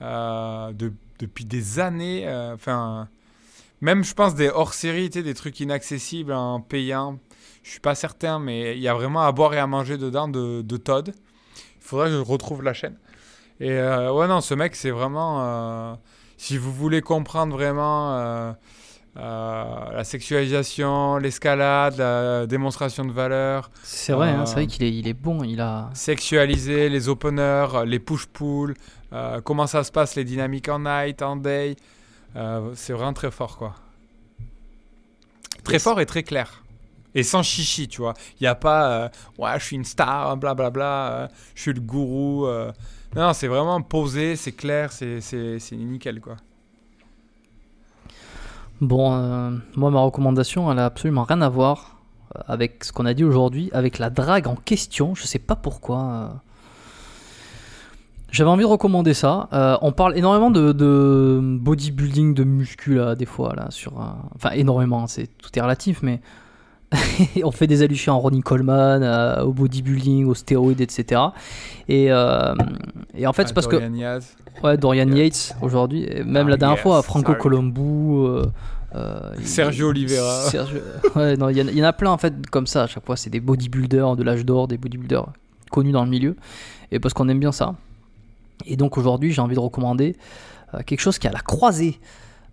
[0.00, 2.26] euh, de- depuis des années.
[2.26, 3.08] euh, Enfin.
[3.80, 7.18] même, je pense, des hors-série, tu sais, des trucs inaccessibles en payant.
[7.62, 10.28] Je suis pas certain, mais il y a vraiment à boire et à manger dedans
[10.28, 11.14] de, de Todd.
[11.16, 12.96] Il faudrait que je retrouve la chaîne.
[13.60, 15.40] Et euh, ouais, non, ce mec, c'est vraiment.
[15.42, 15.94] euh,
[16.36, 18.52] si vous voulez comprendre vraiment euh,
[19.14, 25.06] la sexualisation, l'escalade, la démonstration de valeur, C'est vrai, hein, c'est vrai qu'il est, il
[25.06, 25.44] est bon.
[25.44, 25.90] Il a.
[25.94, 28.74] sexualiser les openers, les push-pull,
[29.44, 31.76] comment ça se passe, les dynamiques en night, en day,
[32.74, 33.74] c'est vraiment très fort, quoi.
[35.62, 35.82] Très Yes.
[35.84, 36.61] fort et très clair.
[37.14, 38.14] Et sans chichi, tu vois.
[38.40, 39.08] Il n'y a pas, euh,
[39.38, 42.46] ouais, je suis une star, blablabla, euh, je suis le gourou.
[42.46, 42.72] euh.
[43.14, 45.20] Non, c'est vraiment posé, c'est clair, c'est
[45.72, 46.36] nickel quoi.
[48.80, 49.10] Bon,
[49.76, 52.00] moi, ma recommandation, elle a absolument rien à voir
[52.46, 55.14] avec ce qu'on a dit aujourd'hui, avec la drague en question.
[55.14, 56.40] Je sais pas pourquoi.
[58.30, 59.78] J'avais envie de recommander ça.
[59.82, 63.92] On parle énormément de, bodybuilding, de muscu, des fois, là, sur...
[64.34, 66.22] Enfin, énormément, c'est, tout est relatif, mais...
[67.44, 71.20] on fait des allusions à Ronnie Coleman, euh, au bodybuilding, aux stéroïdes, etc.
[71.88, 72.54] Et, euh,
[73.16, 73.76] et en fait, c'est parce que...
[73.76, 74.34] Dorian Niaz.
[74.62, 75.24] Ouais, Dorian Yeah.
[75.24, 77.38] Yates aujourd'hui, même Ah, la dernière yes, fois, Franco sorry.
[77.40, 78.46] Colombo, euh,
[78.94, 80.42] euh, Sergio Oliveira.
[80.50, 80.80] Sergio-
[81.16, 82.82] Ouais, non, il y, en a- il y en a plein en fait comme ça.
[82.82, 85.26] À chaque fois, c'est des bodybuilders de l'âge d'or, des bodybuilders
[85.70, 86.36] connus dans le milieu,
[86.90, 87.74] et parce qu'on aime bien ça.
[88.66, 90.14] Et donc aujourd'hui, j'ai envie de recommander
[90.86, 91.98] quelque chose qui est à la croisée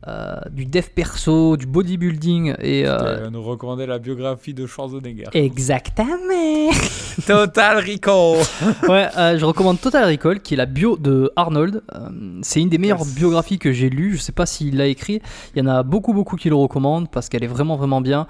[0.08, 5.26] euh, du dev perso, du bodybuilding et euh, nous recommander la biographie de Schwarzenegger.
[5.34, 6.72] exactement.
[7.28, 8.36] Total Rico.
[8.88, 11.82] ouais, euh, je recommande Total Recall, qui est la bio de Arnold.
[11.94, 12.10] Euh,
[12.42, 13.16] c'est une des meilleures Yes.
[13.16, 14.16] biographies que j'ai lues.
[14.16, 15.22] Je sais pas s'il l'a écrit.
[15.56, 18.28] Il y en a beaucoup, beaucoup qui le recommandent parce qu'elle est vraiment, vraiment bien.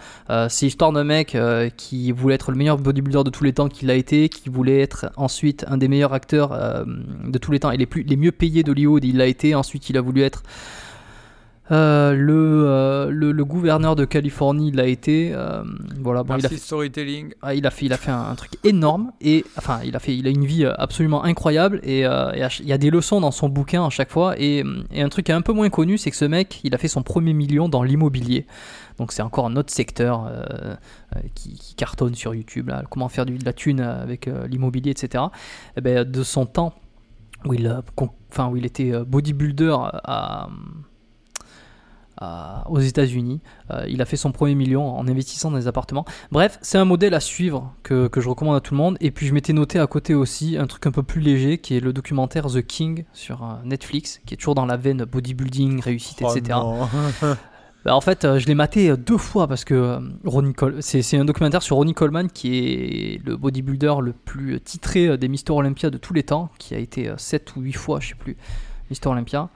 [0.49, 1.38] C'est l'histoire d'un mec
[1.78, 4.80] qui voulait être le meilleur bodybuilder de tous les temps, qui l'a été, qui voulait
[4.82, 6.49] être ensuite un des meilleurs acteurs
[6.86, 9.03] de tous les temps et les, plus, les mieux payés d'Hollywood.
[9.03, 9.55] Il l'a été.
[9.55, 10.43] Ensuite, il a voulu être
[11.72, 14.70] euh, le, euh, le, le gouverneur de Californie.
[14.70, 15.32] Il l'a été.
[15.34, 15.63] Euh,
[15.99, 17.34] voilà, bon, il a Merci storytelling.
[17.41, 19.99] ah, il a fait, il a fait un, un truc énorme et enfin, il a
[19.99, 23.49] fait, il a une vie absolument incroyable et, il y a des leçons dans son
[23.49, 26.26] bouquin à chaque fois et, et un truc un peu moins connu, c'est que ce
[26.26, 28.45] mec, il a fait son premier million dans l'immobilier.
[28.97, 30.30] Donc c'est encore un autre secteur
[31.36, 32.70] qui, qui cartonne sur YouTube.
[32.70, 35.24] Là, comment faire de la thune avec l'immobilier, etc.
[35.78, 36.74] Et ben, de son temps
[37.45, 37.82] où il,
[38.32, 40.49] enfin, où il était bodybuilder à, à-
[42.70, 43.41] aux États-Unis.
[43.72, 46.05] Euh, il a fait son premier million en investissant dans des appartements.
[46.32, 48.97] Bref, c'est un modèle à suivre que, que je recommande à tout le monde.
[48.99, 51.78] Et puis je m'étais noté à côté aussi un truc un peu plus léger qui
[51.78, 55.82] est le documentaire The King sur euh, Netflix, qui est toujours dans la veine bodybuilding,
[55.82, 56.59] réussite, Oh etc.
[57.86, 61.17] Bah, en fait, euh, je l'ai maté euh, deux fois parce que euh, Ronnie c'est,
[61.17, 65.53] un documentaire sur Ronnie Coleman qui est le bodybuilder le plus titré euh, des Mister
[65.53, 68.36] Olympia de tous les temps, qui a été 7 ou 8 fois, je sais plus,
[68.89, 69.49] Mister Olympia.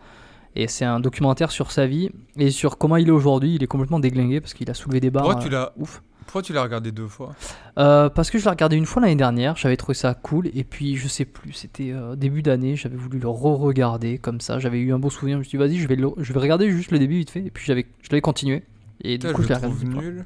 [0.56, 3.56] Et c'est un documentaire sur sa vie et sur comment il est aujourd'hui.
[3.56, 5.24] Il est complètement déglingué parce qu'il a soulevé des barres.
[5.26, 6.04] Pourquoi tu euh, l'as ouf.
[6.26, 7.36] Pourquoi tu l'as regardé deux fois?
[7.78, 10.64] Euh, parce que je l'ai regardé une fois l'année dernière, j'avais trouvé ça cool, et
[10.64, 14.80] puis je sais plus, c'était euh, début d'année, j'avais voulu le re-regarder comme ça, j'avais
[14.80, 16.72] eu un beau souvenir, je me suis dit vas-y, je vais, le- je vais regarder
[16.72, 18.64] juste le début vite fait, et puis j'avais, je l'avais continué.
[19.01, 19.86] Et du Putain, coup, je l'ai regardé.
[19.86, 20.26] nul.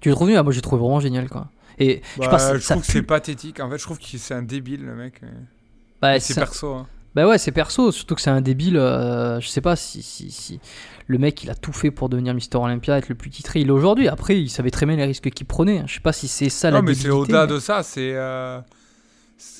[0.00, 0.36] Tu le trouves nul?
[0.36, 1.48] Ah, moi j'ai trouvé vraiment génial quoi.
[1.78, 3.58] Et je Bah, je trouve que c'est pathétique.
[3.60, 5.22] En fait, je trouve que c'est un débile le mec.
[6.02, 6.74] Bah, c'est c'est- perso.
[6.74, 6.86] hein.
[7.14, 8.76] Bah ouais, c'est perso, surtout que c'est un débile.
[8.76, 10.60] euh, je sais pas si, si, si
[11.08, 13.68] le mec il a tout fait pour devenir Mister Olympia, être le plus titré il
[13.68, 14.08] est aujourd'hui.
[14.08, 15.82] Après, il savait très bien les risques qu'il prenait.
[15.86, 17.82] Je sais pas si c'est ça la Non, mais c'est au-delà mais- de ça.
[17.82, 18.64] C'est euh, c'est-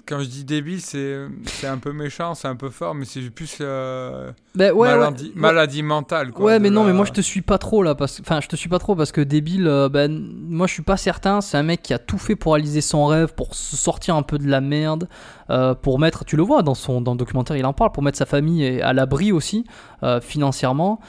[0.07, 3.21] quand je dis débile, c'est c'est un peu méchant, c'est un peu fort, mais c'est
[3.31, 5.33] plus euh, Bah, ouais, maladie, Ouais.
[5.41, 6.33] maladie mentale.
[6.33, 8.41] Quoi, ouais, mais non, la- mais moi je te suis pas trop là, parce enfin
[8.41, 10.11] je te suis pas trop parce que débile, euh, ben
[10.49, 11.41] moi je suis pas certain.
[11.41, 14.23] C'est un mec qui a tout fait pour réaliser son rêve, pour se sortir un
[14.23, 15.09] peu de la merde,
[15.51, 18.03] euh, pour mettre, tu le vois dans son dans le documentaire, il en parle, pour
[18.03, 19.65] mettre sa famille à l'abri aussi
[20.03, 21.01] euh, financièrement.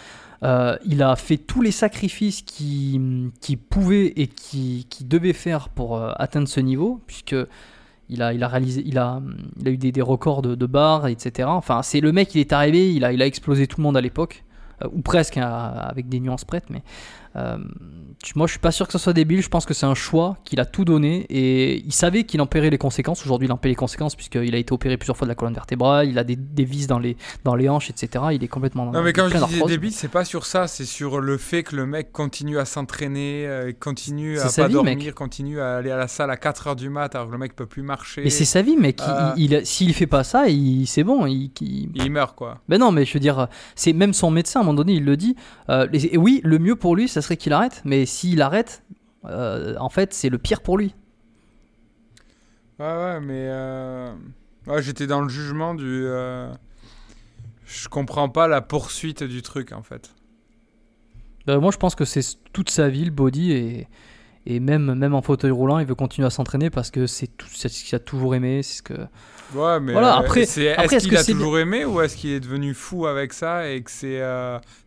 [0.43, 5.69] Euh, il a fait tous les sacrifices qu'il qu'il pouvait et qu'il qu'il devait faire
[5.69, 7.35] pour euh, atteindre ce niveau, puisque
[8.09, 9.21] il a, il a réalisé, il a,
[9.59, 11.47] il a eu des, des records de, de barres, etc.
[11.51, 13.97] Enfin, c'est le mec, il est arrivé, il a, il a explosé tout le monde
[13.97, 14.43] à l'époque,
[14.83, 16.83] euh, ou presque, hein, avec des nuances prêtes, mais
[17.35, 17.57] euh,
[18.35, 20.37] moi je suis pas sûr que ce soit débile, je pense que c'est un choix
[20.45, 23.21] qu'il a tout donné et il savait qu'il en paierait les conséquences.
[23.25, 25.53] Aujourd'hui, il en paie les conséquences puisqu'il a été opéré plusieurs fois de la colonne
[25.53, 28.25] vertébrale, il a des, des vis dans les, dans les hanches, etc.
[28.33, 29.69] Il est complètement Non, mais quand je d'arthrose.
[29.69, 33.45] débile, c'est pas sur ça, c'est sur le fait que le mec continue à s'entraîner,
[33.47, 35.13] euh, continue à pas vie, dormir, mec.
[35.15, 37.65] continue à aller à la salle à 4h du mat alors que le mec peut
[37.65, 38.21] plus marcher.
[38.23, 39.01] Mais c'est sa vie, mec.
[39.01, 41.25] Euh, il, il- s'il fait pas ça, il, c'est bon.
[41.25, 41.51] Il,
[42.11, 42.59] meurt quoi.
[42.69, 45.03] Ben non, mais je veux dire, c'est même son médecin à un moment donné, il
[45.05, 45.35] le dit.
[45.69, 47.81] euh, et oui, le mieux pour lui, ça serait qu'il arrête.
[47.85, 48.83] Mais s'il arrête,
[49.25, 50.93] euh, en fait, c'est le pire pour lui.
[52.79, 53.47] Ouais, ouais, mais.
[53.49, 54.13] euh,
[54.67, 55.83] Ouais, j'étais dans le jugement du.
[56.05, 56.49] euh,
[57.65, 60.11] Je comprends pas la poursuite du truc en fait.
[61.45, 62.23] Ben, moi, je pense que c'est
[62.53, 63.87] toute sa vie, le body, et,
[64.45, 67.47] et même, même en fauteuil roulant, il veut continuer à s'entraîner parce que c'est tout
[67.53, 68.63] c'est ce qu'il a toujours aimé.
[68.63, 68.93] C'est ce que.
[69.53, 69.91] Ouais, mais.
[69.91, 72.73] Voilà, après- est-ce est-ce qu'il que a c'est toujours aimé ou est-ce qu'il est devenu
[72.73, 74.21] fou avec ça et que c'est.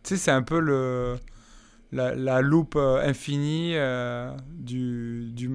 [0.03, 1.17] Tu sais, c'est un peu le.
[1.93, 5.49] La, la loupe euh, infinie euh, du, du,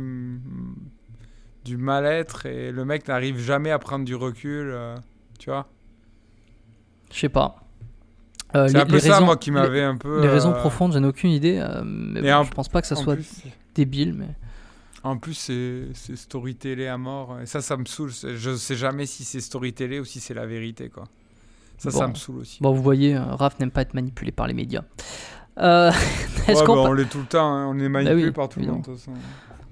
[1.64, 4.96] du mal-être et le mec n'arrive jamais à prendre du recul, euh,
[5.38, 5.68] tu vois.
[7.12, 7.56] Je sais pas.
[8.54, 10.22] Euh, C'est un peu ça, moi, qui m'avait un peu.
[10.22, 11.58] Les raisons euh, profondes, j'en ai aucune idée.
[11.58, 13.42] euh, mais et bon, en- je pense pas que ça soit plus,
[13.74, 14.14] débile.
[14.14, 14.28] Mais...
[15.04, 17.40] En plus, c'est story télé à mort.
[17.42, 18.10] Et ça, ça me saoule.
[18.10, 21.04] Je sais jamais si c'est story télé ou si c'est la vérité, quoi.
[21.78, 22.58] Ça, ça me saoule aussi.
[22.62, 24.84] Bon, vous voyez, Raph n'aime pas être manipulé par les médias.
[25.58, 25.90] Euh,
[26.48, 27.52] est-ce Ouais, qu'on bah, pa- on l'est tout le temps.
[27.52, 27.66] hein.
[27.68, 28.94] On est manipulé oui, par tout le monde, évidemment.
[28.96, 29.18] de toute façon.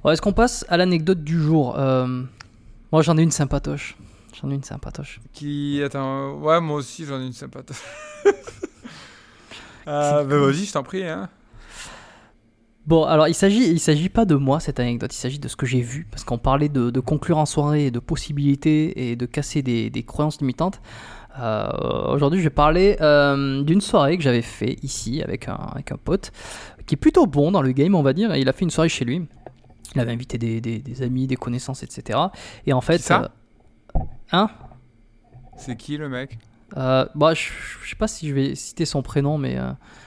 [0.05, 2.23] Ouais, est-ce qu'on passe à l'anecdote du jour Euh,
[2.93, 3.97] Moi, j'en ai une sympatoche.
[4.41, 5.21] J'en ai une sympatoche.
[5.33, 5.83] Qui.
[5.85, 6.35] Attends.
[6.39, 7.75] Ouais, moi aussi, j'en ai une sympathie.
[9.89, 11.05] euh, bah, vas-y, je t'en prie.
[11.07, 11.29] Hein.
[12.87, 15.55] Bon, alors il s'agit, il s'agit pas de moi cette anecdote, il s'agit de ce
[15.55, 19.17] que j'ai vu, parce qu'on parlait de, de conclure en soirée, et de possibilités et
[19.17, 20.81] de casser des, des croyances limitantes.
[21.39, 25.93] Euh, Aujourd'hui, je vais parler euh, d'une soirée que j'avais fait ici avec un, avec
[25.93, 26.33] un pote
[26.87, 28.35] qui est plutôt bon dans le game, on va dire.
[28.35, 29.27] Et il a fait une soirée chez lui.
[29.95, 32.19] Il avait invité des, des- des amis, des connaissances, etc.
[32.67, 33.33] Et en fait, ça
[33.97, 34.01] euh,
[34.33, 34.49] hein
[35.57, 36.39] C'est qui le mec?
[36.75, 37.49] Bah, je,
[37.83, 39.57] je sais pas si je vais citer son prénom, mais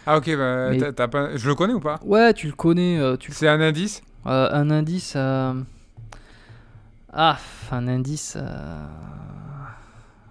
[0.05, 1.35] Ah, ok, bah, Mais- pas...
[1.35, 1.99] je le connais ou pas?
[2.05, 2.99] Ouais, tu le connais.
[3.29, 4.01] C'est un indice?
[4.25, 5.15] Un indice.
[7.15, 7.37] Ah,
[7.71, 8.37] un indice.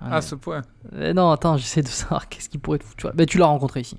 [0.05, 0.63] Euh, À ce point.
[0.95, 2.97] Euh, non, attends, j'essaie de savoir qu'est-ce qui pourrait te foutre.
[2.97, 3.13] tu vois.
[3.17, 3.99] Mais tu l'as rencontré ici.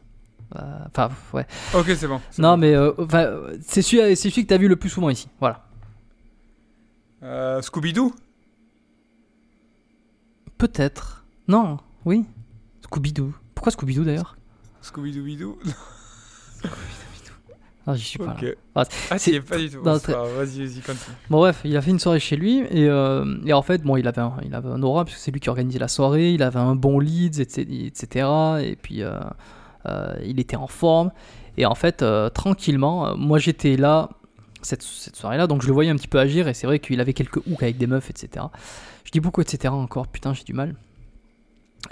[0.56, 1.48] Euh, Enfin, ouais.
[1.74, 2.22] Ok, c'est bon.
[2.38, 2.58] Non, bon.
[2.58, 2.92] mais euh,
[3.66, 5.28] c'est celui, celui que t'as vu le plus souvent ici.
[5.40, 5.66] Voilà.
[7.24, 8.14] Euh, Scooby-Doo?
[10.58, 11.26] Peut-être.
[11.48, 12.26] Non, oui.
[12.84, 13.34] Scooby-Doo.
[13.56, 14.36] Pourquoi Scooby-Doo d'ailleurs?
[14.82, 15.58] Scooby-Doo-Bidoo
[17.86, 18.36] Ah, j'y suis pas là.
[18.42, 18.56] Ok.
[18.76, 19.78] Ah, Ah, c'est- pas du tout.
[19.84, 21.16] non, grave, Vas-y, vas-y, continue.
[21.30, 23.98] Bon bref, il a fait une soirée chez lui et, euh, et en fait, bon,
[23.98, 26.32] il avait un, il avait un aura parce que c'est lui qui organisait la soirée,
[26.34, 27.68] il avait un bon leads, etc.
[27.88, 28.28] etc.
[28.62, 29.20] et puis euh,
[29.86, 31.12] euh, il était en forme.
[31.58, 32.04] Et en fait,
[32.34, 34.10] tranquillement, moi j'étais là
[34.62, 37.02] cette, cette soirée-là, donc je le voyais un petit peu agir et c'est vrai qu'il
[37.02, 38.46] avait quelques hooks avec des meufs, etc.
[39.04, 39.74] Je dis beaucoup etc.
[39.74, 40.74] encore, putain, j'ai du mal.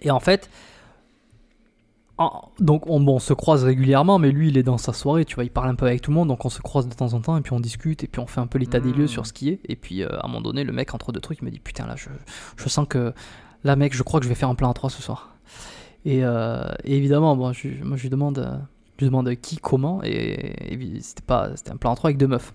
[0.02, 0.50] Et en fait,
[2.60, 5.36] donc on, bon, on se croise régulièrement, mais lui il est dans sa soirée, tu
[5.36, 7.14] vois, il parle un peu avec tout le monde, donc on se croise de temps
[7.14, 9.08] en temps et puis on discute et puis on fait un peu l'état des lieux
[9.08, 9.60] sur ce qui est.
[9.66, 11.60] Et puis euh, à un moment donné, le mec entre deux trucs il me dit
[11.60, 12.10] putain là je,
[12.58, 13.14] je sens que
[13.64, 15.36] là mec je crois que je vais faire un plan à 3 ce soir.
[16.06, 18.58] Et, euh, et évidemment, bon, je, moi je lui demande, euh,
[18.98, 22.28] je demande qui, comment, et, et c'était pas, c'était un plan à 3 avec deux
[22.28, 22.54] meufs.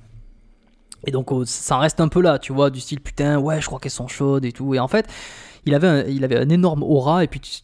[1.06, 3.66] Et donc oh, ça reste un peu là, tu vois, du style putain ouais je
[3.66, 4.74] crois qu'elles sont chaudes et tout.
[4.74, 5.08] Et en fait
[5.66, 7.62] il avait un, énorme aura et puis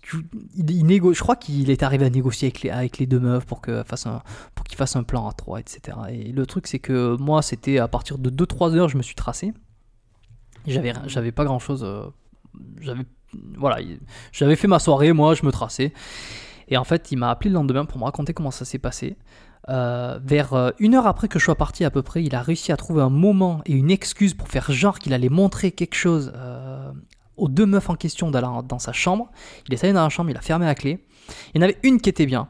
[0.56, 4.06] il, je crois qu'il est arrivé à négocier avec les, deux meufs pour que fasse
[4.06, 4.22] un,
[4.54, 5.96] pour qu'il fasse un plan à 3 etc.
[6.10, 9.14] Et le truc c'est que moi c'était à partir de 2-3 heures je me suis
[9.14, 9.52] tracé.
[11.06, 11.86] J'avais pas grand chose,
[12.80, 13.04] j'avais
[13.56, 14.00] voilà il-
[14.32, 15.92] j'avais fait ma soirée moi je me traçais.
[16.68, 19.16] Et en fait il m'a appelé le lendemain pour me raconter comment ça s'est passé.
[19.68, 22.42] Euh, vers euh, une heure après que je sois parti à peu près, il a
[22.42, 25.94] réussi à trouver un moment et une excuse pour faire genre qu'il allait montrer quelque
[25.94, 26.90] chose euh,
[27.42, 29.30] aux deux meufs en question dans, dans sa chambre.
[29.66, 31.04] Il est allé dans la chambre, il a fermé la clé.
[31.52, 32.48] Il y en avait une qui était bien,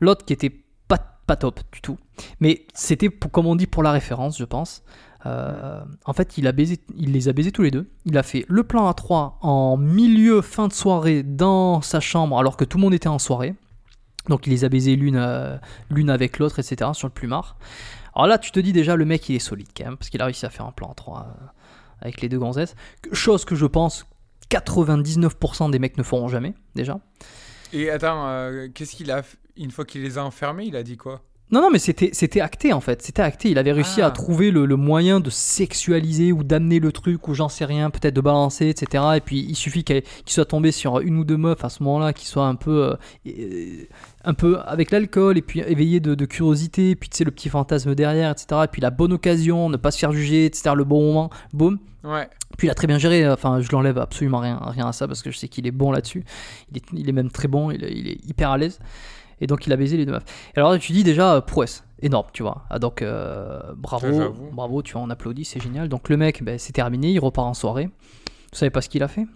[0.00, 0.52] l'autre qui était
[1.26, 1.96] pas, top du tout.
[2.40, 4.82] Mais c'était, comme on dit, pour la référence, je pense.
[5.24, 7.90] Euh, en fait, il, les a baisés tous les deux.
[8.04, 12.38] Il a fait le plan à 3 en milieu, fin de soirée, dans sa chambre,
[12.38, 13.54] alors que tout le monde était en soirée.
[14.28, 15.56] Donc il les a baisés l'une euh,
[16.08, 17.56] avec l'autre, etc., sur le plumard.
[18.14, 20.20] Alors là, tu te dis déjà, le mec, il est solide quand même, parce qu'il
[20.20, 21.46] a réussi à faire un plan à 3 euh,
[22.02, 22.74] avec les deux gonzesses.
[23.12, 24.04] Chose que je pense
[24.52, 27.00] 99% des mecs ne feront jamais, déjà.
[27.72, 29.22] Et attends, euh, qu'est-ce qu'il a
[29.56, 31.22] Une fois qu'il les a enfermés, il a dit quoi?
[31.52, 33.02] Non, non, mais c'était c'était acté en fait.
[33.02, 33.50] C'était acté.
[33.50, 34.06] Il avait réussi Ah.
[34.06, 37.90] à trouver le, le moyen de sexualiser ou d'amener le truc ou j'en sais rien,
[37.90, 39.04] peut-être de balancer, etc.
[39.16, 42.12] Et puis il suffit qu'il soit tombé sur une ou deux meufs à ce moment-là
[42.14, 42.96] qui soient un peu, euh,
[43.26, 43.84] euh,
[44.24, 46.90] un peu avec l'alcool et puis éveillé de, de curiosité.
[46.90, 48.62] Et puis tu sais, le petit fantasme derrière, etc.
[48.64, 50.70] Et puis la bonne occasion, ne pas se faire juger, etc.
[50.74, 51.78] Le bon moment, boum.
[52.02, 52.28] Ouais.
[52.56, 55.22] Puis il a très bien géré, enfin je l'enlève absolument rien, rien à ça parce
[55.22, 56.24] que je sais qu'il est bon là-dessus.
[56.70, 58.80] Il est, il est même très bon, il est hyper à l'aise.
[59.42, 60.24] Et donc il a baisé les deux meufs.
[60.54, 62.64] Et alors tu dis déjà euh, prouesse, énorme, tu vois.
[62.70, 65.88] Ah, donc euh, bravo, bravo, tu vois, on applaudit, c'est génial.
[65.88, 67.86] Donc le mec, ben, c'est terminé, il repart en soirée.
[67.86, 69.26] Vous savez pas ce qu'il a fait?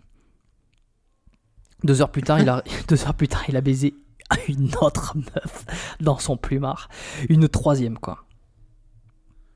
[1.83, 3.95] Deux heures plus tard, il a, deux heures plus tard, il a baisé
[4.49, 5.67] une autre meuf
[6.01, 6.89] dans son plumard,
[7.29, 8.25] une troisième quoi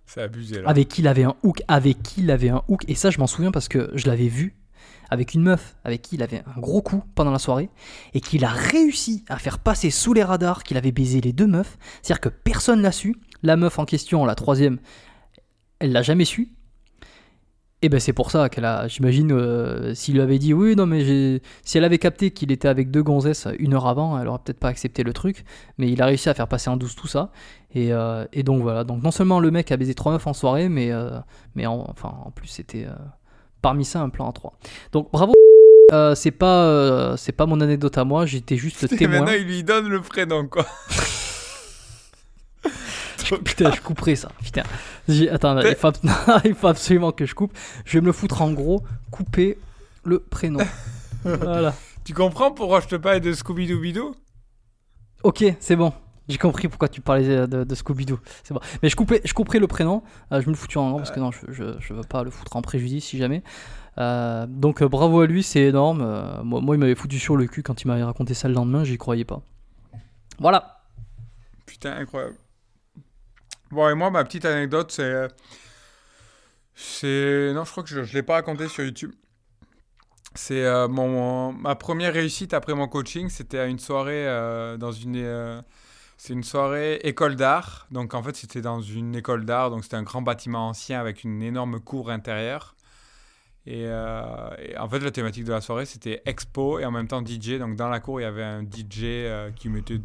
[0.06, 0.68] C'est abusé là.
[0.68, 3.18] avec qui il avait un hook, avec qui il avait un hook, et ça je
[3.20, 4.59] m'en souviens parce que je l'avais vu
[5.10, 7.68] avec une meuf avec qui il avait un gros coup pendant la soirée,
[8.14, 11.46] et qu'il a réussi à faire passer sous les radars qu'il avait baisé les deux
[11.46, 14.78] meufs, c'est-à-dire que personne l'a su, la meuf en question, la troisième,
[15.80, 16.52] elle l'a jamais su,
[17.82, 20.84] et ben c'est pour ça qu'elle a, j'imagine, euh, s'il lui avait dit oui, non
[20.84, 24.40] mais si elle avait capté qu'il était avec deux gonzesses une heure avant, elle aurait
[24.44, 25.44] peut-être pas accepté le truc,
[25.78, 27.32] mais il a réussi à faire passer en douce tout ça,
[27.72, 30.68] et, euh, donc voilà, donc non seulement le mec a baisé trois meufs en soirée,
[30.68, 31.18] mais, euh,
[31.56, 32.86] enfin, en plus c'était
[33.62, 34.52] parmi ça un plan à 3.
[34.92, 35.32] Donc bravo,
[35.92, 39.20] euh, c'est pas, euh, c'est pas mon anecdote à moi, j'étais juste Et témoin.
[39.20, 40.66] maintenant, il lui donne le prénom quoi.
[43.44, 44.30] putain, je couperai ça.
[44.42, 44.62] Putain.
[45.30, 45.92] Attends, il faut,
[46.44, 47.52] il faut, absolument que je coupe.
[47.84, 48.82] Je vais me le foutre en gros.
[49.10, 49.58] Couper
[50.04, 50.60] le prénom.
[51.24, 51.74] voilà.
[52.04, 54.14] Tu comprends pourquoi je te parle de Scooby-Doo
[55.22, 55.92] Ok, c'est bon.
[56.30, 58.18] J'ai compris pourquoi tu parlais de, Scooby-Doo.
[58.42, 58.60] C'est bon.
[58.82, 60.02] Mais je, coupais, je couperai le prénom.
[60.32, 62.30] Euh, je me le foutu en gros parce que non, je, je, veux pas le
[62.30, 63.42] foutre en préjudice si jamais.
[63.98, 66.42] Euh, donc bravo à lui, c'est énorme.
[66.44, 68.98] moi, il m'avait foutu sur le cul quand il m'avait raconté ça le lendemain, j'y
[68.98, 69.42] croyais pas.
[70.38, 70.82] Voilà.
[71.66, 72.36] Putain, incroyable.
[73.70, 75.28] Bon, et moi, ma petite anecdote, c'est.
[76.74, 77.52] C'est.
[77.54, 79.12] Non, je crois que je ne l'ai pas raconté sur YouTube.
[80.34, 84.92] C'est euh, mon, ma première réussite après mon coaching, c'était à une soirée euh, dans
[84.92, 85.16] une.
[85.16, 85.60] Euh,
[86.22, 87.86] c'est une soirée école d'art.
[87.90, 89.70] Donc en fait, c'était dans une école d'art.
[89.70, 92.76] Donc c'était un grand bâtiment ancien avec une énorme cour intérieure.
[93.66, 97.24] Et, et, en fait, la thématique de la soirée, c'était expo et en même temps
[97.24, 97.58] DJ.
[97.58, 99.98] Donc dans la cour, il y avait un DJ qui mettait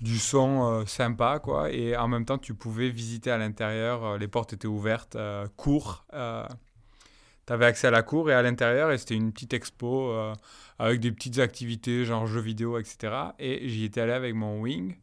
[0.00, 1.70] du son euh, sympa, quoi.
[1.70, 4.04] Et en même temps, tu pouvais visiter à l'intérieur.
[4.04, 6.04] Euh, les portes étaient ouvertes, euh, cours.
[7.46, 10.12] Tu avais accès à la cour et à l'intérieur, et c'était une petite expo
[10.78, 13.12] avec des petites activités, genre jeux vidéo, etc.
[13.38, 14.96] Et j'y étais allé avec mon wing.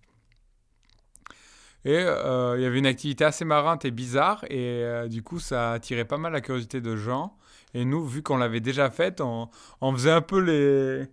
[1.86, 6.06] Et il y avait une activité assez marrante et bizarre, et du coup, ça attirait
[6.06, 7.38] pas mal la curiosité de gens.
[7.74, 9.50] Et nous, vu qu'on l'avait déjà faite, on,
[9.80, 11.08] on faisait un peu les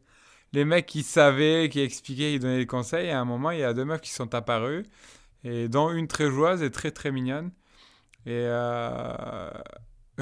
[0.53, 3.09] les mecs qui savaient, qui expliquaient, qui donnaient des conseils.
[3.09, 4.85] Et à un moment, il y a deux meufs qui sont apparues,
[5.45, 7.51] et dont une très joueuse et très très mignonne.
[8.27, 9.51] Et, euh,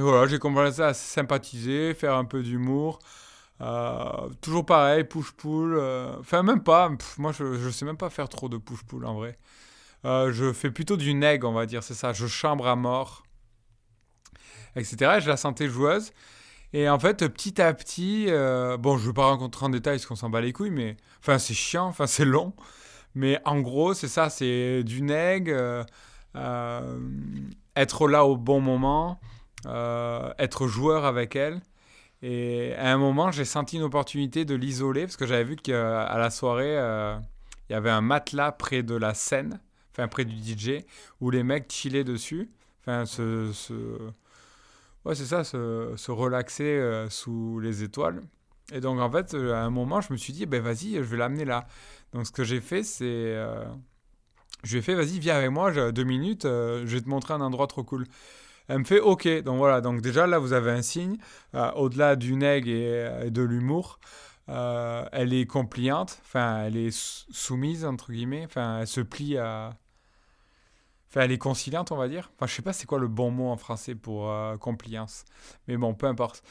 [0.01, 2.99] voilà, j'ai commencé à sympathiser, faire un peu d'humour.
[3.61, 5.75] Euh, toujours pareil, push-pull.
[5.77, 6.91] Euh, enfin, même pas.
[7.19, 9.39] moi, je, ne sais même pas faire trop de push-pull en vrai.
[10.05, 12.13] je fais plutôt du neg, on va dire, c'est ça.
[12.13, 13.25] Je chambre à mort,
[14.77, 15.15] etc.
[15.19, 16.13] Et je la sentais joueuse.
[16.73, 19.97] Et en fait, petit à petit, euh, bon, je ne veux pas rencontrer en détail
[19.97, 22.53] parce qu'on s'en bat les couilles, mais enfin, c'est chiant, enfin, c'est long.
[23.15, 25.85] Mais en gros, c'est ça, c'est du neg, euh,
[26.35, 26.99] euh,
[27.77, 29.19] être là au bon moment,
[29.65, 31.61] être joueur avec elle.
[32.23, 36.17] Et à un moment, j'ai senti une opportunité de l'isoler parce que j'avais vu qu'à
[36.17, 36.75] la soirée,
[37.69, 39.61] il y avait un matelas près de la scène,
[39.93, 40.85] enfin près du DJ,
[41.21, 42.51] où les mecs chillaient dessus.
[42.81, 43.53] Enfin, ce,
[45.07, 48.23] Ouais, c'est ça, se, relaxer euh, sous les étoiles.
[48.73, 51.03] Et donc, en fait, euh, à un moment, je me suis dit, ben vas-y, je
[51.03, 51.69] vais l'amener là.
[52.13, 53.05] Donc, ce que j'ai fait, c'est.
[53.07, 53.65] Euh,
[54.65, 57.41] je lui ai fait, vas-y, viens avec moi, deux minutes, je vais te montrer un
[57.41, 58.05] endroit trop cool.
[58.69, 59.43] Elle me fait, ok.
[59.43, 61.17] Donc, voilà, donc déjà, là, vous avez un signe.
[61.75, 63.99] Au-delà du neg et, de l'humour,
[64.49, 69.71] elle est compliante, enfin, elle est soumise, entre guillemets, enfin, elle se plie à
[71.23, 72.31] elle est conciliante, on va dire.
[72.35, 75.25] Enfin, je sais pas c'est quoi le bon mot en français pour euh, compliance.
[75.69, 76.43] Mais bon, peu importe.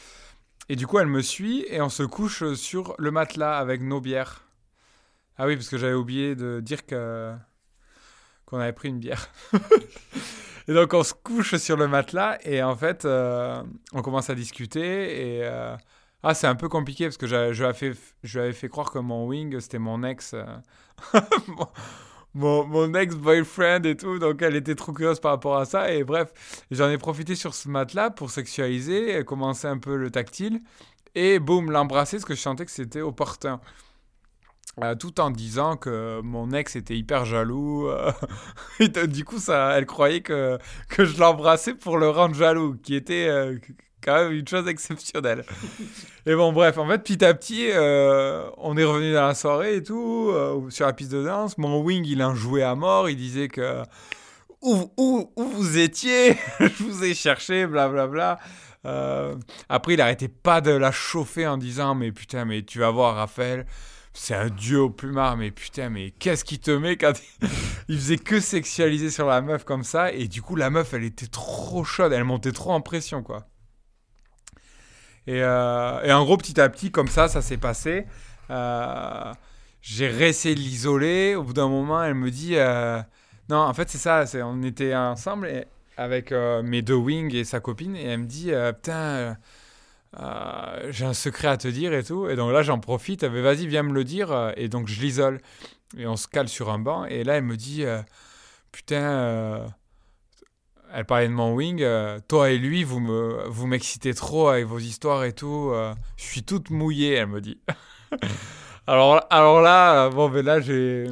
[0.70, 4.02] Et du coup, elle me suit et on se couche sur le matelas avec nos
[4.02, 4.48] bières.
[5.38, 7.34] Ah oui, parce que j'avais oublié de dire que
[8.46, 9.30] qu'on avait pris une bière.
[10.68, 13.62] et donc, on se couche sur le matelas et en fait, euh,
[13.94, 15.44] on commence à discuter et...
[15.44, 15.76] Euh,
[16.28, 19.60] ah, c'est un peu compliqué parce que je, lui avais fait croire que mon wing,
[19.60, 20.34] c'était mon ex
[22.34, 24.18] mon, ex-boyfriend et tout.
[24.18, 25.94] Donc elle était trop curieuse par rapport à ça.
[25.94, 26.34] Et bref,
[26.72, 30.62] j'en ai profité sur ce matelas pour sexualiser, commencer un peu le tactile.
[31.16, 33.62] Et boum, l'embrasser parce que je sentais que c'était opportun.
[34.84, 37.88] Euh, tout en disant que mon ex était hyper jaloux.
[37.88, 38.12] Euh,
[39.08, 40.58] du coup, ça, elle croyait que,
[40.90, 43.58] que je l'embrassais pour le rendre jaloux, qui était, euh,
[44.04, 45.46] quand même une chose exceptionnelle.
[46.26, 49.78] et bon, bref, en fait, petit à petit, euh, on est revenu dans la soirée
[49.78, 50.34] et tout,
[50.70, 51.58] sur la piste de danse.
[51.58, 53.10] Mon wing, il en jouait à mort.
[53.10, 53.82] Il disait que
[54.62, 58.40] où, où, où vous étiez, je vous ai cherché, blablabla.
[58.84, 59.38] Bla, bla.
[59.70, 63.16] Après, il arrêtait pas de la chauffer en disant Mais putain, mais tu vas voir,
[63.16, 63.66] Raphaël,
[64.18, 67.14] c'est un dieu au plumard, mais putain, mais qu'est-ce qui te met quand
[67.90, 71.04] il faisait que sexualiser sur la meuf comme ça Et du coup, la meuf, elle
[71.04, 73.46] était trop chaude, elle montait trop en pression, quoi.
[75.28, 78.06] Euh, et, en gros, petit à petit, comme ça, ça s'est passé.
[78.52, 79.34] Euh,
[79.82, 81.36] j'ai réessayé de l'isoler.
[81.36, 83.02] Au bout d'un moment, elle me dit euh,
[83.50, 84.24] Non, en fait, c'est ça.
[84.46, 85.66] On était ensemble
[85.98, 87.96] avec mes deux wings et sa copine.
[87.96, 89.36] Et elle me dit Putain,
[90.90, 92.30] j'ai un secret à te dire et tout.
[92.30, 93.24] Et donc là, j'en profite.
[93.24, 94.54] Elle Vas-y, viens me le dire.
[94.58, 95.42] Et donc, je l'isole.
[95.98, 97.06] Et on se cale sur un banc.
[97.06, 97.84] Et là, elle me dit
[98.72, 99.66] Putain
[100.96, 101.82] elle parlait de mon wing.
[101.82, 105.72] Euh, toi et lui, vous me, vous m'excitez trop avec vos histoires et tout.
[105.74, 107.60] Euh, je suis toute mouillée, elle me dit.
[108.88, 111.08] alors, alors là, bon, ben là, j'ai,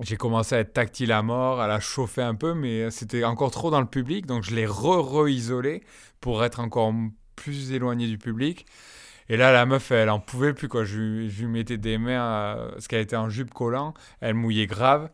[0.00, 3.50] j'ai commencé à être tactile à mort, à la chauffer un peu, mais c'était encore
[3.50, 5.82] trop dans le public, donc je l'ai re-re-isolé
[6.20, 6.92] pour être encore
[7.36, 8.66] plus éloigné du public.
[9.28, 10.84] Et là, la meuf, elle en pouvait plus, quoi.
[10.84, 15.10] Je, lui mettais des mains, euh, parce qu'elle était en jupe collant, elle mouillait grave.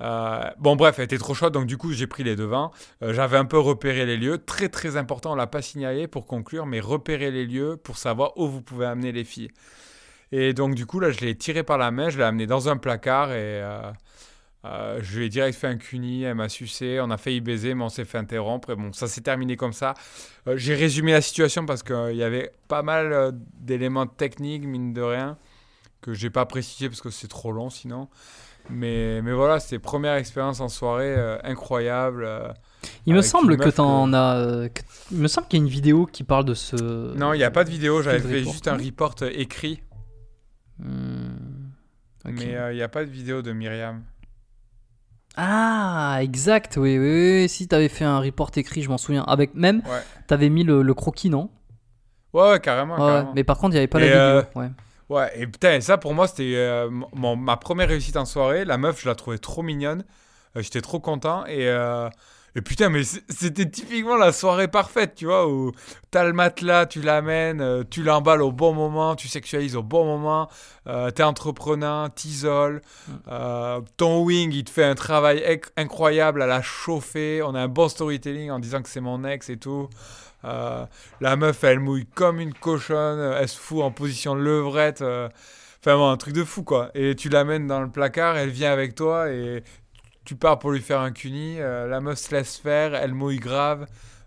[0.00, 2.70] Euh, bon, bref, elle était trop chaude, donc du coup, j'ai pris les devants.
[3.02, 4.38] Euh, J'avais un peu repéré les lieux.
[4.38, 8.38] Très, très important, on l'a pas signalé pour conclure, mais repérer les lieux pour savoir
[8.38, 9.50] où vous pouvez amener les filles.
[10.30, 12.68] Et donc, du coup, là, je l'ai tiré par la main, je l'ai amené dans
[12.68, 13.62] un placard et
[14.68, 16.24] euh, je lui ai direct fait un cuni.
[16.24, 18.70] Elle m'a sucé, on a failli baiser, mais on s'est fait interrompre.
[18.70, 19.94] Et bon, ça s'est terminé comme ça.
[20.46, 24.92] Euh, j'ai résumé la situation parce qu'il y avait pas mal euh, d'éléments techniques, mine
[24.92, 25.38] de rien,
[26.02, 28.08] que j'ai pas précisé parce que c'est trop long sinon.
[28.70, 32.28] Mais, mais voilà, c'était première expérience en soirée incroyable.
[33.06, 34.68] Il me semble que t'en que- as.
[34.68, 36.76] que- Il me semble qu'il y a une vidéo qui parle de ce.
[37.16, 39.80] Non, il n'y a pas de vidéo, j'avais fait report, juste un report écrit,
[40.78, 41.70] Hmm,
[42.26, 44.02] mais il n'y a pas de vidéo de Myriam.
[45.36, 49.22] Ah, exact, oui, oui, oui, Si t'avais fait un report écrit, je m'en souviens.
[49.24, 50.02] Avec même, Ouais.
[50.26, 51.50] t'avais mis le, le croquis, non?
[52.32, 52.94] Ouais, ouais, carrément.
[52.96, 53.06] Ouais, ouais.
[53.08, 53.32] carrément.
[53.34, 54.20] Mais par contre, il n'y avait pas Et, la vidéo.
[54.20, 54.70] euh, ouais.
[55.08, 58.64] Ouais, et putain, ça pour moi, c'était euh, mon- ma première réussite en soirée.
[58.64, 60.04] La meuf, je la trouvais trop mignonne.
[60.56, 61.46] Euh, J'étais trop content.
[61.46, 62.08] Et, euh,
[62.58, 65.70] et putain, mais c'était typiquement la soirée parfaite, tu vois, où
[66.10, 70.04] t'as le matelas, tu l'amènes, euh, tu l'emballes au bon moment, tu sexualises au bon
[70.04, 70.48] moment,
[70.88, 72.82] euh, t'es entreprenant, t'isoles.
[73.06, 73.12] Mm.
[73.28, 77.42] euh, ton wing, il te fait un travail incroyable à la chauffer.
[77.44, 79.88] On a un bon storytelling en disant que c'est mon ex et tout.
[80.44, 80.84] Euh,
[81.20, 85.02] la meuf, elle mouille comme une cochonne, elle se fout en position levrette.
[85.02, 85.28] euh,
[85.80, 86.90] Enfin, bon, un truc de fou, quoi.
[86.94, 89.62] Et tu l'amènes dans le placard, elle vient avec toi et
[90.28, 91.56] tu pars pour lui faire un cuni.
[91.60, 93.86] euh, la meuf se laisse faire, elle mouille grave.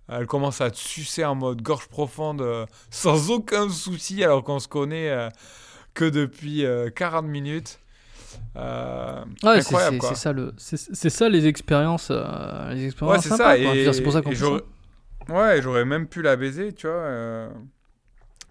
[0.09, 4.59] Elle commence à te sucer en mode gorge profonde euh, sans aucun souci alors qu'on
[4.59, 5.29] se connaît euh,
[5.93, 7.79] que depuis euh, 40 minutes.
[9.43, 10.09] Ouais, c'est- incroyable, c'est quoi.
[10.09, 13.55] c'est ça, le, c'est ça les expériences, les Ouais, expériences c'est sympas,
[13.93, 14.31] C'est pour ça qu'on
[15.29, 17.49] Ouais, j'aurais même pu la baiser, tu vois.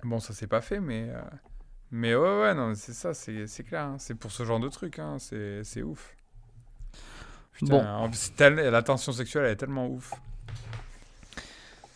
[0.05, 1.09] Bon, ça s'est pas fait, mais.
[1.91, 3.83] Mais ouais, ouais, non, c'est ça, c'est clair.
[3.85, 3.97] hein.
[3.99, 5.19] C'est pour ce genre de truc, hein.
[5.19, 6.17] c'est ouf.
[7.61, 8.11] Putain, Bon.
[8.37, 10.13] tel- la tension sexuelle, elle est tellement ouf.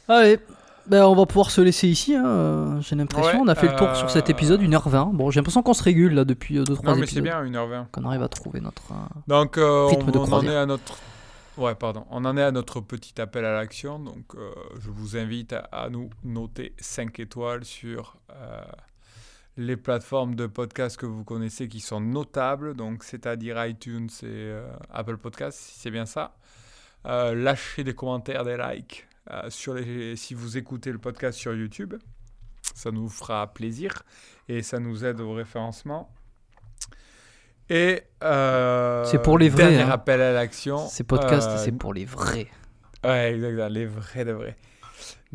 [0.08, 0.38] Allez,
[0.86, 2.14] ben, on va pouvoir se laisser ici.
[2.14, 3.38] hein, euh, J'ai l'impression.
[3.38, 5.12] Ouais, on a fait le tour sur cet euh, épisode, 1h20.
[5.14, 7.22] Bon, j'ai l'impression qu'on se régule là depuis 2-3 Non, mais c'est épisodes.
[7.24, 7.86] bien, 1h20.
[7.90, 8.92] Qu'on arrive à trouver notre.
[8.92, 8.96] euh,
[9.26, 10.98] Donc, euh, Rythme on, de on en est à notre.
[11.56, 12.04] Ouais, pardon.
[12.10, 13.98] On en est à notre petit appel à l'action.
[13.98, 14.50] Donc, euh,
[14.80, 18.60] je vous invite à, à nous noter 5 étoiles sur euh,
[19.56, 22.74] les plateformes de podcast que vous connaissez qui sont notables.
[22.74, 26.36] Donc, c'est-à-dire iTunes et euh, Apple Podcasts, si c'est bien ça.
[27.06, 31.54] Euh, lâchez des commentaires, des likes euh, sur les, si vous écoutez le podcast sur
[31.54, 31.94] YouTube.
[32.74, 34.02] Ça nous fera plaisir
[34.48, 36.12] et ça nous aide au référencement.
[37.70, 39.90] Et C'est pour les vrais, Dernier hein.
[39.90, 40.78] appel à l'action.
[40.88, 42.48] Ces podcasts, c'est pour les vrais.
[43.04, 44.56] Ouais, exactement, les vrais de vrais.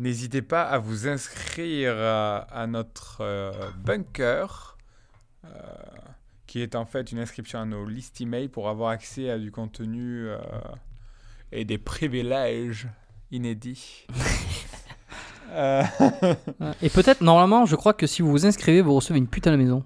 [0.00, 3.52] N'hésitez pas à vous inscrire à, à notre euh,
[3.84, 4.78] bunker,
[5.44, 5.48] euh,
[6.46, 9.50] qui est en fait une inscription à nos listes email pour avoir accès à du
[9.52, 10.38] contenu euh,
[11.52, 12.88] et des privilèges
[13.30, 14.06] inédits.
[15.52, 15.82] Euh.
[16.80, 19.50] Et peut-être, normalement, je crois que si vous vous inscrivez, vous recevez une pute à
[19.50, 19.82] la maison.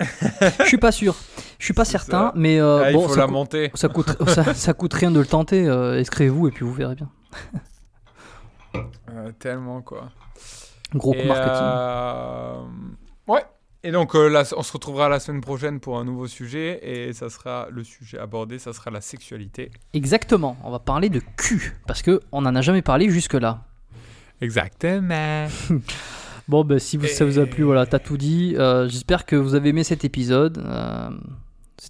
[0.00, 1.14] Je suis pas sûr.
[1.58, 2.32] Je suis pas certain, ça.
[2.34, 3.70] mais euh, ah, il bon, faut ça, la coûte- monter.
[3.74, 5.68] ça coûte, ça, ça coûte rien de le tenter.
[5.68, 7.10] euh, Inscrivez-vous et puis vous verrez bien.
[9.14, 10.10] Euh, tellement quoi.
[10.94, 11.62] Gros coup Et, marketing.
[11.62, 12.62] euh,
[13.28, 13.44] Ouais.
[13.82, 17.12] Et donc euh, là, on se retrouvera la semaine prochaine pour un nouveau sujet et
[17.12, 19.70] ça sera le sujet abordé, ça sera la sexualité.
[19.92, 20.56] Exactement.
[20.64, 23.64] On va parler de cul parce que on n'en a jamais parlé jusque là.
[24.40, 25.46] Exactement.
[26.46, 28.54] Bon, ben, si vous, ça vous a plu, voilà, t'as tout dit.
[28.88, 30.58] J'espère que vous avez aimé cet épisode.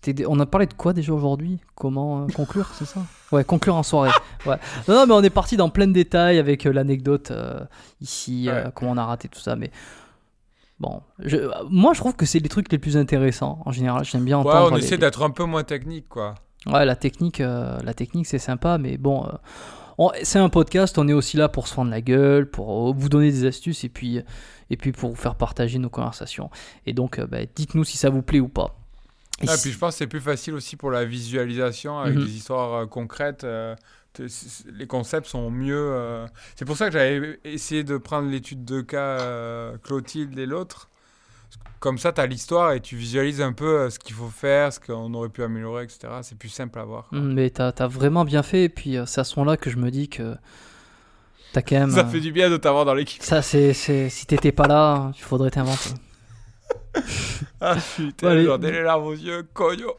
[0.04, 1.60] C'était, on a parlé de quoi déjà aujourd'hui?
[1.74, 3.00] Comment euh, conclure, c'est ça?
[3.32, 4.10] Ouais, conclure en soirée.
[4.46, 4.56] Ouais.
[4.88, 7.60] Non, non, mais on est parti dans plein de détails avec euh, l'anecdote euh,
[8.02, 8.70] ici, euh, Ouais.
[8.74, 9.70] comment on a raté tout ça, mais
[10.80, 11.38] bon, je,
[11.70, 14.04] moi je trouve que c'est les trucs les plus intéressants en général.
[14.04, 14.72] J'aime bien Ouais, entendre.
[14.72, 16.34] on les- essaie d'être un peu moins technique, quoi.
[16.66, 19.26] Ouais, la technique, euh, la technique c'est sympa, mais bon,
[19.98, 23.08] on- c'est un podcast, on est aussi là pour se fendre la gueule, pour vous
[23.08, 24.20] donner des astuces et puis,
[24.68, 26.50] et puis pour vous faire partager nos conversations.
[26.84, 28.76] Et donc, bah, dites-nous si ça vous plaît ou pas.
[29.42, 32.24] Et Ah, puis je pense que c'est plus facile aussi pour la visualisation avec Mhm.
[32.24, 33.44] des histoires euh, concrètes.
[33.44, 33.74] euh,
[34.72, 35.74] les concepts sont mieux.
[35.92, 36.26] euh.
[36.54, 40.88] C'est pour ça que j'avais essayé de prendre l'étude de cas Clotilde et l'autre.
[41.80, 44.78] Comme ça, tu as l'histoire et tu visualises un peu ce qu'il faut faire, ce
[44.80, 46.08] qu'on aurait pu améliorer, etc.
[46.22, 47.08] C'est plus simple à voir.
[47.08, 47.18] quoi.
[47.18, 49.76] Mm, Mais t'as as vraiment bien fait, et puis c'est à ce moment-là que je
[49.76, 50.36] me dis que
[51.52, 51.90] t'as quand même.
[51.90, 53.22] Ça fait du bien de t'avoir dans l'équipe.
[53.22, 55.90] ça, c'est- si t'étais pas là, il faudrait t'inventer.
[57.60, 58.44] Ah putain, Allez.
[58.44, 59.94] j'en ai les larmes aux yeux, cogno.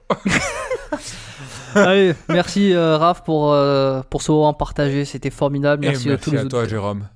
[1.76, 5.84] Allez, merci euh, Raph pour, euh, pour ce moment partagé, c'était formidable.
[5.86, 6.70] Et Merci, à tous les à toi, autres.
[6.70, 7.08] Jérôme.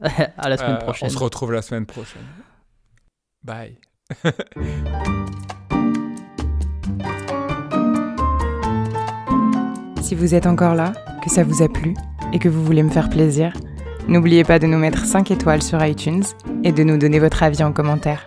[0.38, 1.06] à la semaine Euh, prochaine.
[1.08, 2.22] On se retrouve la semaine prochaine.
[3.44, 3.78] Bye.
[10.00, 10.92] Si vous êtes encore là,
[11.22, 11.94] que ça vous a plu
[12.32, 13.52] et que vous voulez me faire plaisir,
[14.08, 16.24] n'oubliez pas de nous mettre 5 étoiles sur iTunes
[16.64, 18.26] et de nous donner votre avis en commentaire.